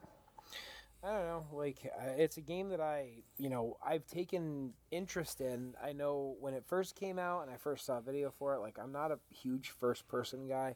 [1.03, 1.45] I don't know.
[1.53, 5.75] Like, uh, it's a game that I, you know, I've taken interest in.
[5.81, 8.59] I know when it first came out and I first saw a video for it,
[8.59, 10.75] like, I'm not a huge first person guy.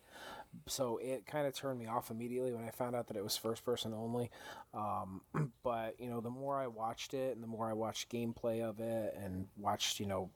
[0.67, 3.35] So it kind of turned me off immediately when I found out that it was
[3.35, 4.29] first person only.
[4.73, 5.21] Um,
[5.63, 8.79] but, you know, the more I watched it and the more I watched gameplay of
[8.79, 10.29] it and watched, you know,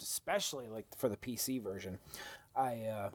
[0.00, 1.98] especially like for the PC version,
[2.56, 3.10] I, uh,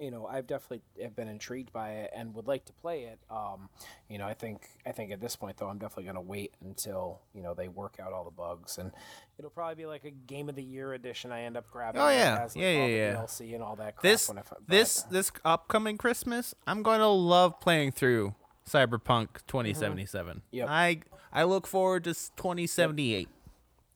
[0.00, 3.18] you know, I've definitely have been intrigued by it and would like to play it.
[3.30, 3.68] Um,
[4.08, 6.54] you know, I think I think at this point though, I'm definitely going to wait
[6.64, 8.92] until you know they work out all the bugs, and
[9.38, 11.32] it'll probably be like a game of the year edition.
[11.32, 12.00] I end up grabbing.
[12.00, 12.38] Oh, yeah.
[12.40, 13.14] has, like, Yeah, yeah, yeah.
[13.16, 14.02] DLC and all that crap.
[14.02, 18.34] this I, but- this this upcoming christmas i'm going to love playing through
[18.68, 20.66] cyberpunk 2077 Yep.
[20.70, 21.00] i
[21.32, 23.28] i look forward to s- 2078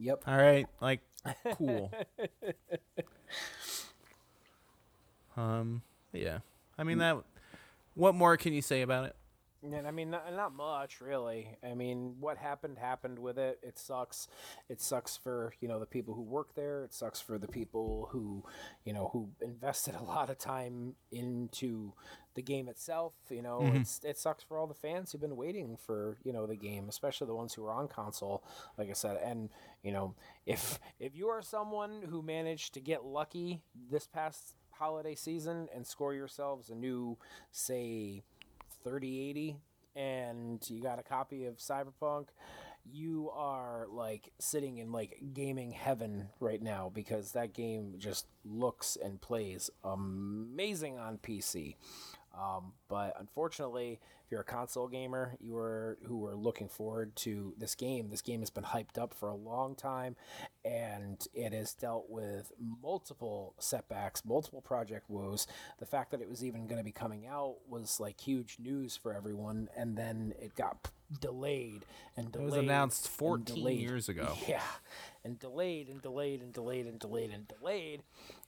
[0.01, 0.23] Yep.
[0.27, 1.01] all right like
[1.55, 1.91] cool
[5.39, 5.83] um
[6.13, 6.39] yeah
[6.79, 7.17] i mean that
[7.95, 9.17] what more can you say about it
[9.61, 11.57] And I mean, not, not much really.
[11.69, 13.59] I mean, what happened happened with it.
[13.61, 14.29] It sucks.
[14.69, 16.85] It sucks for you know the people who work there.
[16.85, 18.45] It sucks for the people who,
[18.85, 21.93] you know, who invested a lot of time into
[22.37, 23.15] the game itself.
[23.31, 26.47] You know, it's it sucks for all the fans who've been waiting for you know
[26.47, 28.45] the game, especially the ones who are on console.
[28.79, 29.51] Like I said, and
[29.83, 30.15] you know,
[30.47, 35.87] if if you are someone who managed to get lucky this past holiday season and
[35.87, 37.19] score yourselves a new,
[37.51, 38.23] say.
[38.85, 39.57] 3080
[39.97, 42.29] and you got a copy of Cyberpunk,
[42.91, 48.97] you are like sitting in like gaming heaven right now because that game just looks
[49.03, 51.75] and plays amazing on PC.
[52.39, 57.55] Um, but unfortunately, if you're a console gamer, you are who are looking forward to
[57.59, 58.11] this game.
[58.11, 60.15] This game has been hyped up for a long time,
[60.65, 65.47] and it has dealt with multiple setbacks, multiple project woes.
[65.79, 68.97] The fact that it was even going to be coming out was like huge news
[68.97, 71.87] for everyone, and then it got p- delayed
[72.17, 72.49] and delayed.
[72.49, 74.61] it was announced 14 years ago Yeah,
[75.25, 78.03] and delayed and delayed and delayed and delayed and delayed,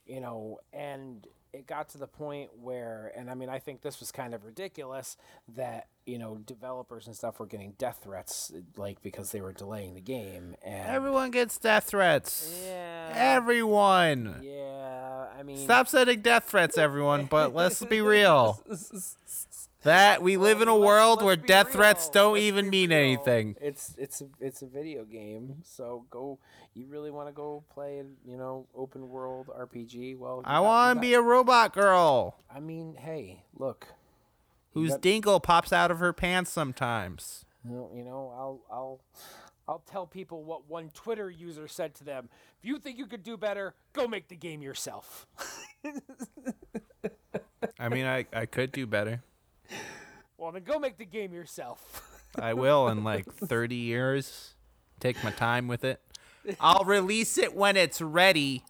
[0.05, 3.99] you know, and it got to the point where, and I mean, I think this
[3.99, 5.17] was kind of ridiculous
[5.55, 9.93] that you know developers and stuff were getting death threats like because they were delaying
[9.95, 12.63] the game, and everyone gets death threats.
[12.65, 14.41] Yeah, everyone.
[14.41, 18.61] Yeah, I mean, stop sending death threats everyone but let's be real
[19.83, 22.69] that we live in a Let's- world let's where be death threats don't Let's even
[22.69, 22.99] mean real.
[22.99, 26.39] anything It's it's a it's a video game, so go.
[26.73, 30.17] You really want to go play, you know, open world RPG?
[30.17, 33.87] Well, I want to be a robot girl I mean, hey, look.
[34.73, 37.43] whose got- dingle pops out of her pants sometimes.
[37.65, 38.99] Well, you know, I'll I'll
[39.67, 42.29] I'll tell people what one Twitter user said to them.
[42.59, 45.27] If you think you could do better, go make the game yourself.
[47.79, 49.21] I mean, I, I could do better.
[50.37, 52.23] Well, then go make the game yourself.
[52.39, 54.55] I will in like 30 years.
[54.99, 56.01] Take my time with it.
[56.59, 58.63] I'll release it when it's ready.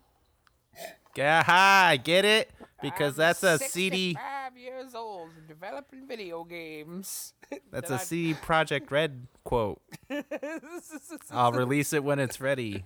[1.15, 2.51] Yeah, get it?
[2.81, 4.15] Because that's a CD.
[4.15, 7.33] Five years old, developing video games.
[7.71, 9.81] That's that a CD Projekt Red quote.
[11.31, 12.85] I'll release it when it's ready.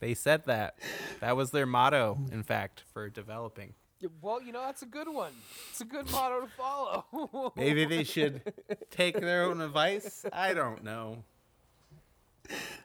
[0.00, 0.78] They said that.
[1.20, 3.74] That was their motto, in fact, for developing.
[4.20, 5.32] Well, you know, that's a good one.
[5.70, 7.52] It's a good motto to follow.
[7.56, 8.42] Maybe they should
[8.90, 10.24] take their own advice.
[10.32, 11.24] I don't know.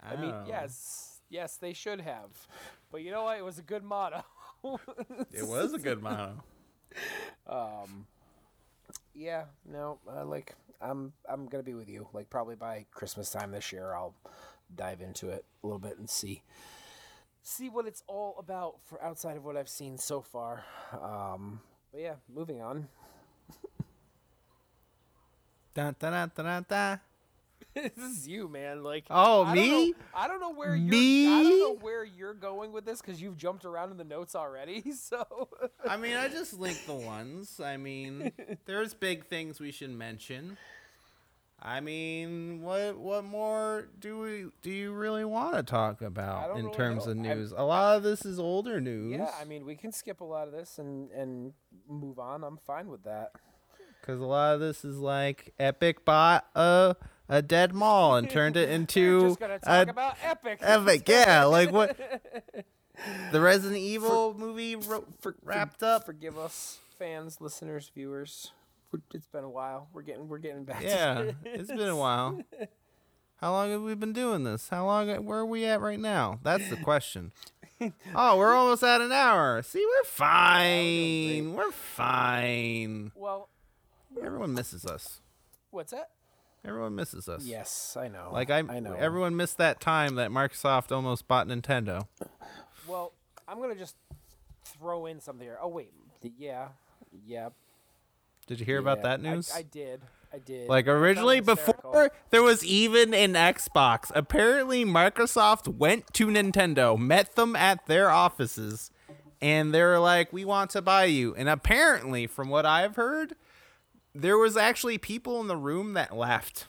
[0.03, 0.45] I mean, know.
[0.47, 2.29] yes, yes, they should have.
[2.91, 3.37] But you know what?
[3.37, 4.23] It was a good motto.
[5.33, 6.43] It was a good motto.
[7.47, 8.05] um,
[9.15, 12.07] yeah, no, uh, like I'm, I'm gonna be with you.
[12.13, 14.13] Like probably by Christmas time this year, I'll
[14.75, 16.43] dive into it a little bit and see,
[17.43, 20.63] see what it's all about for outside of what I've seen so far.
[20.93, 21.61] Um,
[21.91, 22.87] but yeah, moving on.
[25.73, 26.99] Dun, dun, dun, dun, dun, dun.
[27.95, 28.83] this is you, man.
[28.83, 29.91] Like, Oh, I don't me?
[29.91, 30.93] know- I don't know where you're.
[30.93, 34.35] I don't know where you're going with this because you've jumped around in the notes
[34.35, 34.83] already.
[34.93, 35.47] So.
[35.87, 37.59] I mean, I just linked the ones.
[37.61, 38.31] I mean,
[38.65, 40.57] there's big things we should mention.
[41.63, 46.63] I mean, what what more do we do you really want to talk about in
[46.65, 47.11] really terms know.
[47.11, 47.53] of I'm- news?
[47.55, 49.13] A lot of this is older news.
[49.19, 51.53] Yeah, I mean, we can skip a lot of this and and
[51.87, 52.43] move on.
[52.43, 53.31] I'm fine with that.
[53.99, 56.95] Because a lot of this is like Epic bought a
[57.29, 60.59] a dead mall and turned it We're into just gonna talk a about Epic.
[60.63, 61.07] Epic.
[61.07, 61.95] Yeah, like what?
[63.31, 66.05] the Resident Evil movie ro- For- wrapped for- up.
[66.07, 68.51] Forgive us, fans, listeners, viewers.
[69.13, 69.87] It's been a while.
[69.93, 70.83] We're getting we're getting back.
[70.83, 72.41] Yeah, it's been a while.
[73.37, 74.69] How long have we been doing this?
[74.69, 75.09] How long?
[75.25, 76.39] Where are we at right now?
[76.43, 77.31] That's the question.
[78.15, 79.63] oh, we're almost at an hour.
[79.63, 81.53] See, we're fine.
[81.53, 83.11] We're fine.
[83.15, 83.49] Well,
[84.21, 85.21] Everyone misses us.
[85.71, 86.09] what's that?
[86.63, 87.43] Everyone misses us.
[87.43, 88.29] Yes, I know.
[88.31, 88.93] Like I, I know.
[88.93, 92.07] everyone missed that time that Microsoft almost bought Nintendo.
[92.85, 93.13] Well,
[93.47, 93.95] I'm gonna just
[94.63, 95.57] throw in something here.
[95.59, 95.91] Oh wait,
[96.37, 96.67] yeah,
[97.25, 97.49] yeah.
[98.51, 99.49] Did you hear about that news?
[99.55, 100.01] I, did.
[100.33, 100.67] I did.
[100.67, 106.27] Like I found it originally, before there was even an Xbox, apparently Microsoft went to
[106.27, 108.91] Nintendo, met them at their offices,
[109.41, 113.35] and they're like, "We want to buy you." And apparently, from what I've heard,
[114.13, 116.65] there was actually people in the room that laughed,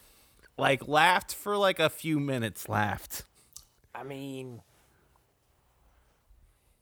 [0.56, 3.24] like laughed for like a few minutes, laughed.
[3.92, 4.62] I mean,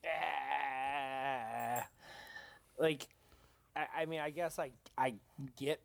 [0.05, 1.81] eh,
[2.79, 3.09] like,
[3.77, 5.15] I, I mean, I guess I I
[5.57, 5.81] get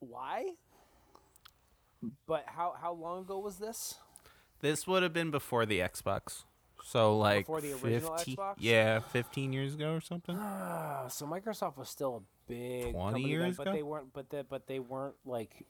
[0.00, 0.46] why,
[2.26, 3.96] but how how long ago was this?
[4.60, 6.44] This would have been before the Xbox,
[6.82, 8.54] so like Before the original 15 Xbox?
[8.58, 10.36] Yeah, fifteen years ago or something.
[10.36, 13.72] Uh, so Microsoft was still a big 20 company then, years but ago?
[13.76, 14.12] they weren't.
[14.12, 15.66] But they, but they weren't like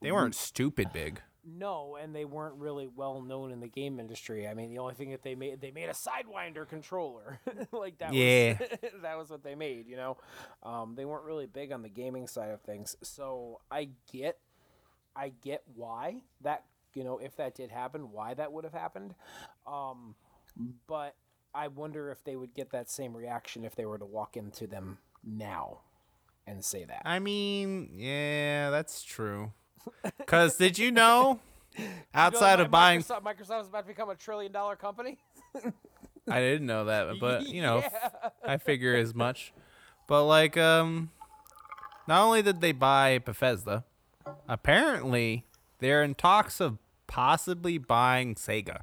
[0.00, 1.20] They weren't stupid big.
[1.44, 4.46] No, and they weren't really well known in the game industry.
[4.46, 7.40] I mean, the only thing that they made they made a Sidewinder controller,
[7.72, 8.12] like that.
[8.12, 8.58] Yeah.
[8.58, 9.86] was, that was what they made.
[9.88, 10.16] You know,
[10.62, 12.96] um, they weren't really big on the gaming side of things.
[13.02, 14.38] So I get,
[15.16, 16.64] I get why that
[16.94, 19.14] you know if that did happen, why that would have happened.
[19.66, 20.14] Um,
[20.86, 21.14] but
[21.54, 24.66] I wonder if they would get that same reaction if they were to walk into
[24.66, 25.80] them now
[26.46, 27.02] and say that.
[27.04, 29.52] I mean, yeah, that's true.
[30.26, 31.40] Cause did you know,
[32.14, 35.18] outside You know, of buying, Microsoft, Microsoft is about to become a trillion dollar company.
[36.28, 38.30] I didn't know that, but you know, Yeah.
[38.44, 39.52] I figure as much.
[40.06, 41.10] But like, um,
[42.06, 43.84] not only did they buy Bethesda,
[44.48, 45.44] apparently
[45.78, 48.82] they're in talks of possibly buying Sega.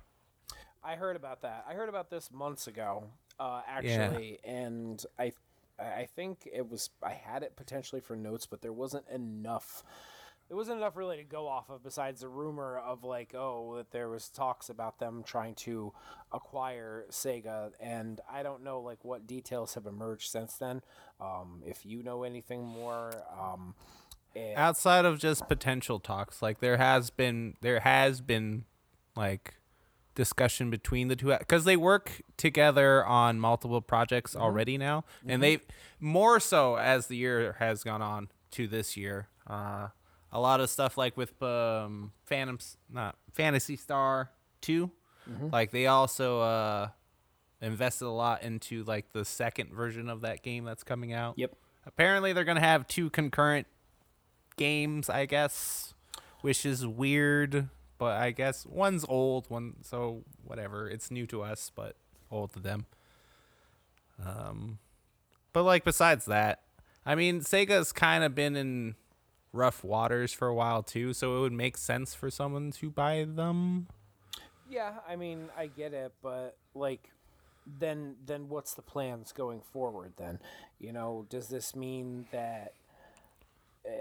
[0.84, 1.66] I heard about that.
[1.68, 3.06] I heard about this months ago,
[3.40, 5.34] uh, actually, and I,
[5.80, 9.84] I think it was I had it potentially for notes, but there wasn't enough.
[10.48, 13.92] There wasn't enough really to go off of besides the rumor of like, oh, that
[13.92, 15.92] there was talks about them trying to
[16.32, 20.82] acquire Sega, and I don't know like what details have emerged since then.
[21.20, 23.74] Um, if you know anything more, um,
[24.36, 28.66] eh, Outside of just potential talks, like there has been, there has been,
[29.16, 29.56] like
[30.14, 35.04] discussion between the two because they work together on multiple projects already now.
[35.28, 35.60] And they
[36.00, 39.28] more so as the year has gone on to this year.
[39.46, 39.90] Uh
[40.36, 42.60] a lot of stuff like with um phantom
[42.92, 44.30] not Phantasy Star
[44.62, 44.92] 2
[45.52, 46.90] like they also uh
[47.62, 51.36] invested a lot into like the second version of that game that's coming out.
[51.38, 51.56] Yep.
[51.88, 53.66] apparently they're gonna have two concurrent
[54.58, 55.94] games i guess
[56.42, 60.88] which is weird but i guess one's old one so whatever.
[60.90, 61.96] It's new to us but
[62.30, 62.86] old to them.
[64.24, 64.80] Um
[65.54, 66.62] but like besides that
[67.06, 68.96] i mean sega's kind of been in
[69.56, 73.26] rough waters for a while too so it would make sense for someone to buy
[73.28, 73.88] them
[74.70, 77.12] Yeah, I mean, I get it, but like
[77.80, 80.40] then then what's the plans going forward then?
[80.80, 82.74] You know, does this mean that
[83.86, 83.92] uh,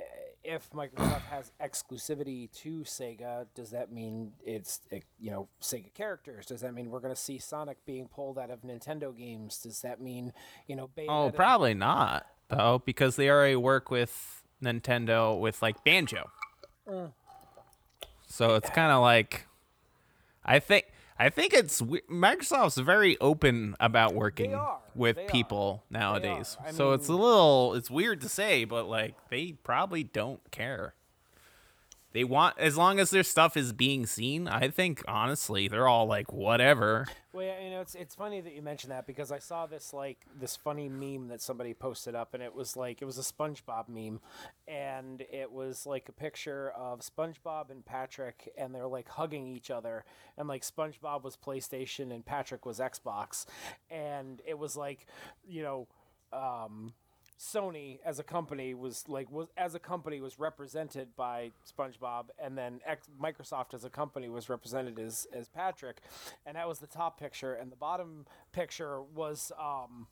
[0.43, 6.47] if Microsoft has exclusivity to Sega, does that mean it's uh, you know Sega characters?
[6.47, 9.59] Does that mean we're going to see Sonic being pulled out of Nintendo games?
[9.59, 10.33] Does that mean
[10.67, 16.31] you know oh probably not though because they already work with nintendo with like banjo.
[16.89, 17.13] Mm.
[18.27, 19.47] So it's kind of like
[20.45, 20.85] i think
[21.19, 24.59] i think it's microsoft's very open about working
[24.95, 25.29] with They are.
[25.29, 26.69] people nowadays are.
[26.69, 30.95] I so it's a little it's weird to say but like they probably don't care
[32.15, 36.07] they want as long as their stuff is being seen i think honestly they're all
[36.07, 37.07] like whatever.
[37.33, 39.93] Well, yeah, you know, it's it's funny that you mentioned that because I saw this
[39.93, 43.23] like this funny meme that somebody posted up, and it was like it was a
[43.23, 44.21] SpongeBob meme,
[44.69, 49.69] and it was like a picture of SpongeBob and Patrick, and they're like hugging each
[49.69, 50.05] other,
[50.39, 53.47] and like SpongeBob was PlayStation and Patrick was Xbox,
[53.91, 55.07] and it was like,
[55.45, 55.89] you know,
[56.33, 56.93] um,
[57.39, 62.57] Sony as a company was like was as a company was represented by SpongeBob, and
[62.57, 65.99] then X, Microsoft as a company was represented as as Patrick,
[66.47, 70.07] and that was the top picture, and the bottom picture was um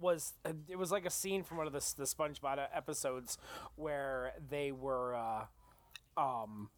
[0.00, 0.34] was
[0.68, 3.38] it was like a scene from one of the the SpongeBob episodes
[3.76, 5.44] where they were uh,
[6.20, 6.68] um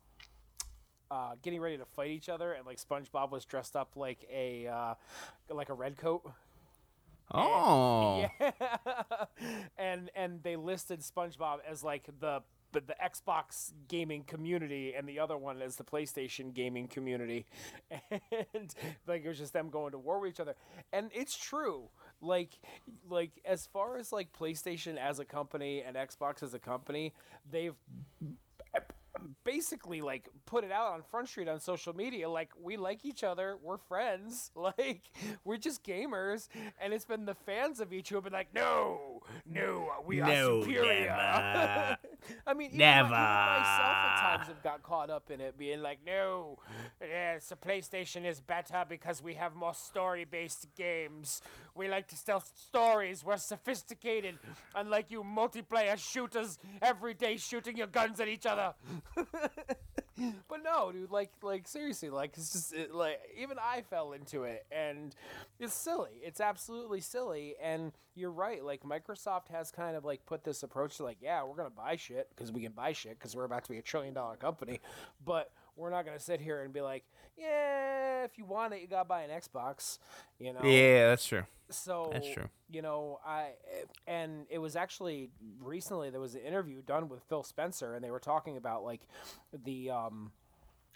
[1.11, 4.67] uh, getting ready to fight each other, and like SpongeBob was dressed up like a
[4.67, 4.95] uh,
[5.51, 5.97] like a red
[7.33, 8.27] Oh.
[8.41, 8.53] Yeah.
[9.77, 15.19] and and they listed SpongeBob as like the the, the Xbox gaming community and the
[15.19, 17.47] other one as the PlayStation gaming community.
[18.55, 18.75] And
[19.07, 20.55] like it was just them going to war with each other.
[20.93, 21.89] And it's true.
[22.21, 22.59] Like
[23.09, 27.15] like as far as like PlayStation as a company and Xbox as a company,
[27.51, 27.75] they've
[29.45, 33.25] basically like put it out on Front Street on social media like we like each
[33.25, 35.03] other, we're friends, like
[35.45, 36.49] we're just gamers,
[36.81, 40.63] and it's been the fans of each who have been like, no, no, we are
[40.63, 41.97] superior.
[42.47, 43.11] I mean, even, Never.
[43.11, 46.59] My, even myself at times have got caught up in it, being like, no,
[47.01, 51.43] yes, the PlayStation is better because we have more story-based games.
[51.75, 53.25] We like to tell stories.
[53.25, 54.39] We're sophisticated,
[54.75, 58.75] unlike you multiplayer shooters every day shooting your guns at each other.
[60.49, 64.45] but no, dude, like, like seriously, like it's just it, like even I fell into
[64.45, 65.15] it, and
[65.59, 66.21] it's silly.
[66.23, 68.65] It's absolutely silly, and you're right.
[68.65, 71.97] Like Microsoft has kind of like put this approach to like, yeah, we're gonna buy
[71.97, 74.81] shit because we can buy shit because we're about to be a trillion dollar company,
[75.25, 77.05] but we're not gonna sit here and be like,
[77.39, 79.99] yeah, if you want it, you gotta buy an Xbox,
[80.39, 80.61] you know?
[80.63, 81.45] Yeah, that's true.
[81.71, 82.49] So That's true.
[82.71, 83.51] You know, I
[84.07, 85.31] and it was actually
[85.63, 89.03] recently there was an interview done with Phil Spencer, and they were talking about like
[89.65, 90.33] the um,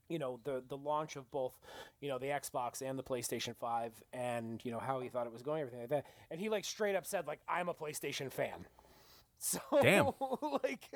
[0.08, 1.52] you know, the the launch of both,
[2.00, 5.32] you know, the Xbox and the PlayStation Five, and you know how he thought it
[5.32, 8.32] was going, everything like that, and he like straight up said like I'm a PlayStation
[8.32, 8.66] fan.
[9.44, 10.10] So Damn.
[10.62, 10.88] like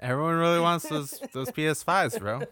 [0.00, 2.42] Everyone really wants those those PS5s, bro.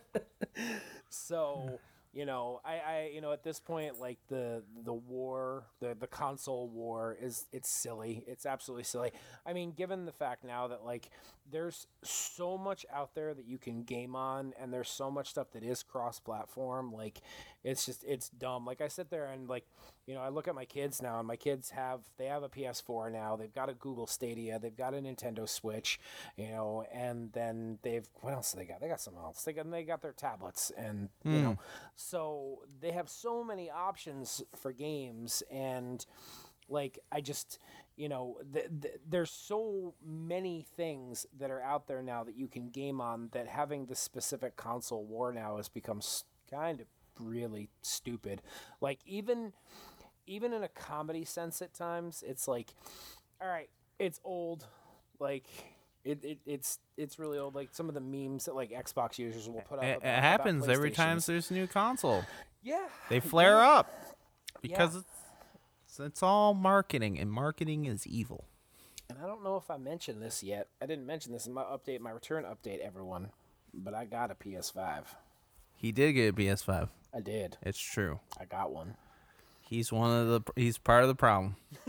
[1.09, 1.79] So
[2.17, 6.07] you know I, I you know at this point like the the war the the
[6.07, 8.25] console war is it's silly.
[8.27, 9.11] It's absolutely silly.
[9.45, 11.11] I mean given the fact now that like
[11.51, 15.53] there's so much out there that you can game on and there's so much stuff
[15.53, 17.21] that is cross platform like
[17.63, 18.65] it's just it's dumb.
[18.65, 19.67] Like i sit there and like
[20.07, 22.49] you know i look at my kids now and my kids have they have a
[22.49, 23.37] ps4 now.
[23.37, 24.59] They've got a google stadia.
[24.59, 26.01] They've got a nintendo switch
[26.39, 28.81] you know and then they've what else do they got?
[28.81, 29.43] They got something else.
[29.43, 31.43] They got they got their tablets and you hmm.
[31.43, 31.59] know
[31.95, 32.06] so
[32.81, 36.07] they have so many options for games and
[36.69, 37.59] like i just
[37.97, 42.49] you know th- th- there's so many things that are out there now that you
[42.49, 46.01] can game on that having the specific console war now has become
[46.51, 46.87] kind of
[47.19, 48.43] really stupid.
[48.81, 49.53] Like even
[50.27, 52.75] even in a comedy sense at times it's like
[53.41, 54.67] all right it's old.
[55.19, 55.47] Like
[56.07, 59.49] it, it it's it's really old like some of the memes that like xbox users
[59.49, 62.25] will put up It, about, it happens every time there's a new console.
[62.63, 63.71] yeah They flare yeah.
[63.71, 63.93] up
[64.63, 65.05] because it's,
[65.87, 68.45] it's it's all marketing, and marketing is evil.
[69.09, 70.67] And I don't know if I mentioned this yet.
[70.83, 73.31] I didn't mention this in my update, my return update, everyone.
[73.73, 75.05] But I got a PS5.
[75.77, 76.89] He did get a PS5.
[77.15, 77.57] I did.
[77.63, 78.19] It's true.
[78.41, 78.97] I got one.
[79.69, 80.41] He's one of the.
[80.55, 81.57] He's part of the problem.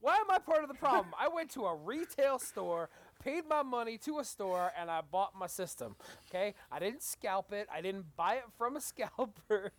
[0.00, 1.12] Why am I part of the problem?
[1.18, 2.88] I went to a retail store,
[3.22, 5.96] paid my money to a store, and I bought my system.
[6.28, 6.54] Okay?
[6.72, 7.68] I didn't scalp it.
[7.72, 9.70] I didn't buy it from a scalper.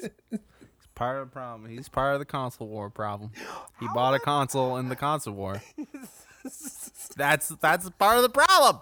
[0.00, 0.08] He's
[0.94, 1.70] part of the problem.
[1.70, 3.32] He's part of the console war problem.
[3.78, 5.62] He bought a console in the console war.
[7.14, 8.80] That's that's part of the problem.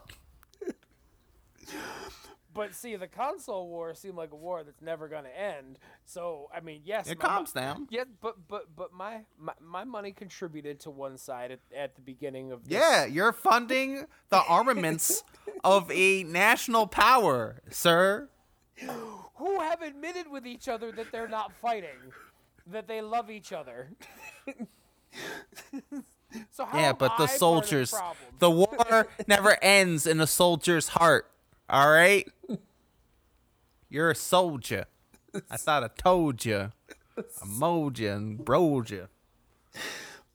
[2.58, 5.78] But see, the console war seemed like a war that's never going to end.
[6.04, 7.86] So, I mean, yes, It my calms down.
[7.88, 12.00] Yeah, but but but my my, my money contributed to one side at, at the
[12.00, 12.72] beginning of this.
[12.72, 15.22] Yeah, you're funding the armaments
[15.64, 18.28] of a national power, sir.
[19.36, 22.12] who have admitted with each other that they're not fighting,
[22.66, 23.90] that they love each other.
[26.50, 27.94] so how Yeah, but the soldiers,
[28.40, 31.30] the war never ends in a soldier's heart.
[31.70, 32.26] All right,
[33.90, 34.86] you're a soldier.
[35.50, 36.72] I thought I told you,
[37.18, 39.08] I mowed you and broed you.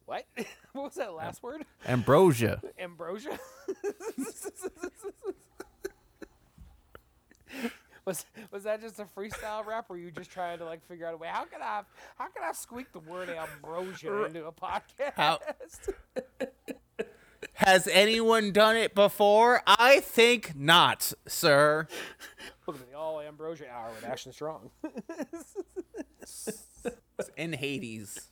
[0.06, 0.26] what?
[0.74, 1.66] what was that last word?
[1.88, 2.62] Ambrosia.
[2.80, 3.40] Ambrosia.
[8.06, 11.08] Was, was that just a freestyle rap, or were you just trying to like figure
[11.08, 11.30] out a way?
[11.32, 11.84] How can I
[12.18, 15.14] how can I squeak the word ambrosia into a podcast?
[15.16, 15.40] How-
[17.54, 19.62] Has anyone done it before?
[19.66, 21.88] I think not, sir.
[22.68, 24.70] Look at the all ambrosia hour with Ashton Strong.
[27.38, 28.30] in Hades.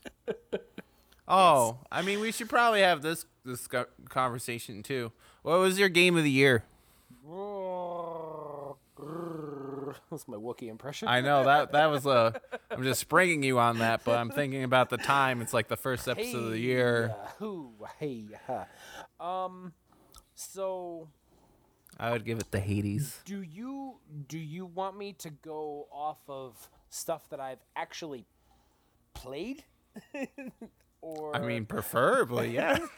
[1.27, 3.67] Oh, I mean, we should probably have this this
[4.09, 5.11] conversation too.
[5.43, 6.63] What was your game of the year?
[10.09, 11.07] That's my Wookiee impression.
[11.07, 12.39] I know that that was a.
[12.69, 15.41] I'm just springing you on that, but I'm thinking about the time.
[15.41, 17.07] It's like the first episode of the year.
[17.07, 18.65] Hey, hoo, hey, ha.
[19.21, 19.73] Um,
[20.35, 21.07] so
[21.99, 23.19] I would give it the Hades.
[23.25, 23.95] Do you
[24.27, 28.25] do you want me to go off of stuff that I've actually
[29.13, 29.63] played?
[31.01, 32.79] or I mean, preferably, yeah.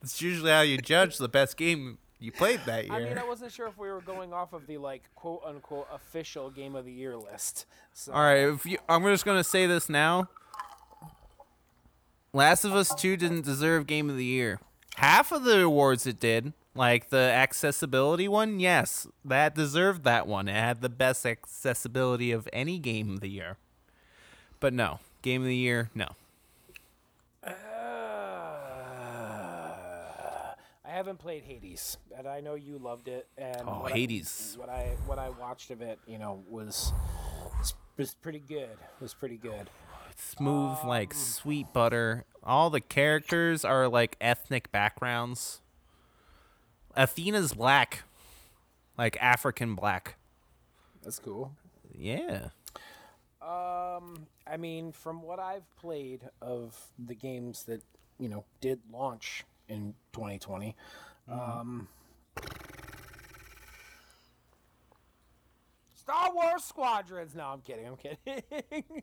[0.00, 2.94] That's usually how you judge the best game you played that year.
[2.94, 5.88] I mean, I wasn't sure if we were going off of the like quote unquote
[5.92, 7.66] official game of the year list.
[7.92, 10.28] So All right, if you, I'm just gonna say this now.
[12.32, 14.60] Last of Us Two didn't deserve Game of the Year.
[14.96, 20.48] Half of the awards it did, like the accessibility one, yes, that deserved that one.
[20.48, 23.56] It had the best accessibility of any game of the year.
[24.60, 26.08] But no, Game of the Year, no.
[27.44, 27.50] Uh,
[30.84, 33.26] I haven't played Hades, and I know you loved it.
[33.36, 34.56] And Oh, what Hades.
[34.56, 36.92] I, what I what I watched of it, you know, was
[37.96, 38.76] was pretty good.
[39.00, 39.70] Was pretty good.
[40.18, 42.24] Smooth like sweet butter.
[42.42, 45.60] All the characters are like ethnic backgrounds.
[46.96, 48.02] Athena's black,
[48.96, 50.16] like African black.
[51.02, 51.52] That's cool.
[51.96, 52.48] Yeah.
[53.40, 57.82] Um, I mean, from what I've played of the games that
[58.18, 60.74] you know did launch in 2020,
[61.30, 61.86] um,
[66.08, 67.34] Star Wars Squadrons.
[67.34, 67.86] No, I'm kidding.
[67.86, 69.02] I'm kidding.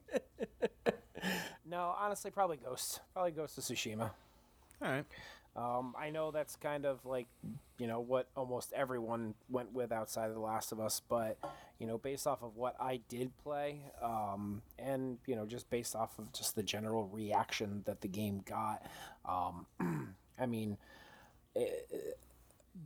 [1.69, 2.99] no, honestly, probably Ghost.
[3.13, 4.09] Probably Ghost of Tsushima.
[4.81, 5.05] All right.
[5.55, 7.27] Um, I know that's kind of like,
[7.77, 11.37] you know, what almost everyone went with outside of The Last of Us, but,
[11.77, 15.95] you know, based off of what I did play, um, and, you know, just based
[15.95, 18.83] off of just the general reaction that the game got,
[19.29, 19.67] um,
[20.39, 20.77] I mean,
[21.53, 22.17] it,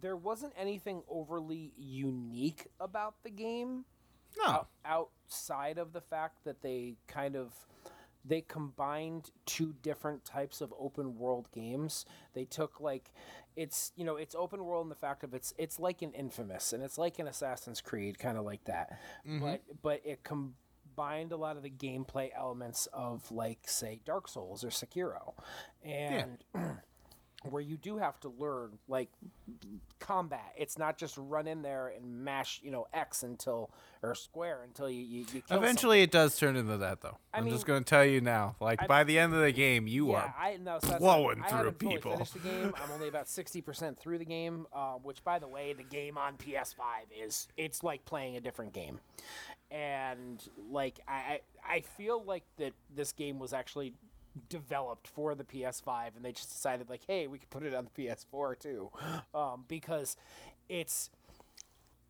[0.01, 3.85] there wasn't anything overly unique about the game
[4.37, 4.67] No.
[4.85, 7.53] out, outside of the fact that they kind of
[8.25, 12.05] they combined two different types of open world games.
[12.33, 13.11] They took like
[13.55, 16.73] it's you know it's open world in the fact of it's it's like an infamous
[16.73, 18.99] and it's like an assassin's creed kind of like that.
[19.27, 19.39] Mm-hmm.
[19.39, 24.63] But but it combined a lot of the gameplay elements of like say dark souls
[24.63, 25.33] or sekiro.
[25.83, 26.43] And
[27.43, 29.09] where you do have to learn like
[29.99, 30.51] combat.
[30.57, 33.69] It's not just run in there and mash, you know, X until
[34.03, 37.17] or square until you you, you Eventually, it does turn into that, though.
[37.33, 38.55] I I'm mean- just going to tell you now.
[38.59, 40.35] Like, I- by the end of the game, you Yeah, are.
[40.37, 42.17] I no, so blowing I through people.
[42.17, 42.73] the game.
[42.83, 44.67] I'm only about sixty percent through the game.
[44.73, 46.75] Uh, which, by the way, the game on PS5
[47.17, 48.99] is it's like playing a different game,
[49.71, 53.93] and like I I feel like that this game was actually
[54.47, 57.87] developed for the PS5, and they just decided like, hey, we could put it on
[57.93, 58.89] the PS4 too,
[59.33, 60.15] um, because
[60.67, 61.09] it's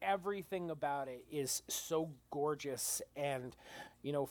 [0.02, 3.56] everything about it is so gorgeous and
[4.02, 4.30] you know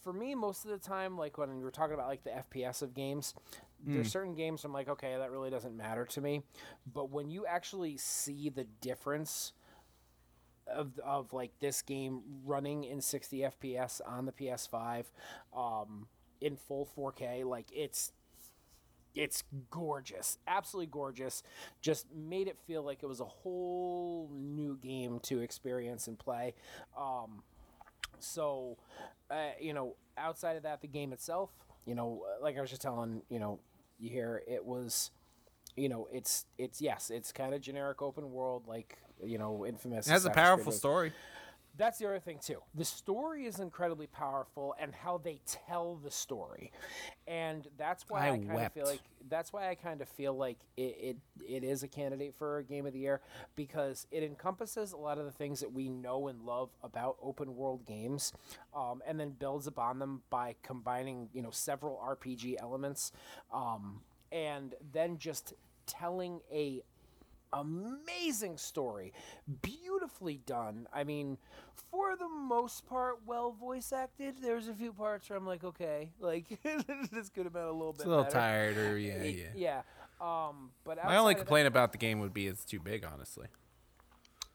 [0.00, 2.80] for me most of the time like when we were talking about like the fps
[2.80, 3.34] of games
[3.86, 6.42] there's certain games i'm like okay that really doesn't matter to me.
[6.92, 9.52] But when you actually see the difference
[10.66, 15.04] of, of like this game running in 60 fps on the ps5
[15.54, 16.06] um,
[16.44, 18.12] in full 4k like it's
[19.14, 21.42] it's gorgeous absolutely gorgeous.
[21.80, 26.54] Just made it feel like it was a whole new game to experience and play.
[26.98, 27.42] Um,
[28.18, 28.76] so
[29.30, 31.50] uh, you know outside of that the game itself
[31.86, 33.58] you know like i was just telling you know
[33.98, 35.10] you hear it was
[35.76, 40.06] you know it's it's yes it's kind of generic open world like you know infamous
[40.06, 41.12] It has a powerful story.
[41.76, 42.60] That's the other thing too.
[42.74, 46.72] The story is incredibly powerful and how they tell the story.
[47.26, 50.34] And that's why I i, kind of feel like that's why i kind of feel
[50.34, 51.16] like it, it
[51.48, 53.20] it is a candidate for a game of the year
[53.56, 57.56] because it encompasses a lot of the things that we know and love about open
[57.56, 58.32] world games
[58.76, 63.12] um, and then builds upon them by combining you know several rpg elements
[63.52, 64.00] um,
[64.32, 65.54] and then just
[65.86, 66.82] telling a
[67.54, 69.12] amazing story
[69.62, 71.38] beautifully done i mean
[71.90, 76.10] for the most part well voice acted there's a few parts where i'm like okay
[76.20, 76.46] like
[77.12, 78.34] this could have been a little bit It's a little better.
[78.36, 79.44] tired, or yeah, yeah.
[79.54, 79.82] yeah
[80.20, 83.04] um but My only of that- complaint about the game would be it's too big,
[83.04, 83.46] honestly.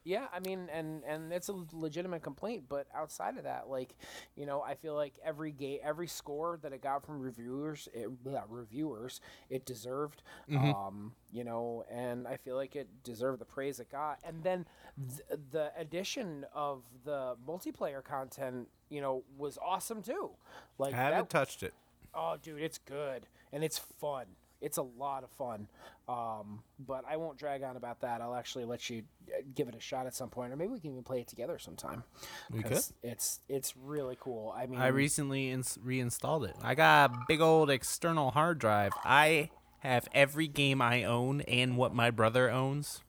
[0.10, 3.96] Yeah i mean and and it's a legitimate complaint but outside of that like
[4.36, 8.10] you know i feel like every game every score that it got from reviewers it,
[8.26, 13.80] yeah, reviewers it deserved um you know and i feel like it deserved the praise
[13.80, 14.66] it got and then
[15.08, 20.32] th- the addition of the multiplayer content you know was awesome too
[20.80, 21.74] like I haven't that, touched it.
[22.14, 24.26] Oh, dude, it's good and it's fun.
[24.62, 25.68] It's a lot of fun.
[26.08, 28.22] Um, but I won't drag on about that.
[28.22, 30.80] I'll actually let you uh, give it a shot at some point, or maybe we
[30.80, 32.04] can even play it together sometime.
[32.52, 32.82] We could.
[33.04, 34.54] It's it's really cool.
[34.58, 36.56] I mean, I recently ins- reinstalled it.
[36.64, 38.94] I got a big old external hard drive.
[39.04, 43.04] I have every game I own and what my brother owns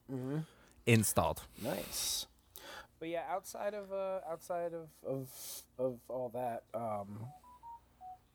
[0.86, 1.42] installed.
[1.62, 2.26] Nice.
[2.98, 5.28] But yeah, outside of uh, outside of, of
[5.78, 7.26] of all that, um,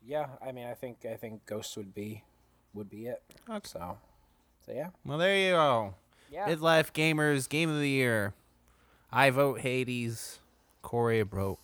[0.04, 2.24] yeah, I mean, I think I think Ghost would be
[2.76, 3.22] would be it.
[3.48, 3.60] Okay.
[3.68, 3.98] So,
[4.64, 5.94] so yeah, Well, there you go.
[6.30, 6.48] yeah.
[6.48, 8.34] Midlife Gamers Game of the Year.
[9.12, 10.38] I vote Hades.
[10.82, 11.58] Corey wrote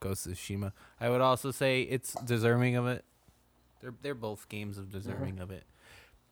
[0.00, 0.72] Ghost of Tsushima.
[1.00, 3.04] I would also say it's deserving of it.
[3.80, 5.64] They're they're both games of deserving of it.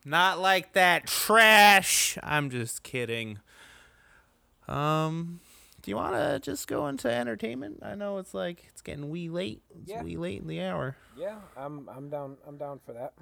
[0.05, 2.17] Not like that trash.
[2.23, 3.37] I'm just kidding.
[4.67, 5.41] Um,
[5.81, 7.79] do you want to just go into entertainment?
[7.83, 9.61] I know it's like it's getting wee late.
[9.69, 10.01] It's Yeah.
[10.03, 10.95] wee late in the hour.
[11.17, 13.13] yeah, I'm I'm down I'm down for that.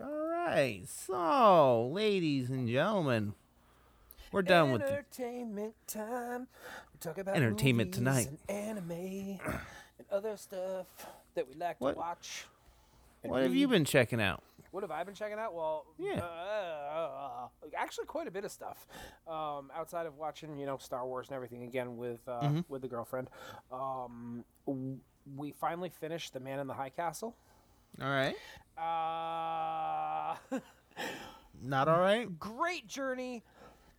[0.00, 0.82] All right.
[0.86, 3.34] So, ladies and gentlemen,
[4.30, 6.48] we're done with entertainment time.
[6.94, 8.28] We talk about Entertainment tonight.
[8.48, 8.90] and anime
[9.98, 10.86] and other stuff
[11.34, 12.46] that we like What- to watch.
[13.22, 14.42] What have you been checking out?
[14.72, 15.54] What have I been checking out?
[15.54, 16.24] Well, Yeah.
[16.24, 18.88] uh, actually, quite a bit of stuff.
[19.28, 22.60] Um, outside of watching, you know, Star Wars and everything again with uh, Mm-hmm.
[22.68, 23.28] with the girlfriend.
[23.70, 24.98] Um, w-
[25.36, 27.36] we finally finished The Man in the High Castle.
[28.00, 28.34] All right.
[28.78, 30.36] Uh,
[31.62, 32.38] Not all right.
[32.40, 33.44] great journey,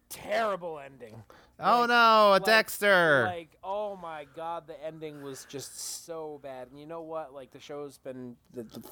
[0.10, 1.24] terrible ending.
[1.60, 3.24] Oh Like- no, a like- Dexter.
[3.26, 6.70] Like, oh my god, the ending was just so bad.
[6.72, 7.34] And you know what?
[7.34, 8.84] Like, the show's been the, the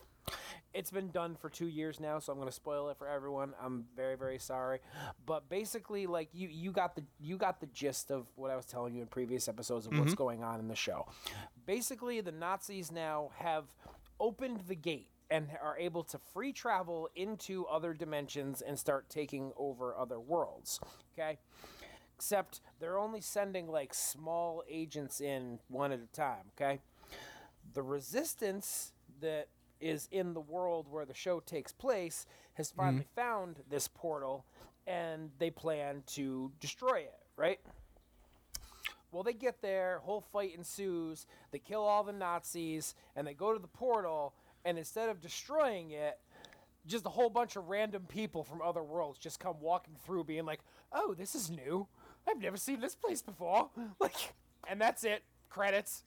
[0.73, 3.53] it's been done for two years now, so I'm gonna spoil it for everyone.
[3.61, 4.79] I'm very, very sorry.
[5.25, 8.65] But basically, like you, you got the you got the gist of what I was
[8.65, 11.07] telling you in previous episodes of what's going on in the show.
[11.65, 13.65] Basically, the Nazis now have
[14.21, 19.51] opened the gate and are able to free travel into other dimensions and start taking
[19.57, 20.79] over other worlds.
[21.13, 21.39] Okay?
[22.15, 26.79] Except they're only sending like small agents in one at a time okay?
[27.73, 29.47] The resistance that
[29.79, 32.81] is in the world where the show takes place has mm-hmm.
[32.81, 34.45] finally found this portal
[34.85, 37.59] and they plan to destroy it right
[39.11, 43.53] well they get there whole fight ensues they kill all the nazis and they go
[43.53, 44.33] to the portal
[44.65, 46.19] and instead of destroying it
[46.85, 50.45] just a whole bunch of random people from other worlds just come walking through being
[50.45, 50.59] like
[50.93, 51.87] oh this is new.
[52.27, 53.69] I've never seen this place before.
[53.99, 54.33] Like
[54.67, 55.23] and that's it.
[55.49, 56.03] Credits.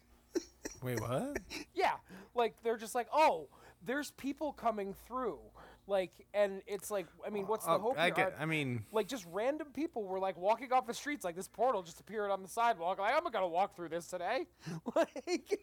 [0.82, 1.38] Wait, what?
[1.74, 1.94] yeah.
[2.34, 3.48] Like they're just like oh
[3.84, 5.38] there's people coming through
[5.86, 8.14] like and it's like i mean what's the Oh, hope I here?
[8.14, 8.34] get.
[8.40, 11.82] I mean, like just random people were like walking off the streets like this portal
[11.82, 14.46] just appeared on the sidewalk like i'm not gonna walk through this today
[14.94, 15.60] like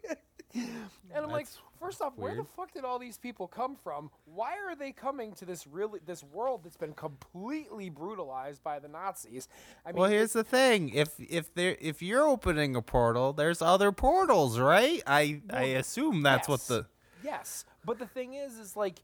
[0.53, 1.47] and i'm like
[1.79, 5.33] first off where the fuck did all these people come from why are they coming
[5.33, 9.47] to this really this world that's been completely brutalized by the nazis
[9.85, 10.89] i mean well, here's the thing.
[10.89, 15.01] If if there if you're opening a portal, there's other portals, right?
[15.05, 16.85] I I assume that's what the.
[17.23, 18.99] yes but the thing is is like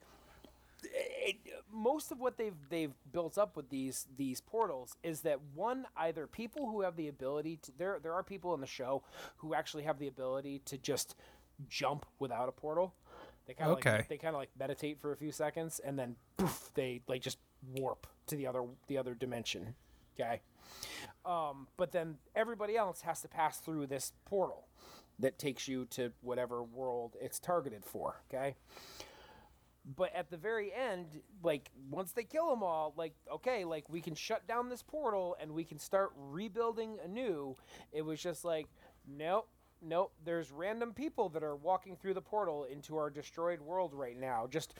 [0.93, 1.37] it,
[1.71, 6.27] most of what they've they've built up with these these portals is that one either
[6.27, 9.03] people who have the ability to there there are people in the show
[9.37, 11.15] who actually have the ability to just
[11.67, 12.93] jump without a portal
[13.47, 13.91] they kind of Okay.
[13.91, 17.21] like, they kind of like meditate for a few seconds and then poof they like
[17.21, 17.39] just
[17.75, 19.75] warp to the other the other dimension
[20.19, 20.41] okay
[21.25, 24.67] um, but then everybody else has to pass through this portal
[25.19, 28.21] that takes you to whatever world it's targeted for.
[28.31, 28.55] Okay.
[29.95, 31.07] But at the very end,
[31.43, 35.37] like once they kill them all, like okay, like we can shut down this portal
[35.39, 37.55] and we can start rebuilding anew.
[37.93, 38.67] It was just like,
[39.07, 39.47] nope,
[39.81, 40.11] nope.
[40.25, 44.47] There's random people that are walking through the portal into our destroyed world right now.
[44.49, 44.73] Just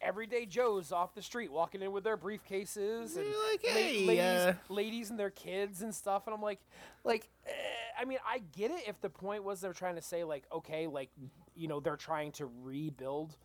[0.00, 4.20] everyday Joes off the street walking in with their briefcases and like, la- "Hey, ladies,
[4.20, 6.60] uh, ladies and their kids and stuff and i'm like
[7.04, 7.52] like eh,
[7.98, 10.88] i mean i get it if the point was they're trying to say like okay
[10.88, 11.10] like
[11.54, 13.36] you know they're trying to rebuild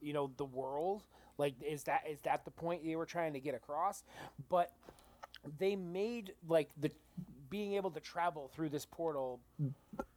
[0.00, 1.02] you know the world
[1.38, 4.02] like is that is that the point they were trying to get across
[4.48, 4.72] but
[5.58, 6.90] they made like the
[7.48, 9.40] being able to travel through this portal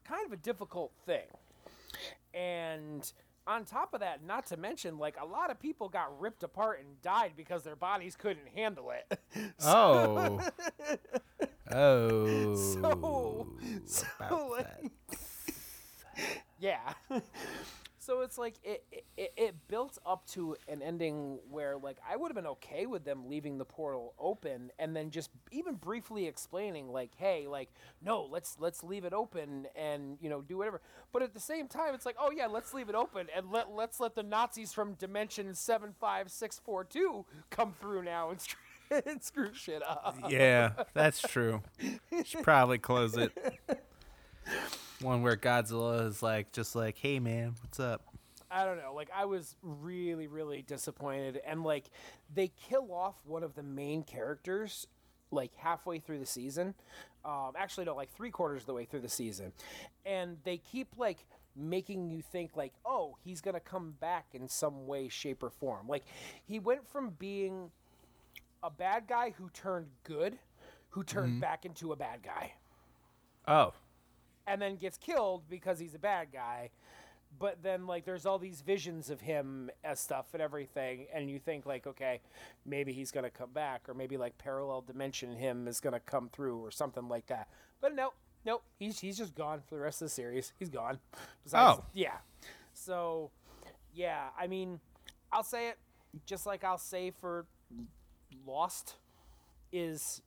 [0.04, 1.26] kind of a difficult thing
[2.34, 3.14] and
[3.46, 6.80] on top of that not to mention like a lot of people got ripped apart
[6.80, 9.20] and died because their bodies couldn't handle it
[9.64, 10.40] Oh.
[11.72, 12.56] oh.
[12.56, 13.48] so,
[13.86, 14.92] so like,
[16.60, 16.94] yeah.
[18.06, 18.84] So it's like it,
[19.18, 23.06] it it built up to an ending where like I would have been okay with
[23.06, 27.70] them leaving the portal open and then just even briefly explaining like, hey, like
[28.02, 30.82] no, let's let's leave it open and you know do whatever.
[31.12, 33.72] But at the same time, it's like, oh yeah, let's leave it open and let
[33.72, 38.42] let's let the Nazis from Dimension seven five six four two come through now and.
[38.42, 38.60] screw-
[39.08, 40.18] And screw shit up.
[40.30, 41.64] Yeah, that's true.
[42.26, 43.32] Should probably close it.
[45.04, 48.02] One where Godzilla is like, just like, hey man, what's up?
[48.50, 48.94] I don't know.
[48.94, 51.86] Like I was really, really disappointed, and like
[52.34, 54.88] they kill off one of the main characters
[55.32, 56.76] like halfway through the season.
[57.26, 59.52] Um, actually, no, like three quarters of the way through the season,
[60.06, 61.26] and they keep like
[61.56, 65.88] making you think like, oh, he's gonna come back in some way, shape, or form.
[65.88, 66.04] Like
[66.46, 67.72] he went from being
[68.62, 70.38] a bad guy who turned good,
[70.92, 72.54] who turned back into a bad guy
[73.48, 73.74] Oh,
[74.48, 76.70] and then gets killed because he's a bad guy.
[77.40, 81.40] But then like there's all these visions of him as stuff and everything, and you
[81.40, 82.22] think like, okay,
[82.66, 86.60] maybe he's gonna come back, or maybe like parallel dimension him is gonna come through,
[86.60, 87.48] or something like that.
[87.82, 88.14] But nope,
[88.46, 90.54] nope, he's he's just gone for the rest of the series.
[90.60, 91.00] He's gone.
[91.44, 91.86] Besides, Oh.
[91.94, 92.18] yeah.
[92.76, 93.32] So,
[93.96, 94.80] yeah, I mean,
[95.32, 95.80] I'll say it
[96.28, 97.48] just like I'll say for
[98.46, 98.96] Lost
[99.72, 100.22] is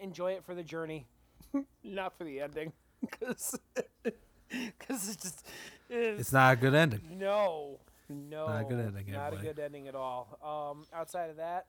[0.00, 1.06] enjoy it for the journey,
[1.84, 2.72] not for the ending,
[3.10, 5.46] because it's just
[5.88, 7.00] it's, it's not a good ending.
[7.18, 7.78] no
[8.08, 10.38] no Not a good ending, not a good ending at all.
[10.42, 11.66] Um, outside of that,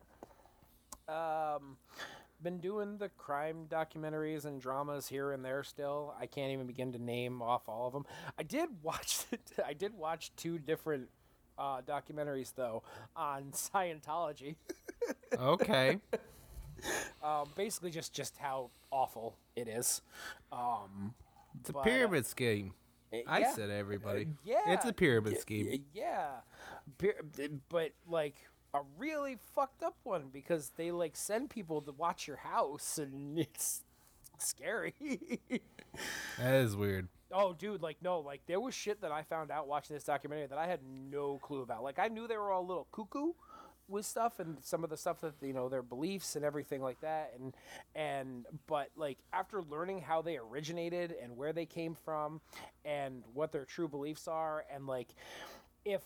[1.12, 1.78] um,
[2.44, 5.64] been doing the crime documentaries and dramas here and there.
[5.64, 8.06] Still, I can't even begin to name off all of them.
[8.38, 9.26] I did watch
[9.66, 11.10] I did watch two different
[11.58, 12.84] uh, documentaries though
[13.16, 14.56] on Scientology.
[15.38, 16.00] Okay.
[17.24, 20.02] um, basically, just just how awful it is.
[20.52, 21.16] Um,
[21.60, 22.74] It's a But, uh, pyramid scheme.
[23.28, 23.52] I yeah.
[23.54, 24.28] said everybody.
[24.44, 25.86] yeah, It's a pyramid scheme.
[25.94, 26.28] Yeah,
[27.00, 28.36] Pyra- but like
[28.74, 33.40] a really fucked up one because they like send people to watch your house and
[33.46, 33.84] it's
[34.38, 34.94] scary.
[36.38, 37.08] That is weird.
[37.32, 40.46] oh, dude, like no, like there was shit that I found out watching this documentary
[40.48, 41.82] that I had no clue about.
[41.82, 43.32] Like I knew they were all a little cuckoo
[43.90, 47.00] with stuff and some of the stuff that you know their beliefs and everything like
[47.02, 47.54] that and
[47.96, 52.42] and but like after learning how they originated and where they came from
[52.86, 55.10] and what their true beliefs are and like
[55.86, 56.02] if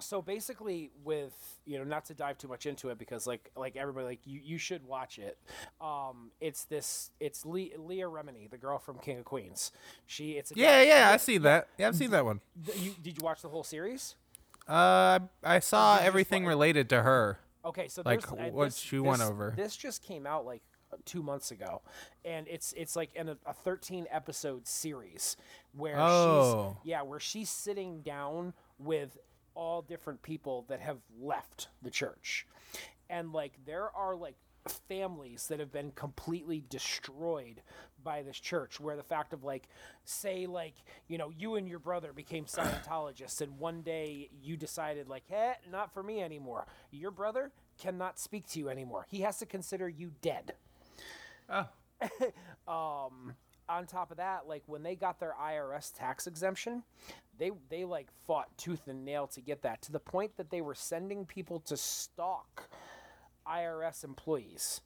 [0.00, 3.76] so basically with you know not to dive too much into it because like like
[3.76, 5.36] everybody like you, you should watch it
[5.80, 9.72] um it's this it's Le- leah remini the girl from king of queens
[10.06, 11.68] she it's a Yeah, yeah, I see that.
[11.78, 12.40] Yeah, I've seen that one.
[12.76, 14.14] You, did you watch the whole series
[14.68, 17.38] Uh, I saw everything related to her.
[17.64, 19.54] Okay, so Like, uh, what this- she went this- over.
[19.56, 20.62] This just came out like
[21.04, 21.82] two months ago,
[22.24, 25.36] and it's it's like in a, a 13 episode series
[25.72, 26.76] where Oh.
[26.82, 29.18] she's yeah where she's sitting down with
[29.54, 32.46] all different people that have left the church,
[33.10, 34.36] and like there are like
[34.88, 37.62] families that have been completely destroyed
[38.02, 39.68] by this church where the fact of like
[40.04, 40.74] say like
[41.08, 45.54] you know you and your brother became scientologists and one day you decided like eh
[45.70, 46.66] not for me anymore.
[46.90, 49.06] Your brother cannot speak to you anymore.
[49.08, 50.54] He has to consider you dead.
[51.48, 51.68] Oh.
[52.68, 53.34] um
[53.68, 56.82] on top of that like when they got their irs tax exemption
[57.38, 60.60] they they like fought tooth and nail to get that to the point that they
[60.60, 62.68] were sending people to stalk
[63.50, 64.80] irs employees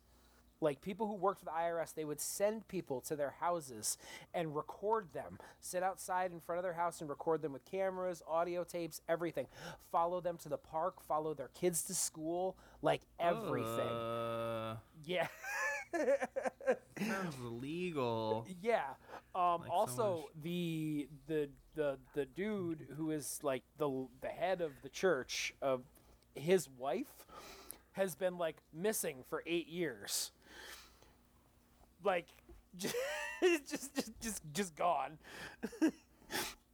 [0.61, 3.99] like people who worked for the IRS, they would send people to their houses
[4.33, 8.23] and record them, sit outside in front of their house and record them with cameras,
[8.29, 9.49] audio tapes, everything.
[9.91, 13.89] Follow them to the park, follow their kids to school, like everything.
[13.89, 15.27] Uh, Yeah.
[17.01, 18.47] sounds illegal.
[18.63, 18.83] Yeah.
[19.35, 24.29] Um, Like so also, much- the the the the dude who is like the the
[24.29, 25.83] head of the church of
[26.35, 27.27] his wife
[27.93, 30.33] has been like missing for eight years.
[32.05, 32.27] Like,
[32.77, 32.95] just
[33.69, 35.19] just just just, gone.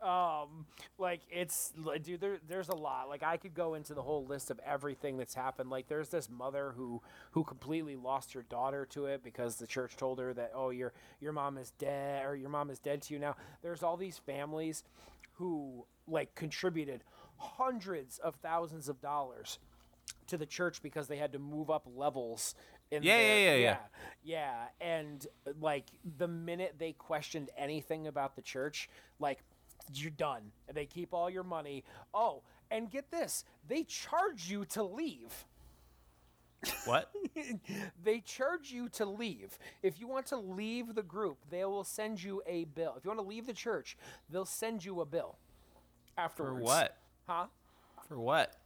[0.00, 0.64] um
[0.96, 4.24] like it's like dude there, there's a lot like i could go into the whole
[4.26, 8.86] list of everything that's happened like there's this mother who who completely lost her daughter
[8.86, 12.36] to it because the church told her that oh your your mom is dead or
[12.36, 14.84] your mom is dead to you now there's all these families
[15.32, 17.02] who like contributed
[17.36, 19.58] hundreds of thousands of dollars
[20.28, 22.54] to the church because they had to move up levels
[22.90, 23.76] in Yeah, their- yeah, yeah, yeah
[24.24, 25.26] yeah and
[25.60, 25.84] like
[26.18, 28.88] the minute they questioned anything about the church
[29.20, 29.40] like
[29.94, 30.42] you're done
[30.72, 31.84] they keep all your money
[32.14, 35.46] oh and get this they charge you to leave
[36.86, 37.10] What?
[38.04, 39.58] they charge you to leave.
[39.82, 42.94] If you want to leave the group, they will send you a bill.
[42.96, 43.96] If you want to leave the church,
[44.28, 45.38] they'll send you a bill
[46.34, 46.96] For what?
[47.28, 47.46] Huh?
[48.08, 48.56] For what?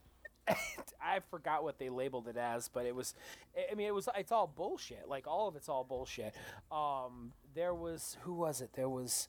[1.02, 3.14] I forgot what they labeled it as, but it was
[3.56, 5.08] I- mean it was it's all bullshit.
[5.08, 6.34] Like all of it's all bullshit.
[6.70, 8.70] Um there was who was it?
[8.74, 9.28] There was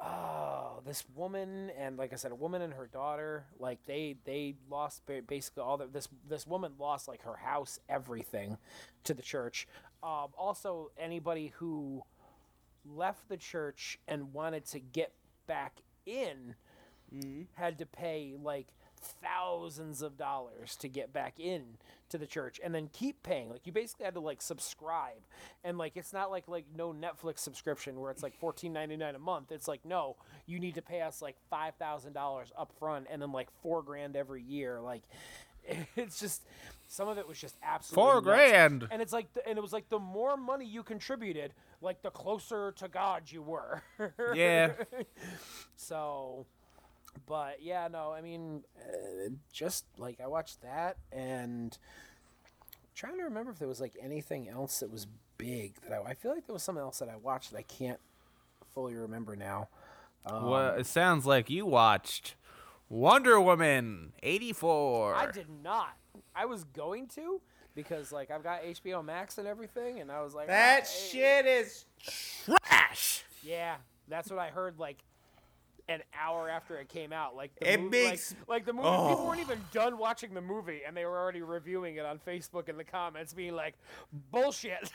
[0.00, 4.56] oh, this woman and like I said a woman and her daughter, like they they
[4.70, 8.58] lost basically all the this this woman lost like her house, everything
[9.04, 9.66] to the church.
[10.02, 12.02] Um also anybody who
[12.84, 15.12] left the church and wanted to get
[15.46, 16.54] back in
[17.54, 18.68] had to pay like
[19.02, 21.62] thousands of dollars to get back in
[22.08, 25.22] to the church and then keep paying like you basically had to like subscribe
[25.64, 29.50] and like it's not like like no netflix subscription where it's like 14.99 a month
[29.50, 30.16] it's like no
[30.46, 32.14] you need to pay us like $5000
[32.58, 35.02] up front and then like four grand every year like
[35.96, 36.42] it's just
[36.88, 38.24] some of it was just absolutely Four nuts.
[38.26, 38.88] grand.
[38.90, 42.10] and it's like the, and it was like the more money you contributed like the
[42.10, 43.82] closer to god you were
[44.34, 44.72] Yeah.
[45.76, 46.46] so
[47.26, 51.78] but yeah no i mean uh, just like i watched that and
[52.94, 55.06] trying to remember if there was like anything else that was
[55.38, 57.62] big that i, I feel like there was something else that i watched that i
[57.62, 58.00] can't
[58.74, 59.68] fully remember now
[60.24, 62.36] well, it sounds like you watched
[62.88, 65.14] Wonder Woman 84.
[65.16, 65.96] i did not
[66.34, 67.40] i was going to
[67.74, 71.08] because like i've got hbo max and everything and i was like That "Ah, eh,
[71.10, 71.86] shit is
[72.44, 73.24] trash.
[73.42, 73.76] Yeah,
[74.08, 74.78] that's what I heard.
[74.78, 74.98] Like
[75.92, 78.88] an hour after it came out, like the It movie, makes- like, like the movie.
[78.88, 79.26] People Oh.
[79.28, 82.76] weren't even done watching the movie, and they were already reviewing it on Facebook in
[82.76, 83.74] the comments, being like,
[84.30, 84.90] "Bullshit."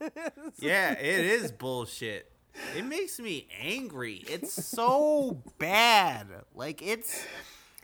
[0.58, 2.30] Yeah, it is bullshit.
[2.76, 4.24] It makes me angry.
[4.28, 6.26] It's so bad.
[6.54, 7.24] Like it's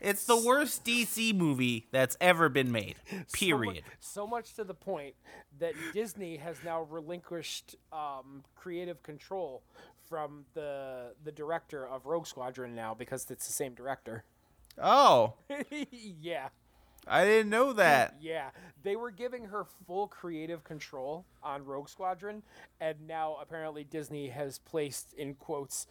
[0.00, 2.96] it's the worst DC movie that's ever been made.
[3.08, 3.84] So mu- Period.
[4.00, 5.14] So much, to the point
[5.60, 9.62] that Disney has now relinquished um, creative control
[10.08, 14.24] from the the director of Rogue Squadron now because it's the same director.
[14.82, 15.34] Oh,
[15.80, 16.48] yeah.
[17.06, 18.16] I didn't know that.
[18.20, 18.50] Yeah,
[18.82, 22.42] they were giving her full creative control on Rogue Squadron,
[22.80, 25.86] and now apparently Disney has placed in quotes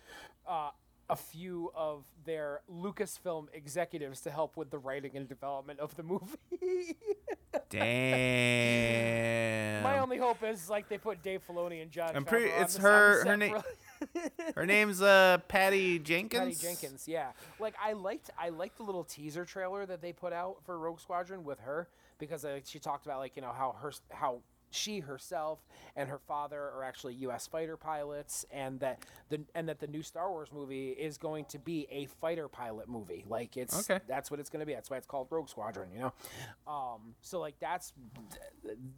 [0.48, 0.69] uh,
[1.10, 6.03] a few of their Lucasfilm executives to help with the writing and development of the
[6.03, 6.38] movie.
[7.69, 9.84] Damn.
[9.84, 12.11] My only hope is like they put Dave Filoni and John.
[12.15, 13.61] I'm pretty- it's her- her name-
[14.56, 16.60] Her name's uh Patty Jenkins.
[16.61, 17.32] Patty Jenkins, yeah.
[17.60, 20.99] Like I liked I liked the little teaser trailer that they put out for Rogue
[20.99, 21.88] Squadron with her
[22.19, 24.40] because uh, she talked about like you know how her how
[24.78, 25.60] she herself
[25.95, 27.48] and her father are actually U.S.
[27.48, 28.99] fighter pilots, and that
[29.30, 32.88] the and that the new Star Wars movie is going to be a fighter pilot
[32.88, 33.26] movie.
[33.28, 33.99] Like it's Okay.
[34.08, 34.74] that's what it's going to be.
[34.74, 35.90] That's why it's called Rogue Squadron.
[35.94, 36.14] You know,
[36.72, 37.94] um, so like that's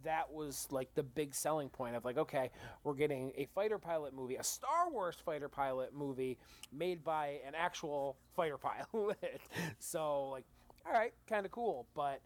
[0.04, 2.50] that was like the big selling point of like okay,
[2.84, 6.38] we're getting a fighter pilot movie, a Star Wars fighter pilot movie
[6.72, 9.40] made by an actual fighter pilot.
[9.78, 10.44] so like.
[10.86, 12.22] All right, kind of cool, but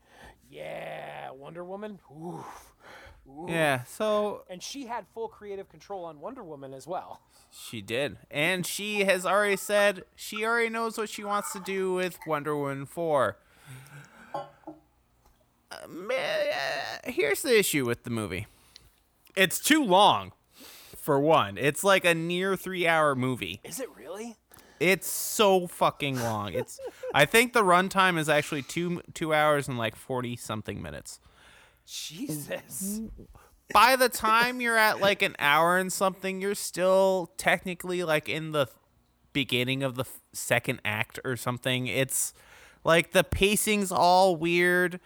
[0.48, 1.98] yeah, Wonder Woman.
[2.16, 2.72] Oof,
[3.28, 3.50] oof.
[3.50, 7.20] Yeah, so And she had full creative control on Wonder Woman as well.
[7.50, 8.18] she did.
[8.30, 12.56] And she has already said she already knows what she wants to do with Wonder
[12.56, 13.36] Woman 4.
[14.34, 14.38] Uh,
[15.72, 15.76] uh,
[17.04, 18.46] here's the issue with the movie.
[19.36, 20.32] It's too long.
[20.96, 23.60] For one, it's like a near 3-hour movie.
[23.62, 24.36] Is it really?
[24.80, 26.54] It's so fucking long.
[26.54, 26.80] It's
[27.14, 31.20] I think the runtime is actually 2 2 hours and like 40 something minutes.
[31.86, 33.00] Jesus.
[33.72, 38.52] by the time you're at like an hour and something, you're still technically like in
[38.52, 38.68] the
[39.32, 41.86] beginning of the second act or something.
[41.86, 42.34] It's
[42.84, 45.00] like the pacing's all weird.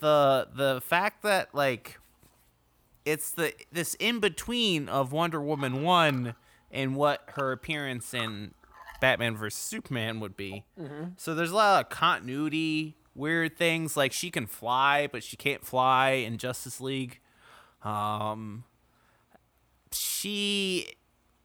[0.00, 1.98] The the fact that like
[3.04, 6.34] it's the this in between of Wonder Woman 1
[6.70, 8.52] and what her appearance in
[9.00, 10.64] Batman vs Superman would be.
[10.80, 11.10] Mm-hmm.
[11.16, 15.64] So there's a lot of continuity, weird things like she can fly, but she can't
[15.64, 17.20] fly in Justice League.
[17.82, 18.64] Um,
[19.92, 20.94] she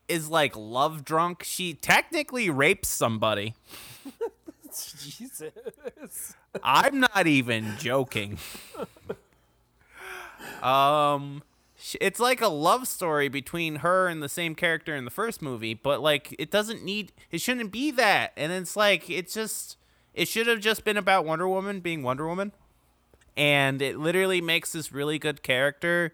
[0.08, 1.44] is like love drunk.
[1.44, 3.56] She technically rapes somebody.
[5.00, 6.34] Jesus.
[6.64, 8.38] I'm not even joking.
[10.62, 11.44] Um,
[12.00, 15.74] it's like a love story between her and the same character in the first movie,
[15.74, 18.34] but like it doesn't need, it shouldn't be that.
[18.38, 19.78] And it's like it's just,
[20.14, 22.52] it should have just been about Wonder Woman being Wonder Woman,
[23.38, 26.14] and it literally makes this really good character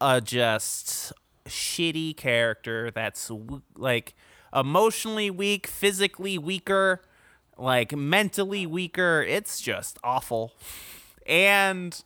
[0.00, 1.12] a just
[1.46, 3.30] shitty character that's
[3.76, 4.14] like
[4.54, 7.02] emotionally weak, physically weaker,
[7.56, 9.24] like mentally weaker.
[9.26, 10.52] It's just awful.
[11.26, 12.02] And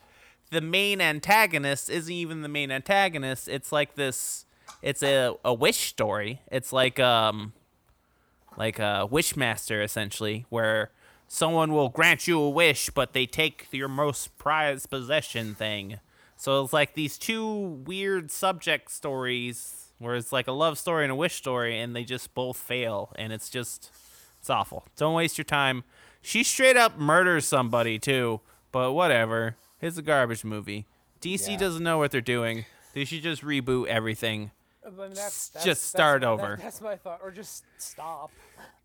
[0.50, 3.48] the main antagonist isn't even the main antagonist.
[3.48, 4.44] It's like this
[4.82, 6.40] it's a, a wish story.
[6.50, 7.52] It's like um
[8.58, 10.90] like a wishmaster essentially where
[11.28, 16.00] someone will grant you a wish but they take your most prized possession thing.
[16.36, 21.12] So it's like these two weird subject stories where it's like a love story and
[21.12, 23.90] a wish story and they just both fail and it's just
[24.40, 24.86] it's awful.
[24.96, 25.84] Don't waste your time.
[26.20, 28.40] She straight up murders somebody too,
[28.72, 29.56] but whatever.
[29.80, 30.86] It's a garbage movie.
[31.20, 31.56] DC Yeah.
[31.58, 32.64] doesn't know what they're doing.
[32.94, 34.50] They should just reboot everything
[34.98, 36.58] I mean, that's, that's, Just that's start my- that- over.
[36.60, 38.30] that's my thought, or just stop.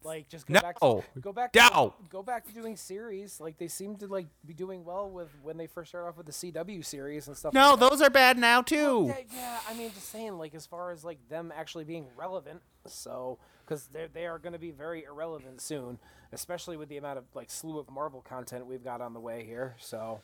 [0.06, 0.60] Like just go No.
[0.62, 0.80] back.
[0.82, 1.54] To, go back.
[1.54, 1.94] To, No.
[2.10, 3.40] Go back to doing series.
[3.40, 6.26] Like they seem to like be doing well with when they first started off with
[6.26, 7.54] the CW series and stuff.
[7.54, 7.90] No, like that.
[7.90, 9.06] those are bad now too.
[9.08, 12.62] Yeah, yeah, I mean, just saying, like, as far as like them actually being relevant,
[12.86, 16.00] so because they they are going to be very irrelevant soon,
[16.34, 19.46] especially with the amount of like slew of Marvel content we've got on the way
[19.46, 19.76] here.
[19.80, 20.20] So,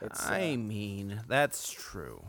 [0.00, 0.26] it's.
[0.26, 2.22] uh, I mean, that's true.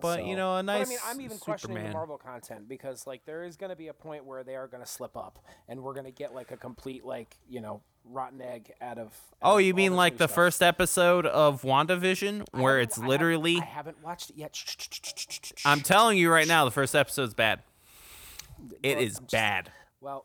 [0.00, 1.92] But you know, a nice But I mean, I'm even questioning the Superman.
[1.94, 4.82] Marvel content because like there is going to be a point where they are going
[4.82, 5.38] to slip up,
[5.68, 9.06] and we're going to get like a complete like you know rotten egg out of.
[9.06, 9.12] out
[9.42, 10.34] Oh, you all mean like the stuff.
[10.34, 14.36] first episode of WandaVision I where haven't- it's I haven't- literally I haven't watched it
[14.36, 14.56] yet.
[14.56, 15.12] Shh, shh,
[15.56, 17.60] shh, I'm telling you right now the first episode's bad.
[18.82, 19.72] It Well, is I'm just- bad.
[20.00, 20.24] Well,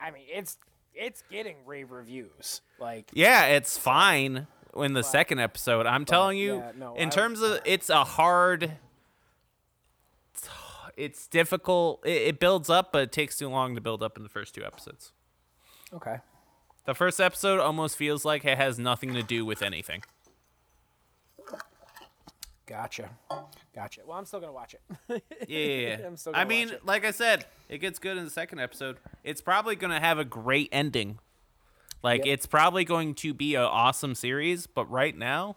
[0.00, 0.58] I mean, it's
[0.94, 2.60] it's getting rave reviews.
[2.78, 4.46] Like Yeah, it's fine
[4.76, 5.86] in the second episode.
[5.86, 8.72] I'm telling you, yeah, no, in I- terms of it's a hard,
[10.96, 12.00] it's difficult.
[12.04, 14.54] It, it builds up, but it takes too long to build up in the first
[14.54, 15.12] two episodes.
[15.92, 16.18] okay.
[16.86, 20.02] The first episode almost feels like it has nothing to do with anything.
[22.66, 23.10] Gotcha.
[23.74, 24.00] Gotcha.
[24.06, 24.80] Well, I'm still gonna watch it.
[25.08, 25.98] Yeah, yeah, yeah.
[26.06, 28.96] I'm still I mean, like I said, it gets good in the second episode.
[29.22, 31.18] It's probably gonna have a great ending.
[32.02, 32.32] Like Yep.
[32.34, 35.56] it's probably going to be an awesome series, but right now,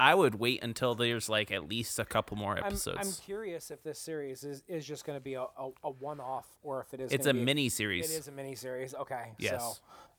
[0.00, 2.98] I would wait until there's like at least a couple more I'm, episodes.
[3.00, 6.20] I'm curious if this series is, is just going to be a, a, a one
[6.20, 7.12] off or if it is.
[7.12, 8.10] it's a mini series.
[8.10, 8.94] It is a mini series.
[8.94, 9.32] Okay.
[9.38, 9.60] Yes.
[9.60, 9.72] So,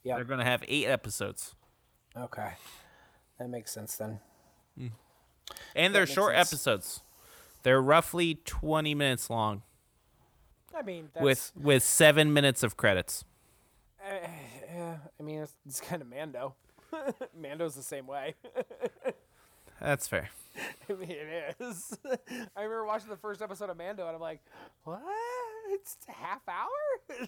[0.03, 0.15] yeah.
[0.15, 1.55] They're gonna have eight episodes,
[2.17, 2.51] Okay.
[3.37, 4.19] That makes sense then.
[5.75, 6.49] and they're short sense.
[6.49, 7.01] episodes.
[7.63, 9.63] They're roughly twenty minutes long,
[10.77, 13.25] I mean, that's, with with seven minutes of credits.
[14.01, 14.27] Uh,
[14.73, 16.55] yeah, I mean, it's, it's kind of Mando.
[17.37, 18.35] Mando's the same way.
[19.81, 20.29] That's fair.
[20.89, 21.97] I mean, it is.
[22.55, 24.41] I remember watching the first episode of Mando, and I'm like,
[24.83, 25.01] "What?
[25.69, 27.27] It's a half hour?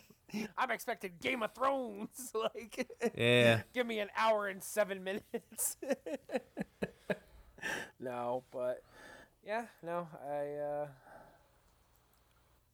[0.57, 2.31] I'm expecting Game of Thrones.
[2.33, 3.61] like, Yeah.
[3.73, 5.77] give me an hour and seven minutes."
[7.99, 8.81] no, but
[9.45, 10.87] yeah, no, I, uh,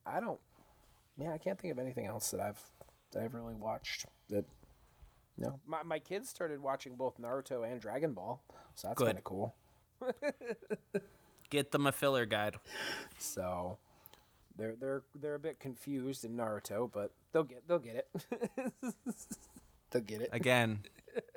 [0.06, 0.40] I don't.
[1.18, 2.62] Yeah, I can't think of anything else that I've
[3.12, 4.06] that I've really watched.
[4.30, 4.46] That
[5.38, 8.42] no, my my kids started watching both Naruto and Dragon Ball,
[8.76, 9.54] so that's kind of cool.
[11.50, 12.56] Get them a filler guide.
[13.18, 13.78] So
[14.58, 18.74] they're they're they're a bit confused in Naruto, but they'll get they'll get it.
[19.92, 20.30] they'll get it.
[20.34, 20.80] Again,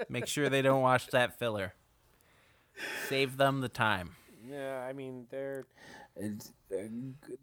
[0.09, 1.75] make sure they don't watch that filler.
[3.09, 4.17] Save them the time.
[4.49, 5.65] Yeah, I mean they're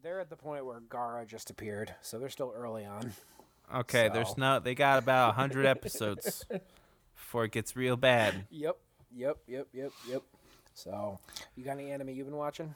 [0.03, 3.13] they're at the point where Gaara just appeared, so they're still early on.
[3.73, 4.13] Okay, So.
[4.13, 4.59] there's no.
[4.59, 6.45] They got about hundred episodes
[7.15, 8.45] before it gets real bad.
[8.49, 8.77] Yep,
[9.15, 10.21] yep, yep, yep, yep.
[10.77, 11.19] So
[11.55, 12.75] you got any anime you've been watching?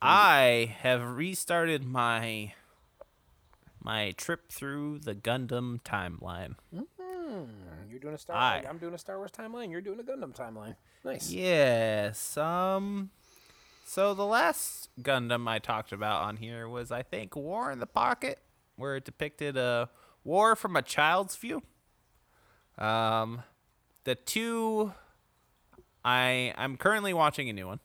[0.00, 2.54] I have restarted my
[3.82, 6.54] my trip through the Gundam timeline.
[7.90, 8.36] You're doing a Star.
[8.36, 8.64] Aye.
[8.66, 9.70] I'm doing a Star Wars timeline.
[9.70, 10.76] You're doing a Gundam timeline.
[11.04, 11.30] Nice.
[11.30, 12.38] Yes.
[12.38, 13.10] Um.
[13.84, 17.86] So the last Gundam I talked about on here was, I think, War in the
[17.86, 18.38] Pocket,
[18.76, 19.90] where it depicted a
[20.24, 21.62] war from a child's view.
[22.78, 23.42] Um,
[24.04, 24.94] the two,
[26.06, 27.80] I I'm currently watching a new one,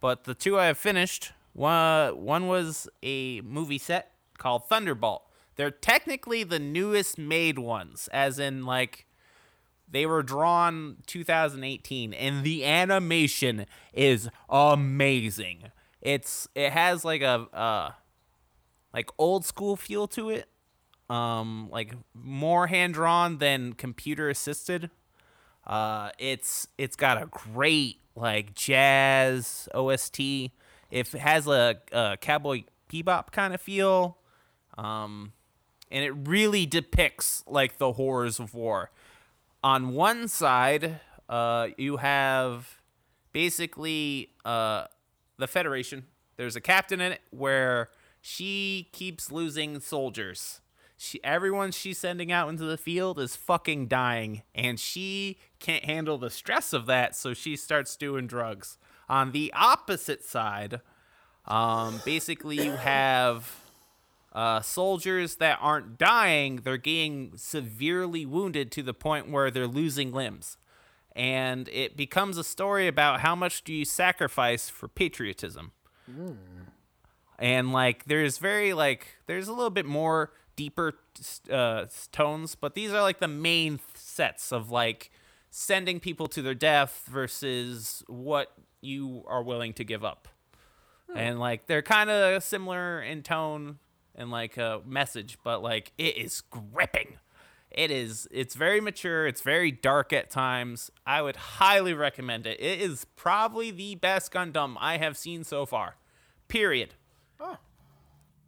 [0.00, 1.32] but the two I have finished.
[1.52, 5.24] One one was a movie set called Thunderbolt.
[5.56, 9.06] They're technically the newest made ones, as in like
[9.90, 15.64] they were drawn 2018 and the animation is amazing.
[16.00, 17.90] It's it has like a uh
[18.94, 20.48] like old school feel to it.
[21.10, 24.90] Um like more hand drawn than computer assisted.
[25.66, 30.20] Uh it's it's got a great like jazz OST.
[30.90, 34.18] It has a, a cowboy bebop kind of feel.
[34.76, 35.32] Um
[35.90, 38.90] and it really depicts like the horrors of war
[39.64, 42.80] on one side, uh, you have
[43.32, 44.86] basically uh,
[45.38, 46.06] the Federation.
[46.36, 47.90] There's a captain in it where
[48.20, 50.61] she keeps losing soldiers.
[51.04, 56.16] She, everyone she's sending out into the field is fucking dying, and she can't handle
[56.16, 58.78] the stress of that, so she starts doing drugs.
[59.08, 60.80] On the opposite side,
[61.48, 63.52] um, basically you have
[64.32, 70.12] uh, soldiers that aren't dying, they're getting severely wounded to the point where they're losing
[70.12, 70.56] limbs.
[71.16, 75.72] And it becomes a story about how much do you sacrifice for patriotism.
[77.40, 80.94] And like, there's very like, there's a little bit more deeper
[81.50, 85.10] uh, tones, but these are like the main sets of like
[85.50, 90.28] sending people to their death versus what you are willing to give up.
[91.14, 93.78] and like they're kind of similar in tone
[94.14, 97.18] and like a message, but like it is gripping.
[97.70, 98.28] It is.
[98.30, 99.26] It's very mature.
[99.26, 100.90] It's very dark at times.
[101.06, 102.60] I would highly recommend it.
[102.60, 105.96] It is probably the best Gundam I have seen so far.
[106.48, 106.94] Period.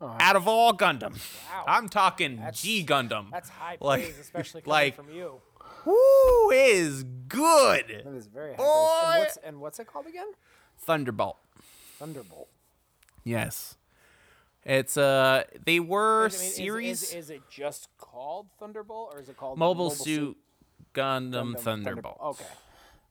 [0.00, 1.12] Out of all Gundam,
[1.50, 1.64] Wow.
[1.66, 3.30] I'm talking That's- G Gundam.
[3.30, 5.40] That's high Like- praise, especially coming like- from you.
[5.86, 8.02] Woo is good.
[8.04, 8.64] That is very high Boy.
[8.64, 9.14] praise.
[9.14, 10.32] And what's, and what's it called again?
[10.78, 11.36] Thunderbolt.
[11.98, 12.48] Thunderbolt.
[13.22, 13.76] Yes.
[14.64, 19.12] It's uh they were I mean, is- is- series Is, is, it just called Thunderbolt,
[19.14, 20.36] or is it called Mobile, Suit
[20.94, 22.18] Gundam, Gundam Thunderbolt.
[22.22, 22.44] Okay.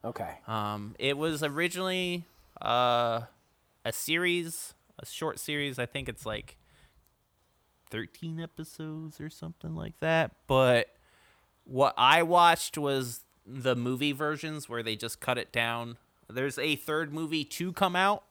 [0.06, 0.32] Okay.
[0.48, 2.24] Um it was originally
[2.62, 3.22] uh
[3.86, 5.78] a series, a short series.
[5.78, 6.58] I think it's like
[7.94, 10.88] 13 episodes or something like that, but
[11.64, 15.98] what I watched was the movie versions where they just cut it down.
[16.28, 18.24] There's a third movie to come out.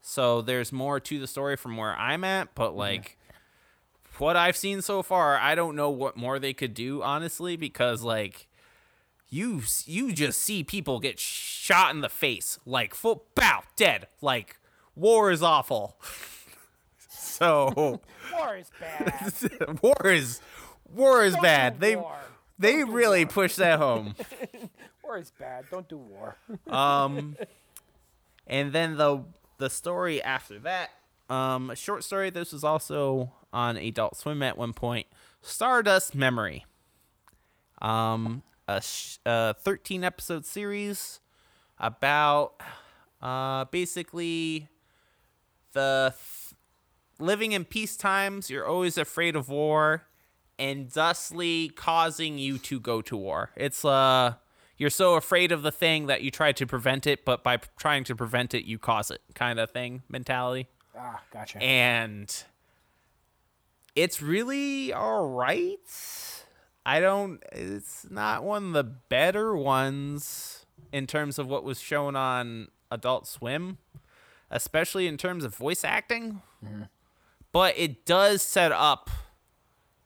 [0.00, 3.16] So there's more to the story from where I'm at, but like
[4.18, 8.02] what I've seen so far, I don't know what more they could do honestly because
[8.02, 8.48] like
[9.28, 14.56] you you just see people get shot in the face like full bow dead like
[14.96, 16.00] war is awful.
[17.38, 18.00] so
[18.32, 19.78] War is bad.
[19.82, 20.40] war is
[20.94, 21.80] war is Don't bad.
[21.80, 22.16] They war.
[22.58, 23.32] they Don't really war.
[23.32, 24.14] push that home.
[25.04, 25.66] War is bad.
[25.70, 26.36] Don't do war.
[26.68, 27.36] um
[28.46, 29.22] and then the
[29.58, 30.90] the story after that
[31.30, 35.06] um a short story this was also on adult swim at one point
[35.42, 36.64] stardust memory
[37.80, 41.20] um a, sh- a 13 episode series
[41.78, 42.60] about
[43.22, 44.68] uh basically
[45.72, 46.45] the th-
[47.18, 50.02] living in peace times you're always afraid of war
[50.58, 54.34] and thusly causing you to go to war it's uh
[54.78, 58.04] you're so afraid of the thing that you try to prevent it but by trying
[58.04, 60.66] to prevent it you cause it kind of thing mentality
[60.98, 61.62] Ah, gotcha.
[61.62, 62.44] and
[63.94, 65.78] it's really all right.
[66.84, 67.42] I don't.
[67.50, 73.26] It's not one of the better ones in terms of what was shown on Adult
[73.26, 73.78] Swim,
[74.50, 76.42] especially in terms of voice acting.
[77.56, 79.08] But it does set up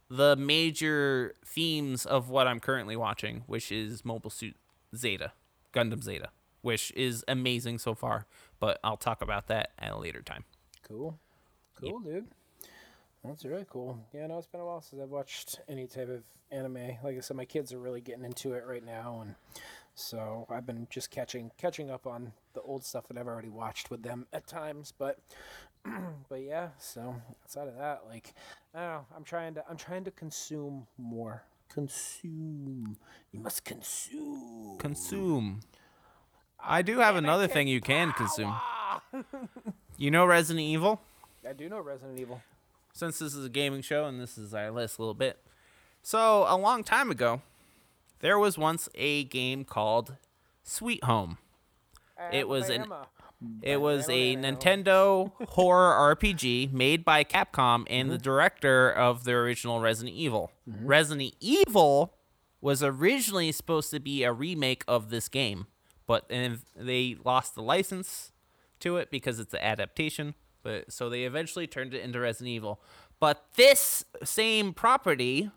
[0.09, 4.55] the major themes of what I'm currently watching, which is Mobile Suit
[4.95, 5.33] Zeta,
[5.75, 6.29] Gundam Zeta,
[6.63, 8.29] which is amazing so far.
[8.61, 10.45] But I'll talk about that at a later time.
[10.87, 11.19] Cool.
[11.75, 12.29] Cool, dude.
[13.25, 13.99] That's really cool.
[14.15, 16.23] Yeah, no, it's been a while since I've watched any type of
[16.53, 16.99] anime.
[17.03, 19.35] Like I said, my kids are really getting into it right now, and
[19.97, 23.91] so I've been just catching catching up on the old stuff that I've already watched
[23.91, 24.93] with them at times.
[24.97, 25.19] But
[26.29, 28.35] but yeah, so outside of that, like
[28.75, 31.43] I don't know, I'm trying to I'm trying to consume more.
[31.73, 32.97] Consume.
[33.33, 34.77] You must consume.
[34.79, 35.61] Consume.
[36.63, 38.55] I do have another thing you can consume.
[39.97, 40.99] You know Resident Evil?
[41.47, 42.41] I do know Resident Evil.
[42.95, 45.39] Since this is a gaming show and this is our list a little bit.
[46.03, 47.43] So, a long time ago,
[48.21, 50.17] there was once a game called
[50.63, 51.37] Sweet Home.
[52.33, 53.09] It was an- Alabama.
[53.45, 53.59] Mm.
[53.63, 58.23] It was a Nintendo horror RPG made by Capcom and the mm-hmm.
[58.23, 60.53] director of the original Resident Evil.
[60.69, 60.87] Mm-hmm.
[60.87, 62.15] Resident Evil
[62.61, 65.67] was originally supposed to be a remake of this game,
[66.07, 68.33] but and they lost the license
[68.81, 70.35] to it because it's an adaptation.
[70.63, 72.81] But so they eventually turned it into Resident Evil.
[73.19, 75.51] But this same property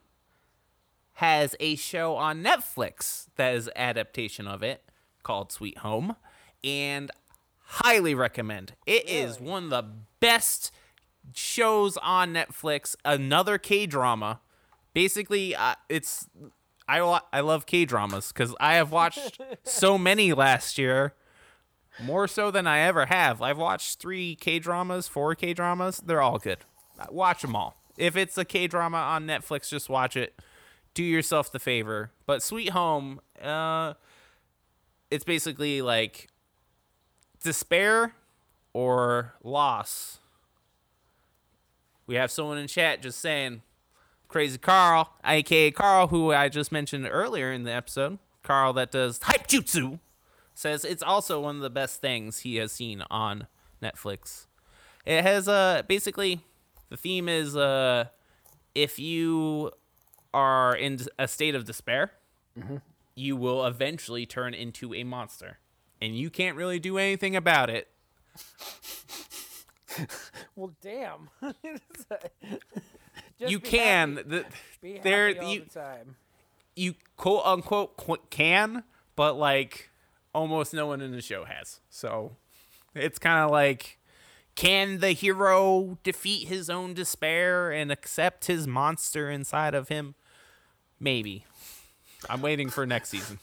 [1.17, 4.83] has a show on Netflix that is adaptation of it
[5.23, 6.15] called Sweet Home
[6.63, 7.11] and
[7.81, 8.73] highly recommend.
[8.85, 9.51] It is Really?
[9.51, 9.83] one of the
[10.19, 10.71] best
[11.33, 14.39] shows on Netflix, another K-drama.
[14.93, 16.27] Basically, uh, it's
[16.87, 21.13] I lo- I love K-dramas cuz I have watched so many last year.
[22.01, 23.41] More so than I ever have.
[23.41, 25.97] I've watched 3 K-dramas, 4 K-dramas.
[26.03, 26.59] They're all good.
[27.09, 27.75] Watch them all.
[27.97, 30.39] If it's a K-drama on Netflix, just watch it
[30.95, 32.11] do yourself the favor.
[32.25, 33.93] But Sweet Home, uh,
[35.11, 36.27] it's basically like
[37.43, 38.15] despair
[38.73, 40.19] or loss.
[42.07, 43.61] We have someone in chat just saying,
[44.27, 49.19] Crazy Carl, aka Carl, who I just mentioned earlier in the episode, Carl that does
[49.21, 49.99] Hype Jutsu,
[50.55, 53.47] says it's also one of the best things he has seen on
[53.81, 54.47] Netflix.
[55.05, 56.41] It has uh basically
[56.89, 58.05] the theme is uh
[58.73, 59.71] if you
[60.33, 62.13] are in a state of despair,
[63.15, 65.59] you will eventually turn into a monster.
[66.03, 67.87] And you can't really do anything about it.
[70.55, 71.29] Well, damn.
[73.39, 74.17] Just you can.
[74.17, 74.45] happy.
[74.81, 75.99] The, there you the
[76.75, 78.83] you quote unquote qu- can,
[79.15, 79.91] but like
[80.33, 81.79] almost no one in the show has.
[81.89, 82.37] So
[82.95, 83.99] it's kind of like
[84.55, 90.15] can the hero defeat his own despair and accept his monster inside of him?
[90.99, 91.45] Maybe.
[92.29, 93.37] I'm waiting for next season.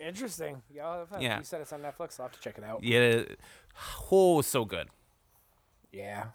[0.00, 0.62] Interesting.
[0.74, 1.04] Yeah.
[1.20, 1.38] Yeah.
[1.38, 2.18] You said it's on Netflix.
[2.18, 2.82] I'll have to check it out.
[2.82, 3.22] Yeah.
[4.10, 4.88] Oh, so good.
[5.92, 6.26] Yeah.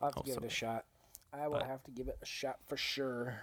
[0.00, 0.52] I'll have to Oh, give so it a good.
[0.52, 0.84] shot.
[1.32, 3.40] I will But- have to give it a shot for sure.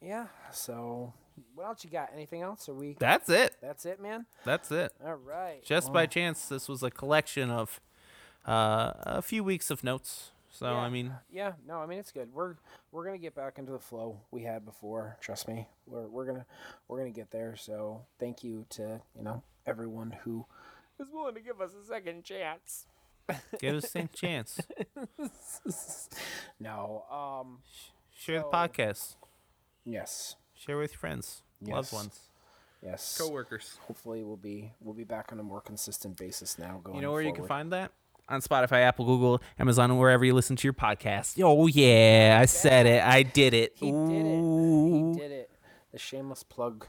[0.00, 0.26] Yeah.
[0.52, 1.12] So,
[1.54, 2.10] what else you got?
[2.12, 2.68] Anything else?
[2.68, 2.94] Are we?
[2.98, 3.56] That's it.
[3.60, 4.26] That's it, man.
[4.44, 4.92] That's it.
[5.04, 5.64] All right.
[5.64, 7.80] Just by chance, this was a collection of
[8.46, 10.32] uh, a few weeks of notes.
[10.54, 10.76] So Yeah.
[10.80, 12.32] I mean, Yeah, no, I mean it's good.
[12.32, 12.56] We're
[12.90, 15.16] we're gonna get back into the flow we had before.
[15.20, 16.46] Trust me, we're we're gonna
[16.88, 17.56] we're gonna get there.
[17.56, 20.44] So thank you to you know everyone who
[21.00, 22.86] is willing to give us a second chance.
[23.58, 24.60] give us a second chance.
[26.60, 27.58] No, um,
[28.14, 29.16] Share the podcast.
[29.84, 32.20] yes, Share with your friends, loved ones,
[32.82, 33.16] yes.
[33.18, 33.78] coworkers.
[33.86, 36.80] Hopefully, we'll be we'll be back on a more consistent basis now.
[36.84, 36.96] Going.
[36.96, 37.90] You know where you can find that?
[38.32, 41.38] On Spotify, Apple, Google, Amazon, and wherever you listen to your podcast.
[41.44, 43.04] Oh yeah, I said it.
[43.04, 43.72] I did it.
[43.76, 44.40] He did it.
[44.40, 45.50] He did it.
[45.92, 46.86] The shameless plug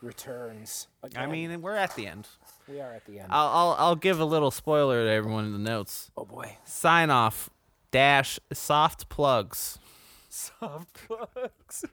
[0.00, 0.86] returns.
[1.16, 2.28] I mean, we're at the end.
[2.68, 3.32] we are at the end.
[3.32, 6.12] I'll, I'll I'll give a little spoiler to everyone in the notes.
[6.16, 6.56] oh boy.
[6.64, 7.50] Sign off
[7.90, 9.80] dash soft plugs.
[10.28, 11.84] soft plugs.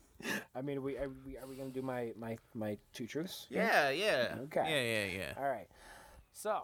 [0.54, 3.46] I mean, we are we, are we gonna do my my my two truths?
[3.50, 4.36] Yeah, yeah.
[4.44, 4.64] Okay.
[4.66, 5.32] Yeah, yeah, yeah.
[5.42, 5.68] All right.
[6.32, 6.62] So,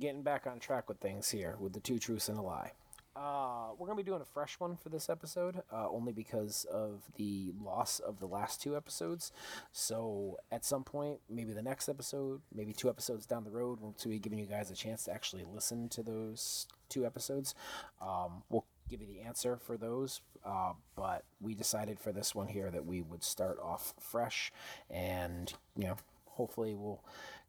[0.00, 2.72] getting back on track with things here with the two truths and a lie.
[3.16, 7.02] Uh, we're gonna be doing a fresh one for this episode, uh, only because of
[7.16, 9.30] the loss of the last two episodes.
[9.70, 13.94] So, at some point, maybe the next episode, maybe two episodes down the road, we'll
[14.04, 17.54] be giving you guys a chance to actually listen to those two episodes.
[18.02, 22.48] Um, we'll give you the answer for those, uh, but we decided for this one
[22.48, 24.52] here that we would start off fresh,
[24.90, 25.96] and you know,
[26.26, 27.00] hopefully we'll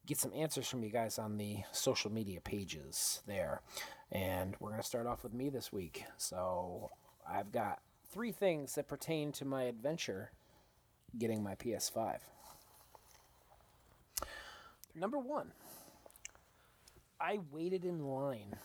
[0.06, 3.62] get some answers from you guys on the social media pages there.
[4.12, 6.04] And we're going to start off with me this week.
[6.18, 6.92] So
[7.28, 7.80] I've got
[8.12, 10.32] three things that pertain to my adventure
[11.18, 12.20] getting my PS5.
[14.94, 15.52] Number one,
[17.20, 18.56] I waited in line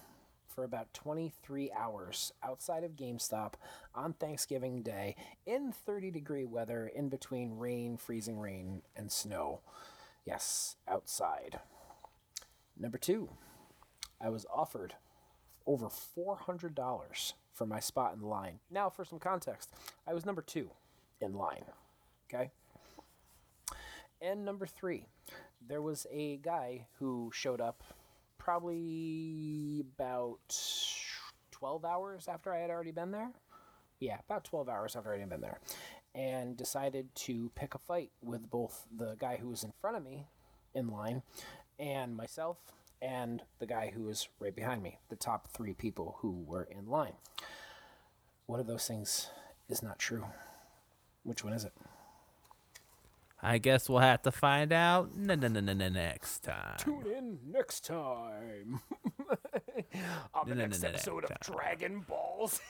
[0.49, 3.55] for about 23 hours outside of GameStop
[3.95, 9.61] on Thanksgiving Day in 30 degree weather in between rain, freezing rain, and snow.
[10.31, 11.59] Yes, outside.
[12.79, 13.31] Number two,
[14.21, 14.95] I was offered
[15.67, 18.61] over $400 for my spot in the line.
[18.71, 19.75] Now, for some context,
[20.07, 20.71] I was number two
[21.21, 21.65] in line.
[22.33, 22.53] Okay?
[24.23, 25.07] And number three,
[25.67, 27.83] there was a guy who showed up
[28.39, 30.57] probably about
[31.51, 33.33] 12 hours after I had already been there.
[33.99, 35.59] Yeah, about 12 hours after I had been there.
[36.15, 40.05] And decided to pick a fight with both the guy who was in front of
[40.05, 40.27] me
[40.75, 41.23] in line
[41.79, 42.57] and myself
[43.01, 46.87] and the guy who was right behind me, the top three people who were in
[46.89, 47.15] line.
[48.47, 49.29] One of those things
[49.69, 50.27] is not true.
[51.23, 51.73] Which one is it?
[53.43, 56.77] I guess we'll have to find out n- n- n- n- next time.
[56.79, 58.81] Tune in next time
[60.35, 61.31] on the next episode of.
[61.41, 62.61] Dragon Balls.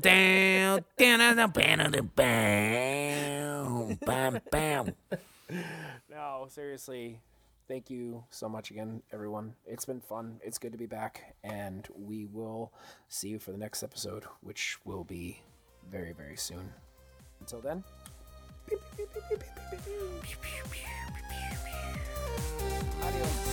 [0.00, 1.50] Down, down,
[4.04, 4.94] bam, bam.
[6.10, 7.20] no, seriously,
[7.68, 9.54] thank you so much again, everyone.
[9.66, 10.40] It's been fun.
[10.42, 12.72] It's good to be back, and we will
[13.08, 15.40] see you for the next episode, which will be
[15.90, 16.72] very, very soon.
[17.40, 17.84] Until then.
[23.02, 23.43] Adios.